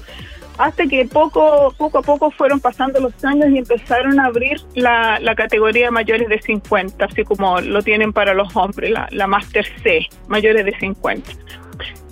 hasta 0.58 0.86
que 0.88 1.06
poco, 1.06 1.74
poco 1.78 1.99
a 1.99 2.01
poco 2.01 2.32
fueron 2.32 2.60
pasando 2.60 2.99
los 2.99 3.24
años 3.26 3.49
y 3.49 3.60
empezaron 3.60 4.20
a 4.20 4.26
abrir 4.26 4.62
la, 4.74 5.20
categoría 5.36 5.91
mayores 5.91 6.30
de 6.30 6.41
50, 6.41 7.03
así 7.03 7.24
como 7.24 7.60
lo 7.60 7.82
tienen 7.82 8.14
para 8.14 8.34
los 8.34 8.56
hombres, 8.56 8.93
la, 9.12 9.28
Master 9.28 9.66
C, 9.84 10.08
mayores 10.28 10.66
de 10.66 10.78
50. 10.80 11.32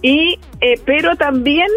Y, 0.02 0.40
eh, 0.60 0.80
pero 0.86 1.16
también 1.16 1.68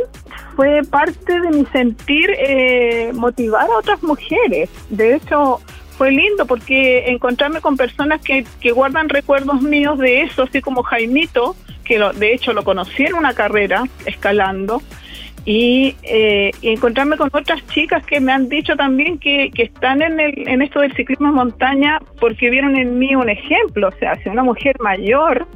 fue 0.56 0.82
parte 0.90 1.40
de 1.40 1.50
mi 1.50 1.66
sentir 1.66 2.30
eh, 2.36 3.12
motivar 3.14 3.70
a 3.70 3.78
otras 3.78 4.02
mujeres. 4.02 4.68
De 4.90 5.14
hecho, 5.14 5.60
fue 5.96 6.10
lindo 6.10 6.46
porque 6.46 7.08
encontrarme 7.10 7.60
con 7.60 7.76
personas 7.76 8.20
que, 8.22 8.44
que 8.60 8.72
guardan 8.72 9.08
recuerdos 9.08 9.62
míos 9.62 9.98
de 9.98 10.22
eso, 10.22 10.42
así 10.42 10.60
como 10.60 10.82
Jaimito, 10.82 11.54
que 11.84 11.98
de 12.16 12.34
hecho 12.34 12.52
lo 12.52 12.64
conocí 12.64 13.04
en 13.04 13.14
una 13.14 13.34
carrera 13.34 13.84
escalando, 14.04 14.82
eh, 15.46 16.50
y, 16.60 16.68
encontrarme 16.68 17.16
con 17.16 17.30
otras 17.32 17.64
chicas 17.68 18.04
que 18.04 18.20
me 18.20 18.32
han 18.32 18.48
dicho 18.48 18.74
también 18.74 19.18
que, 19.18 19.50
que 19.54 19.64
están 19.64 20.02
en, 20.02 20.18
el, 20.18 20.48
en 20.48 20.60
esto 20.60 20.80
del 20.80 20.92
ciclismo 20.94 21.28
en 21.28 21.34
montaña 21.34 22.00
porque 22.20 22.50
vieron 22.50 22.76
en 22.76 22.98
mí 22.98 23.14
un 23.14 23.28
ejemplo. 23.28 23.88
O 23.88 23.98
sea, 23.98 24.16
si 24.22 24.28
una 24.28 24.42
mujer 24.42 24.76
mayor 24.80 25.46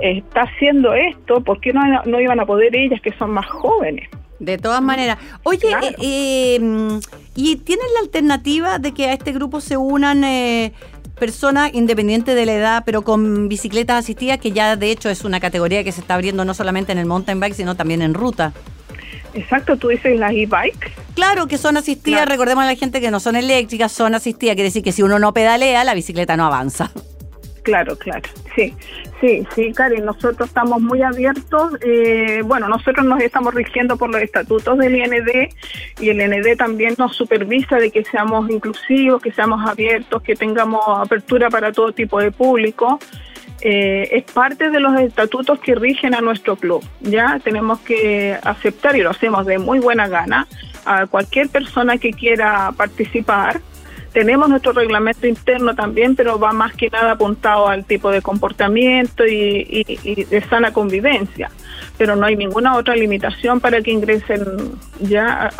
está 0.00 0.42
haciendo 0.42 0.94
esto, 0.94 1.42
¿por 1.42 1.60
qué 1.60 1.74
no, 1.74 1.82
no 2.06 2.20
iban 2.20 2.40
a 2.40 2.46
poder 2.46 2.74
ellas 2.74 3.00
que 3.02 3.12
son 3.12 3.32
más 3.32 3.46
jóvenes? 3.46 4.08
De 4.38 4.56
todas 4.56 4.82
maneras. 4.82 5.18
Oye, 5.42 5.68
eh, 5.82 5.94
eh, 6.00 7.00
¿y 7.34 7.56
tienen 7.56 7.86
la 7.94 8.00
alternativa 8.00 8.78
de 8.78 8.92
que 8.92 9.06
a 9.06 9.12
este 9.12 9.32
grupo 9.32 9.60
se 9.60 9.76
unan 9.76 10.24
personas 11.18 11.72
independientes 11.74 12.34
de 12.34 12.46
la 12.46 12.54
edad, 12.54 12.82
pero 12.84 13.02
con 13.02 13.48
bicicletas 13.48 14.04
asistidas, 14.04 14.38
que 14.38 14.52
ya 14.52 14.74
de 14.76 14.90
hecho 14.90 15.10
es 15.10 15.24
una 15.24 15.38
categoría 15.38 15.84
que 15.84 15.92
se 15.92 16.00
está 16.00 16.14
abriendo 16.14 16.44
no 16.44 16.54
solamente 16.54 16.92
en 16.92 16.98
el 16.98 17.06
mountain 17.06 17.38
bike, 17.40 17.54
sino 17.54 17.76
también 17.76 18.02
en 18.02 18.14
ruta? 18.14 18.52
Exacto, 19.34 19.76
tú 19.76 19.88
dices 19.88 20.18
las 20.18 20.32
e-bikes. 20.32 20.92
Claro 21.14 21.46
que 21.46 21.58
son 21.58 21.76
asistidas, 21.76 22.28
recordemos 22.28 22.64
a 22.64 22.66
la 22.66 22.76
gente 22.76 23.00
que 23.00 23.10
no 23.10 23.20
son 23.20 23.36
eléctricas, 23.36 23.92
son 23.92 24.14
asistidas, 24.14 24.54
quiere 24.54 24.68
decir 24.68 24.82
que 24.82 24.92
si 24.92 25.02
uno 25.02 25.18
no 25.18 25.32
pedalea, 25.32 25.84
la 25.84 25.94
bicicleta 25.94 26.36
no 26.36 26.46
avanza. 26.46 26.90
Claro, 27.64 27.96
claro, 27.96 28.28
sí, 28.54 28.74
sí, 29.22 29.46
sí, 29.54 29.72
Karen, 29.72 30.04
nosotros 30.04 30.48
estamos 30.48 30.82
muy 30.82 31.00
abiertos, 31.00 31.72
eh, 31.80 32.42
bueno, 32.44 32.68
nosotros 32.68 33.06
nos 33.06 33.22
estamos 33.22 33.54
rigiendo 33.54 33.96
por 33.96 34.10
los 34.10 34.20
estatutos 34.20 34.76
del 34.76 34.94
IND 34.94 35.48
y 35.98 36.10
el 36.10 36.20
IND 36.20 36.58
también 36.58 36.94
nos 36.98 37.16
supervisa 37.16 37.76
de 37.76 37.90
que 37.90 38.04
seamos 38.04 38.50
inclusivos, 38.50 39.22
que 39.22 39.32
seamos 39.32 39.66
abiertos, 39.66 40.22
que 40.22 40.36
tengamos 40.36 40.82
apertura 40.86 41.48
para 41.48 41.72
todo 41.72 41.92
tipo 41.92 42.20
de 42.20 42.30
público. 42.32 42.98
Eh, 43.66 44.10
es 44.12 44.24
parte 44.30 44.68
de 44.68 44.78
los 44.78 44.94
estatutos 45.00 45.58
que 45.58 45.74
rigen 45.74 46.14
a 46.14 46.20
nuestro 46.20 46.56
club. 46.56 46.84
Ya 47.00 47.40
tenemos 47.42 47.80
que 47.80 48.38
aceptar 48.42 48.94
y 48.94 49.00
lo 49.00 49.08
hacemos 49.08 49.46
de 49.46 49.58
muy 49.58 49.78
buena 49.78 50.06
gana 50.06 50.46
a 50.84 51.06
cualquier 51.06 51.48
persona 51.48 51.96
que 51.96 52.10
quiera 52.10 52.72
participar. 52.76 53.62
Tenemos 54.12 54.50
nuestro 54.50 54.72
reglamento 54.72 55.26
interno 55.26 55.74
también, 55.74 56.14
pero 56.14 56.38
va 56.38 56.52
más 56.52 56.74
que 56.74 56.90
nada 56.90 57.12
apuntado 57.12 57.66
al 57.66 57.86
tipo 57.86 58.10
de 58.10 58.20
comportamiento 58.20 59.26
y 59.26 59.82
de 60.30 60.44
sana 60.48 60.70
convivencia 60.72 61.50
pero 61.96 62.16
no 62.16 62.26
hay 62.26 62.36
ninguna 62.36 62.76
otra 62.76 62.96
limitación 62.96 63.60
para 63.60 63.80
que 63.80 63.92
ingresen 63.92 64.44
ya 65.00 65.50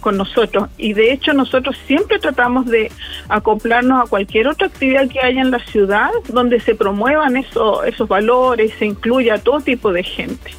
con 0.00 0.16
nosotros. 0.16 0.68
Y 0.76 0.92
de 0.92 1.12
hecho 1.12 1.32
nosotros 1.32 1.76
siempre 1.86 2.18
tratamos 2.18 2.66
de 2.66 2.90
acoplarnos 3.28 4.04
a 4.04 4.08
cualquier 4.08 4.48
otra 4.48 4.66
actividad 4.66 5.08
que 5.08 5.20
haya 5.20 5.40
en 5.40 5.50
la 5.50 5.64
ciudad 5.66 6.10
donde 6.28 6.60
se 6.60 6.74
promuevan 6.74 7.36
eso, 7.36 7.84
esos 7.84 8.08
valores, 8.08 8.72
se 8.78 8.86
incluya 8.86 9.38
todo 9.38 9.60
tipo 9.60 9.92
de 9.92 10.02
gente. 10.02 10.50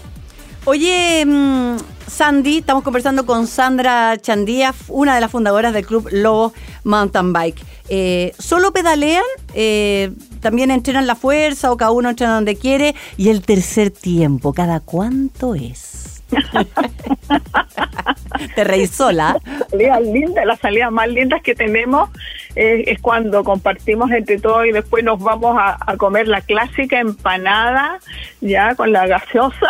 Oye, 0.65 1.23
mm, 1.25 1.77
Sandy, 2.07 2.57
estamos 2.57 2.83
conversando 2.83 3.25
con 3.25 3.45
Sandra 3.45 4.17
Chandía, 4.17 4.73
una 4.87 5.15
de 5.15 5.21
las 5.21 5.29
fundadoras 5.29 5.73
del 5.73 5.85
Club 5.85 6.09
Lobo 6.11 6.53
Mountain 6.83 7.33
Bike. 7.33 7.61
Eh, 7.87 8.33
¿Solo 8.39 8.73
pedalean? 8.73 9.23
Eh, 9.53 10.11
¿También 10.39 10.71
entrenan 10.71 11.05
la 11.05 11.15
fuerza 11.15 11.71
o 11.71 11.77
cada 11.77 11.91
uno 11.91 12.09
entrena 12.09 12.35
donde 12.35 12.55
quiere? 12.55 12.95
Y 13.17 13.29
el 13.29 13.41
tercer 13.41 13.91
tiempo, 13.91 14.53
¿cada 14.53 14.79
cuánto 14.79 15.55
es? 15.55 16.23
Te 18.55 18.63
reí 18.63 18.87
sola. 18.87 19.37
Las 19.71 20.01
lindas, 20.01 20.45
las 20.45 20.59
salidas 20.59 20.91
más 20.91 21.07
lindas 21.07 21.41
que 21.43 21.53
tenemos 21.53 22.09
es 22.55 23.01
cuando 23.01 23.43
compartimos 23.43 24.11
entre 24.11 24.39
todos 24.39 24.65
y 24.65 24.71
después 24.71 25.03
nos 25.03 25.19
vamos 25.19 25.57
a, 25.59 25.77
a 25.79 25.97
comer 25.97 26.27
la 26.27 26.41
clásica 26.41 26.99
empanada, 26.99 27.99
ya 28.41 28.75
con 28.75 28.91
la 28.91 29.07
gaseosa. 29.07 29.67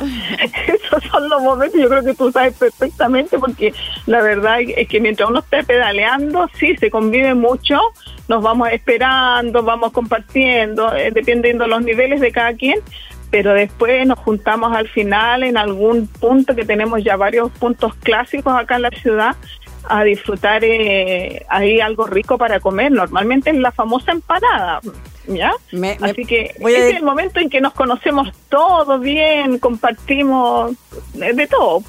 Esos 0.66 1.04
son 1.10 1.28
los 1.28 1.42
momentos, 1.42 1.80
yo 1.80 1.88
creo 1.88 2.02
que 2.02 2.14
tú 2.14 2.30
sabes 2.30 2.54
perfectamente, 2.54 3.38
porque 3.38 3.72
la 4.06 4.20
verdad 4.20 4.58
es 4.60 4.88
que 4.88 5.00
mientras 5.00 5.28
uno 5.28 5.38
esté 5.40 5.62
pedaleando, 5.62 6.48
sí, 6.58 6.76
se 6.76 6.90
convive 6.90 7.34
mucho, 7.34 7.78
nos 8.28 8.42
vamos 8.42 8.68
esperando, 8.72 9.62
vamos 9.62 9.92
compartiendo, 9.92 10.94
eh, 10.94 11.10
dependiendo 11.12 11.64
de 11.64 11.70
los 11.70 11.82
niveles 11.82 12.20
de 12.20 12.32
cada 12.32 12.54
quien, 12.54 12.80
pero 13.30 13.52
después 13.52 14.06
nos 14.06 14.18
juntamos 14.18 14.76
al 14.76 14.88
final 14.88 15.42
en 15.42 15.56
algún 15.56 16.06
punto 16.06 16.54
que 16.54 16.64
tenemos 16.64 17.02
ya 17.02 17.16
varios 17.16 17.50
puntos 17.52 17.94
clásicos 17.96 18.54
acá 18.54 18.76
en 18.76 18.82
la 18.82 18.90
ciudad 18.90 19.36
a 19.88 20.04
disfrutar 20.04 20.64
eh, 20.64 21.44
ahí 21.48 21.80
algo 21.80 22.06
rico 22.06 22.38
para 22.38 22.60
comer. 22.60 22.92
Normalmente 22.92 23.50
es 23.50 23.56
la 23.56 23.72
famosa 23.72 24.12
empanada. 24.12 24.80
¿Ya? 25.26 25.52
Así 26.02 26.24
que 26.26 26.54
es 26.58 26.94
el 26.94 27.02
momento 27.02 27.40
en 27.40 27.48
que 27.48 27.60
nos 27.60 27.72
conocemos 27.72 28.28
todos 28.48 29.00
bien, 29.00 29.58
compartimos 29.58 30.72
de 31.14 31.46
todo. 31.46 31.82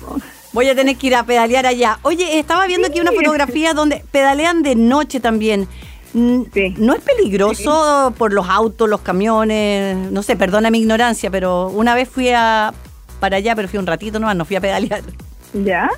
Voy 0.54 0.70
a 0.70 0.76
tener 0.76 0.96
que 0.96 1.08
ir 1.08 1.16
a 1.16 1.26
pedalear 1.26 1.66
allá. 1.66 2.00
Oye, 2.04 2.40
estaba 2.40 2.66
viendo 2.66 2.88
aquí 2.88 3.02
una 3.02 3.12
fotografía 3.12 3.74
donde 3.74 4.06
pedalean 4.12 4.64
de 4.64 4.76
noche 4.76 5.20
también. 5.20 5.68
¿No 6.14 6.94
es 6.94 7.02
peligroso 7.02 8.14
por 8.18 8.32
los 8.32 8.48
autos, 8.48 8.88
los 8.88 9.02
camiones? 9.02 9.98
No 10.12 10.24
sé, 10.24 10.38
perdona 10.38 10.72
mi 10.72 10.80
ignorancia, 10.80 11.30
pero 11.30 11.68
una 11.68 11.94
vez 11.94 12.08
fui 12.08 12.30
a 12.30 12.74
para 13.20 13.38
allá, 13.38 13.54
pero 13.56 13.68
fui 13.68 13.80
un 13.80 13.88
ratito 13.88 14.18
nomás, 14.20 14.36
no 14.36 14.46
fui 14.46 14.56
a 14.56 14.62
pedalear. 14.62 15.02
¿Ya? 15.54 15.90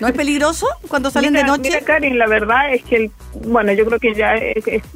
¿No 0.00 0.08
es 0.08 0.14
peligroso 0.14 0.66
cuando 0.88 1.10
salen 1.10 1.34
de 1.34 1.44
noche? 1.44 1.62
Mira, 1.64 1.80
Karin, 1.82 2.18
la 2.18 2.26
verdad 2.26 2.72
es 2.72 2.82
que, 2.84 3.10
bueno, 3.44 3.72
yo 3.72 3.84
creo 3.84 3.98
que 3.98 4.14
ya 4.14 4.34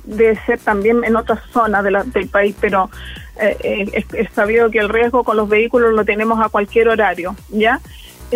debe 0.05 0.41
ser 0.47 0.59
también 0.59 1.05
en 1.05 1.15
otras 1.15 1.41
zonas 1.53 1.85
del 1.85 2.29
país, 2.29 2.57
pero 2.59 2.91
eh, 3.39 3.57
eh, 3.93 4.05
es, 4.13 4.29
sabido 4.33 4.71
que 4.71 4.79
el 4.79 4.89
riesgo 4.89 5.23
con 5.23 5.37
los 5.37 5.49
vehículos 5.49 5.93
lo 5.93 6.05
tenemos 6.05 6.41
a 6.41 6.49
cualquier 6.49 6.89
horario, 6.89 7.37
¿ya? 7.51 7.81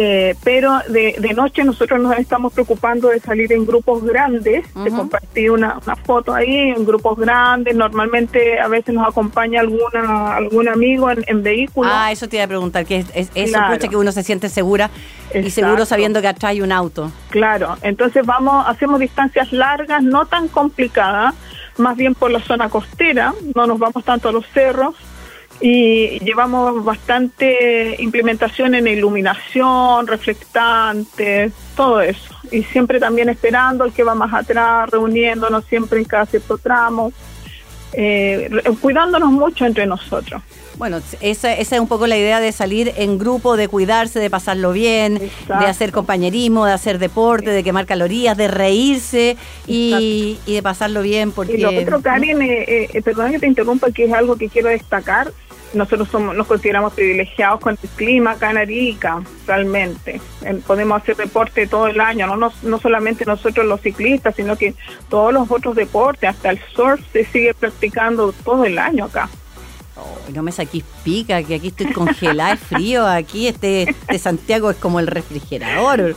Eh, 0.01 0.37
pero 0.45 0.79
de, 0.89 1.33
noche 1.35 1.65
nosotros 1.65 2.01
nos 2.01 2.17
estamos 2.17 2.53
preocupando 2.53 3.09
de 3.09 3.19
salir 3.19 3.53
en 3.53 3.67
grupos 3.67 4.05
grandes. 4.05 4.65
Te 4.73 4.91
compartí 4.91 5.49
una, 5.49 5.81
foto 6.05 6.33
ahí, 6.33 6.71
en 6.71 6.87
grupos 6.87 7.19
grandes. 7.19 7.75
Normalmente 7.75 8.61
a 8.61 8.69
veces 8.69 8.95
nos 8.95 9.09
acompaña 9.09 9.59
alguna 9.59 10.37
algún 10.37 10.69
amigo 10.69 11.11
en, 11.11 11.43
vehículo. 11.43 11.91
Ah, 11.93 12.13
eso 12.13 12.29
te 12.29 12.37
iba 12.37 12.45
a 12.45 12.49
preguntar, 12.49 12.87
que 12.87 13.05
es, 13.13 13.31
eso 13.35 13.59
que 13.91 13.97
uno 13.97 14.13
se 14.13 14.23
siente 14.23 14.49
segura 14.49 14.89
y 15.35 15.51
seguro 15.51 15.85
sabiendo 15.85 16.21
que 16.21 16.29
atrás 16.29 16.51
hay 16.51 16.61
un 16.61 16.71
auto. 16.71 17.11
Claro, 17.31 17.77
entonces 17.83 18.25
vamos, 18.25 18.67
hacemos 18.69 19.01
distancias 19.01 19.53
largas, 19.53 20.01
no 20.01 20.27
tan 20.27 20.47
complicadas, 20.47 21.35
más 21.77 21.97
bien 21.97 22.15
por 22.15 22.31
la 22.31 22.41
zona 22.41 22.69
costera, 22.69 23.35
no 23.57 23.67
nos 23.67 23.81
vamos 23.81 24.05
tanto 24.05 24.29
a 24.29 24.33
los 24.33 24.47
cerros 24.47 24.95
y 25.61 26.21
llevamos 26.21 26.85
bastante 26.85 27.97
implementación 28.01 28.75
en 28.75 28.87
iluminación, 28.87 30.07
reflectantes, 30.07 31.53
todo 31.77 32.01
eso. 32.01 32.35
Y 32.53 32.63
siempre 32.63 33.01
también 33.01 33.29
esperando 33.29 33.85
al 33.85 33.93
que 33.93 34.05
va 34.05 34.15
más 34.15 34.33
atrás, 34.33 34.89
reuniéndonos 34.91 35.65
siempre 35.65 35.99
en 35.99 36.05
cada 36.05 36.27
cierto 36.27 36.59
tramo, 36.59 37.13
eh, 37.93 38.51
cuidándonos 38.81 39.33
mucho 39.33 39.65
entre 39.65 39.87
nosotros. 39.87 40.43
Bueno, 40.77 40.99
esa, 41.21 41.53
esa, 41.53 41.75
es 41.75 41.81
un 41.81 41.89
poco 41.89 42.07
la 42.07 42.17
idea 42.17 42.39
de 42.39 42.53
salir 42.53 42.93
en 42.97 43.19
grupo, 43.19 43.57
de 43.57 43.67
cuidarse, 43.67 44.21
de 44.21 44.31
pasarlo 44.31 44.73
bien, 44.73 45.19
de 45.19 45.67
hacer 45.67 45.91
compañerismo, 45.91 46.67
de 46.67 46.73
hacer 46.73 47.01
deporte, 47.01 47.51
de 47.51 47.65
quemar 47.65 47.85
calorías, 47.85 48.37
de 48.37 48.47
reírse 48.47 49.37
y, 49.67 50.39
de 50.47 50.63
pasarlo 50.63 51.03
bien. 51.03 51.33
Porque... 51.33 51.55
Y 51.55 51.59
lo 51.59 51.71
otro, 51.71 52.01
Karen, 52.01 52.41
eh, 52.43 52.89
eh, 52.93 53.03
perdón 53.03 53.33
que 53.33 53.41
te 53.41 53.49
interrumpa, 53.49 53.91
que 53.91 54.05
es 54.05 54.13
algo 54.13 54.37
que 54.37 54.49
quiero 54.49 54.69
destacar, 54.69 55.33
nosotros 55.75 56.09
somos, 56.09 56.35
nos 56.37 56.47
consideramos 56.47 56.93
privilegiados 56.95 57.61
con 57.61 57.79
el 57.81 57.89
clima 57.91 58.33
acá 58.33 58.51
en 58.51 58.59
Arica, 58.59 59.23
realmente. 59.47 60.21
Podemos 60.67 61.03
hacer 61.03 61.17
deporte 61.17 61.67
todo 61.67 61.87
el 61.87 62.01
año, 62.01 62.27
no, 62.27 62.37
no, 62.37 62.53
no 62.63 62.79
solamente 62.79 63.25
nosotros 63.25 63.67
los 63.67 63.81
ciclistas, 63.81 64.35
sino 64.35 64.57
que 64.57 64.75
todos 65.09 65.33
los 65.33 65.51
otros 65.51 65.75
deportes, 65.77 66.31
hasta 66.31 66.51
el 66.51 66.61
surf 66.75 67.01
se 67.13 67.25
sigue 67.25 67.55
practicando 67.55 68.33
todo 68.33 68.65
el 68.65 68.79
año 68.79 69.07
acá. 69.07 69.29
Oh, 70.01 70.33
no 70.33 70.43
me 70.43 70.53
saquís 70.53 70.85
pica, 71.03 71.43
que 71.43 71.57
aquí 71.57 71.69
estoy 71.69 71.93
congelada, 71.93 72.53
es 72.53 72.61
frío, 72.61 73.07
aquí 73.07 73.49
este, 73.49 73.83
este 73.83 74.19
Santiago 74.19 74.71
es 74.71 74.77
como 74.77 75.01
el 75.01 75.07
refrigerador. 75.07 76.15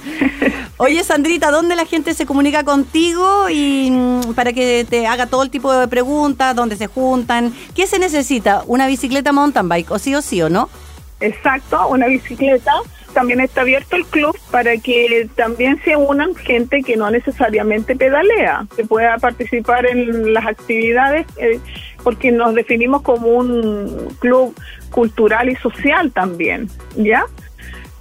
Oye, 0.77 1.03
Sandrita, 1.03 1.51
¿dónde 1.51 1.75
la 1.75 1.85
gente 1.85 2.13
se 2.13 2.25
comunica 2.25 2.63
contigo 2.63 3.49
y 3.49 3.89
mm, 3.91 4.33
para 4.33 4.53
que 4.53 4.85
te 4.89 5.05
haga 5.07 5.27
todo 5.27 5.43
el 5.43 5.49
tipo 5.49 5.71
de 5.73 5.87
preguntas, 5.87 6.55
dónde 6.55 6.75
se 6.75 6.87
juntan? 6.87 7.53
¿Qué 7.75 7.87
se 7.87 7.99
necesita? 7.99 8.63
¿Una 8.67 8.87
bicicleta 8.87 9.31
mountain 9.31 9.69
bike, 9.69 9.91
o 9.91 9.99
sí 9.99 10.15
o 10.15 10.21
sí 10.21 10.41
o 10.41 10.49
no? 10.49 10.69
Exacto, 11.19 11.87
una 11.87 12.07
bicicleta. 12.07 12.73
También 13.13 13.41
está 13.41 13.61
abierto 13.61 13.97
el 13.97 14.05
club 14.05 14.37
para 14.51 14.77
que 14.77 15.29
también 15.35 15.79
se 15.83 15.97
unan 15.97 16.33
gente 16.33 16.81
que 16.81 16.95
no 16.95 17.11
necesariamente 17.11 17.95
pedalea, 17.95 18.65
que 18.75 18.85
pueda 18.85 19.17
participar 19.17 19.85
en 19.85 20.33
las 20.33 20.45
actividades. 20.45 21.27
Eh, 21.37 21.59
porque 22.03 22.31
nos 22.31 22.53
definimos 22.53 23.01
como 23.01 23.27
un 23.27 24.15
club 24.19 24.55
cultural 24.89 25.49
y 25.49 25.55
social 25.55 26.11
también, 26.11 26.69
¿ya? 26.95 27.25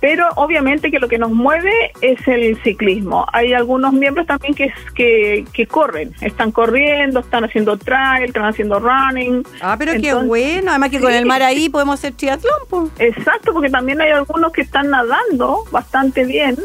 Pero 0.00 0.26
obviamente 0.36 0.90
que 0.90 0.98
lo 0.98 1.08
que 1.08 1.18
nos 1.18 1.30
mueve 1.30 1.92
es 2.00 2.26
el 2.26 2.56
ciclismo. 2.62 3.26
Hay 3.34 3.52
algunos 3.52 3.92
miembros 3.92 4.26
también 4.26 4.54
que, 4.54 4.72
que, 4.94 5.44
que 5.52 5.66
corren, 5.66 6.14
están 6.22 6.52
corriendo, 6.52 7.20
están 7.20 7.44
haciendo 7.44 7.76
trail, 7.76 8.24
están 8.24 8.46
haciendo 8.46 8.80
running. 8.80 9.42
Ah, 9.60 9.76
pero 9.78 9.92
qué 10.00 10.14
bueno, 10.14 10.70
además 10.70 10.88
que 10.90 11.00
con 11.00 11.12
el 11.12 11.26
mar 11.26 11.42
ahí 11.42 11.68
podemos 11.68 11.98
hacer 11.98 12.14
triatlón. 12.14 12.90
Exacto, 12.98 13.52
porque 13.52 13.68
también 13.68 14.00
hay 14.00 14.10
algunos 14.10 14.52
que 14.52 14.62
están 14.62 14.88
nadando 14.88 15.64
bastante 15.70 16.24
bien. 16.24 16.56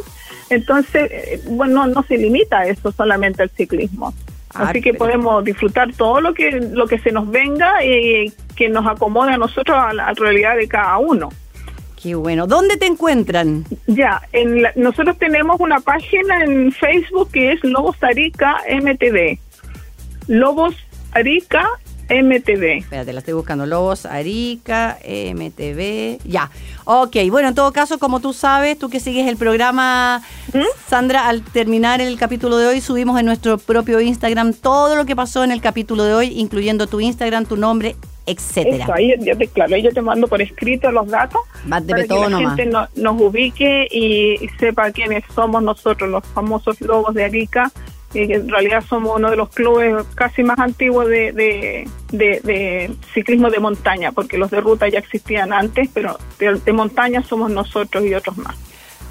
Entonces, 0.49 1.09
eh, 1.11 1.41
bueno, 1.49 1.87
no 1.87 2.03
se 2.03 2.17
limita 2.17 2.59
a 2.59 2.67
eso 2.67 2.91
solamente 2.91 3.43
al 3.43 3.49
ciclismo. 3.49 4.13
Así 4.55 4.81
que 4.81 4.93
podemos 4.93 5.43
disfrutar 5.43 5.93
todo 5.93 6.21
lo 6.21 6.33
que 6.33 6.51
lo 6.51 6.87
que 6.87 6.99
se 6.99 7.11
nos 7.11 7.29
venga 7.29 7.83
y 7.83 8.31
que 8.55 8.69
nos 8.69 8.87
acomode 8.87 9.33
a 9.33 9.37
nosotros 9.37 9.77
a 9.77 9.93
la 9.93 10.13
realidad 10.13 10.55
de 10.55 10.67
cada 10.67 10.97
uno. 10.97 11.29
Qué 12.01 12.15
bueno. 12.15 12.47
¿Dónde 12.47 12.77
te 12.77 12.85
encuentran? 12.85 13.65
Ya, 13.87 14.21
en 14.31 14.63
nosotros 14.75 15.17
tenemos 15.17 15.59
una 15.59 15.79
página 15.79 16.43
en 16.43 16.71
Facebook 16.71 17.31
que 17.31 17.53
es 17.53 17.63
Lobos 17.63 17.97
Arica 18.01 18.57
MTV. 18.69 19.39
Lobos 20.27 20.75
Arica 21.11 21.67
MTV. 22.09 22.77
Espérate, 22.77 23.13
la 23.13 23.19
estoy 23.19 23.33
buscando. 23.33 23.65
Lobos, 23.65 24.05
Arica, 24.05 24.97
MTV. 25.03 26.19
Ya. 26.25 26.51
Ok, 26.85 27.17
bueno, 27.29 27.49
en 27.49 27.55
todo 27.55 27.71
caso, 27.71 27.97
como 27.97 28.19
tú 28.19 28.33
sabes, 28.33 28.77
tú 28.77 28.89
que 28.89 28.99
sigues 28.99 29.27
el 29.27 29.37
programa, 29.37 30.21
¿Mm? 30.53 30.63
Sandra, 30.87 31.27
al 31.27 31.41
terminar 31.41 32.01
el 32.01 32.17
capítulo 32.17 32.57
de 32.57 32.67
hoy, 32.67 32.81
subimos 32.81 33.19
en 33.19 33.25
nuestro 33.25 33.57
propio 33.57 33.99
Instagram 33.99 34.53
todo 34.53 34.95
lo 34.95 35.05
que 35.05 35.15
pasó 35.15 35.43
en 35.43 35.51
el 35.51 35.61
capítulo 35.61 36.03
de 36.03 36.13
hoy, 36.13 36.39
incluyendo 36.39 36.87
tu 36.87 36.99
Instagram, 37.01 37.45
tu 37.45 37.57
nombre, 37.57 37.95
etcétera. 38.25 38.83
Eso, 38.83 38.93
ahí 38.93 39.13
yo 39.19 39.37
te, 39.37 39.47
claro, 39.47 39.75
ahí 39.75 39.81
yo 39.81 39.91
te 39.91 40.01
mando 40.01 40.27
por 40.27 40.41
escrito 40.41 40.91
los 40.91 41.07
datos 41.07 41.41
para 41.69 41.85
que 41.85 42.07
la 42.07 42.55
gente 42.55 42.65
nos 42.95 43.21
ubique 43.21 43.87
y 43.91 44.47
sepa 44.59 44.91
quiénes 44.91 45.23
somos 45.33 45.63
nosotros, 45.63 46.09
los 46.09 46.25
famosos 46.27 46.79
lobos 46.81 47.13
de 47.13 47.23
Arica 47.23 47.71
en 48.23 48.49
realidad 48.49 48.83
somos 48.87 49.17
uno 49.17 49.29
de 49.29 49.37
los 49.37 49.49
clubes 49.49 50.05
casi 50.15 50.43
más 50.43 50.59
antiguos 50.59 51.07
de, 51.07 51.87
ciclismo 53.13 53.49
de 53.49 53.59
montaña, 53.59 54.11
porque 54.11 54.37
los 54.37 54.51
de 54.51 54.61
ruta 54.61 54.87
ya 54.87 54.99
existían 54.99 55.53
antes, 55.53 55.89
pero 55.93 56.17
de 56.39 56.73
montaña 56.73 57.21
somos 57.23 57.51
nosotros 57.51 58.05
y 58.05 58.13
otros 58.13 58.37
más. 58.37 58.55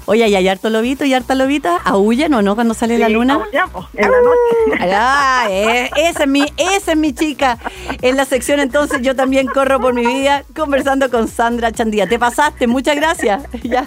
Oye, 0.07 0.27
¿y 0.27 0.35
hay 0.35 0.47
harto 0.47 0.69
lobito 0.69 1.03
y 1.03 1.13
harta 1.13 1.33
lobita? 1.33 1.77
¿Aullan 1.83 2.33
o 2.35 2.41
no 2.43 2.53
cuando 2.53 2.75
sale 2.75 2.99
la 2.99 3.09
luna? 3.09 3.35
Aullamos, 3.35 3.87
en 3.93 4.11
la 4.11 4.17
noche. 4.21 4.85
Ah, 4.97 5.47
eh, 5.49 5.89
esa, 5.97 6.23
es 6.23 6.29
mi, 6.29 6.45
esa 6.57 6.91
es 6.91 6.97
mi 6.97 7.13
chica. 7.13 7.57
En 8.01 8.17
la 8.17 8.25
sección 8.25 8.59
entonces 8.59 9.01
yo 9.01 9.15
también 9.15 9.47
corro 9.47 9.79
por 9.79 9.93
mi 9.93 10.05
vida 10.05 10.43
conversando 10.55 11.09
con 11.09 11.27
Sandra 11.27 11.71
Chandía. 11.71 12.07
Te 12.07 12.19
pasaste, 12.19 12.67
muchas 12.67 12.95
gracias. 12.95 13.43
ya, 13.63 13.85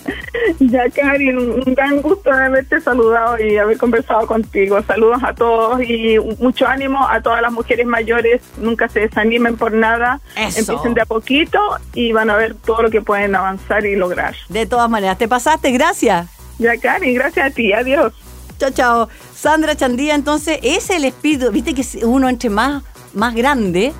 ya 0.58 0.90
Karin, 0.90 1.38
un 1.38 1.74
gran 1.74 2.02
gusto 2.02 2.32
haberte 2.32 2.80
saludado 2.80 3.38
y 3.38 3.56
haber 3.56 3.78
conversado 3.78 4.26
contigo. 4.26 4.82
Saludos 4.82 5.20
a 5.22 5.34
todos 5.34 5.80
y 5.82 6.18
mucho 6.40 6.66
ánimo 6.66 7.06
a 7.08 7.20
todas 7.20 7.42
las 7.42 7.52
mujeres 7.52 7.86
mayores. 7.86 8.42
Nunca 8.58 8.88
se 8.88 9.00
desanimen 9.00 9.56
por 9.56 9.72
nada. 9.72 10.20
Empiecen 10.36 10.94
de 10.94 11.02
a 11.02 11.06
poquito 11.06 11.58
y 11.94 12.12
van 12.12 12.30
a 12.30 12.36
ver 12.36 12.54
todo 12.54 12.82
lo 12.82 12.90
que 12.90 13.02
pueden 13.02 13.34
avanzar 13.34 13.86
y 13.86 13.94
lograr. 13.96 14.34
De 14.48 14.66
todas 14.66 14.90
maneras, 14.90 15.18
te 15.18 15.28
pasaste, 15.28 15.70
gracias. 16.09 16.38
Ya, 16.59 16.76
Cari, 16.76 17.14
gracias 17.14 17.46
a 17.46 17.50
ti. 17.50 17.72
Adiós. 17.72 18.12
Chao, 18.59 18.70
chao. 18.70 19.09
Sandra 19.34 19.76
Chandía, 19.76 20.14
entonces, 20.14 20.59
es 20.62 20.90
el 20.90 21.04
espíritu. 21.04 21.50
Viste 21.52 21.74
que 21.74 22.04
uno 22.04 22.28
entre 22.28 22.50
más, 22.50 22.82
más 23.14 23.34
grande 23.34 23.92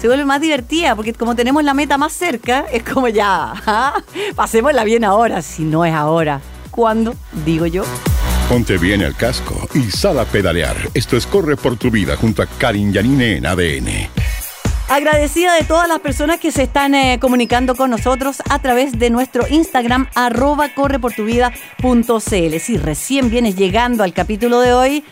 se 0.00 0.06
vuelve 0.06 0.24
más 0.24 0.40
divertida, 0.40 0.96
porque 0.96 1.12
como 1.12 1.34
tenemos 1.34 1.62
la 1.64 1.74
meta 1.74 1.98
más 1.98 2.12
cerca, 2.12 2.64
es 2.72 2.82
como 2.82 3.08
ya, 3.08 3.52
¿ah? 3.66 4.02
pasémosla 4.34 4.84
bien 4.84 5.04
ahora, 5.04 5.42
si 5.42 5.64
no 5.64 5.84
es 5.84 5.92
ahora. 5.92 6.40
¿Cuándo? 6.70 7.14
Digo 7.44 7.66
yo. 7.66 7.84
Ponte 8.48 8.78
bien 8.78 9.02
el 9.02 9.14
casco 9.14 9.68
y 9.74 9.90
sal 9.90 10.18
a 10.18 10.24
pedalear. 10.24 10.76
Esto 10.94 11.18
es 11.18 11.26
Corre 11.26 11.56
por 11.56 11.76
tu 11.76 11.90
vida 11.90 12.16
junto 12.16 12.40
a 12.40 12.46
Karin 12.46 12.92
Yanine 12.92 13.36
en 13.36 13.46
ADN. 13.46 14.17
Agradecida 14.88 15.54
de 15.54 15.64
todas 15.64 15.86
las 15.86 16.00
personas 16.00 16.40
que 16.40 16.50
se 16.50 16.62
están 16.62 16.94
eh, 16.94 17.18
comunicando 17.20 17.74
con 17.74 17.90
nosotros 17.90 18.42
a 18.48 18.58
través 18.60 18.98
de 18.98 19.10
nuestro 19.10 19.46
Instagram, 19.46 20.08
arroba 20.14 20.72
correportuvida.cl. 20.74 22.58
Si 22.58 22.78
recién 22.78 23.28
vienes 23.28 23.54
llegando 23.54 24.02
al 24.02 24.14
capítulo 24.14 24.60
de 24.60 24.72
hoy, 24.72 25.04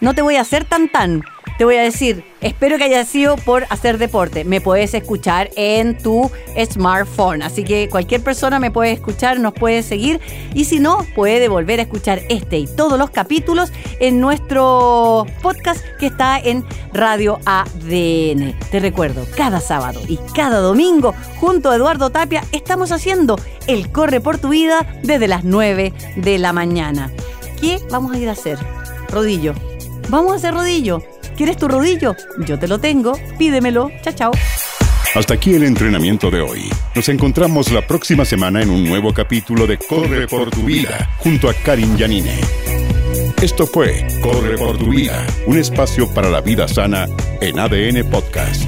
no 0.00 0.14
te 0.14 0.20
voy 0.20 0.36
a 0.36 0.42
hacer 0.42 0.64
tan 0.66 0.90
tan 0.90 1.22
te 1.58 1.64
voy 1.64 1.76
a 1.76 1.82
decir, 1.82 2.24
espero 2.40 2.78
que 2.78 2.84
haya 2.84 3.04
sido 3.04 3.36
por 3.36 3.66
hacer 3.70 3.98
deporte. 3.98 4.44
Me 4.44 4.60
puedes 4.60 4.94
escuchar 4.94 5.50
en 5.56 5.98
tu 5.98 6.30
smartphone. 6.70 7.42
Así 7.42 7.62
que 7.62 7.88
cualquier 7.88 8.22
persona 8.22 8.58
me 8.58 8.70
puede 8.70 8.92
escuchar, 8.92 9.38
nos 9.38 9.52
puede 9.52 9.82
seguir. 9.82 10.20
Y 10.54 10.64
si 10.64 10.80
no, 10.80 11.06
puede 11.14 11.48
volver 11.48 11.78
a 11.78 11.82
escuchar 11.82 12.22
este 12.28 12.58
y 12.58 12.66
todos 12.66 12.98
los 12.98 13.10
capítulos 13.10 13.72
en 14.00 14.20
nuestro 14.20 15.26
podcast 15.40 15.84
que 15.98 16.06
está 16.06 16.38
en 16.38 16.64
Radio 16.92 17.38
ADN. 17.44 18.58
Te 18.70 18.80
recuerdo, 18.80 19.26
cada 19.36 19.60
sábado 19.60 20.00
y 20.08 20.18
cada 20.34 20.58
domingo, 20.58 21.14
junto 21.38 21.70
a 21.70 21.76
Eduardo 21.76 22.10
Tapia, 22.10 22.44
estamos 22.52 22.92
haciendo 22.92 23.38
el 23.66 23.90
Corre 23.92 24.20
por 24.20 24.38
tu 24.38 24.48
vida 24.48 24.98
desde 25.02 25.28
las 25.28 25.44
9 25.44 25.92
de 26.16 26.38
la 26.38 26.52
mañana. 26.52 27.12
¿Qué 27.60 27.78
vamos 27.90 28.12
a 28.12 28.18
ir 28.18 28.28
a 28.28 28.32
hacer? 28.32 28.58
Rodillo. 29.10 29.54
Vamos 30.08 30.32
a 30.32 30.36
hacer 30.36 30.54
rodillo 30.54 31.02
¿Quieres 31.42 31.56
tu 31.56 31.66
rodillo? 31.66 32.14
Yo 32.46 32.56
te 32.56 32.68
lo 32.68 32.78
tengo. 32.78 33.18
Pídemelo. 33.36 33.90
Chao, 34.02 34.14
chao. 34.14 34.32
Hasta 35.16 35.34
aquí 35.34 35.52
el 35.54 35.64
entrenamiento 35.64 36.30
de 36.30 36.40
hoy. 36.40 36.70
Nos 36.94 37.08
encontramos 37.08 37.72
la 37.72 37.84
próxima 37.84 38.24
semana 38.24 38.62
en 38.62 38.70
un 38.70 38.84
nuevo 38.84 39.12
capítulo 39.12 39.66
de 39.66 39.76
Corre 39.76 40.28
por 40.28 40.50
tu 40.50 40.62
vida 40.62 41.10
junto 41.18 41.50
a 41.50 41.54
Karin 41.54 41.96
Yanine. 41.96 42.38
Esto 43.42 43.66
fue 43.66 44.06
Corre 44.20 44.56
por 44.56 44.78
tu 44.78 44.90
vida, 44.90 45.26
un 45.46 45.58
espacio 45.58 46.08
para 46.14 46.30
la 46.30 46.42
vida 46.42 46.68
sana 46.68 47.08
en 47.40 47.58
ADN 47.58 48.08
Podcast. 48.08 48.62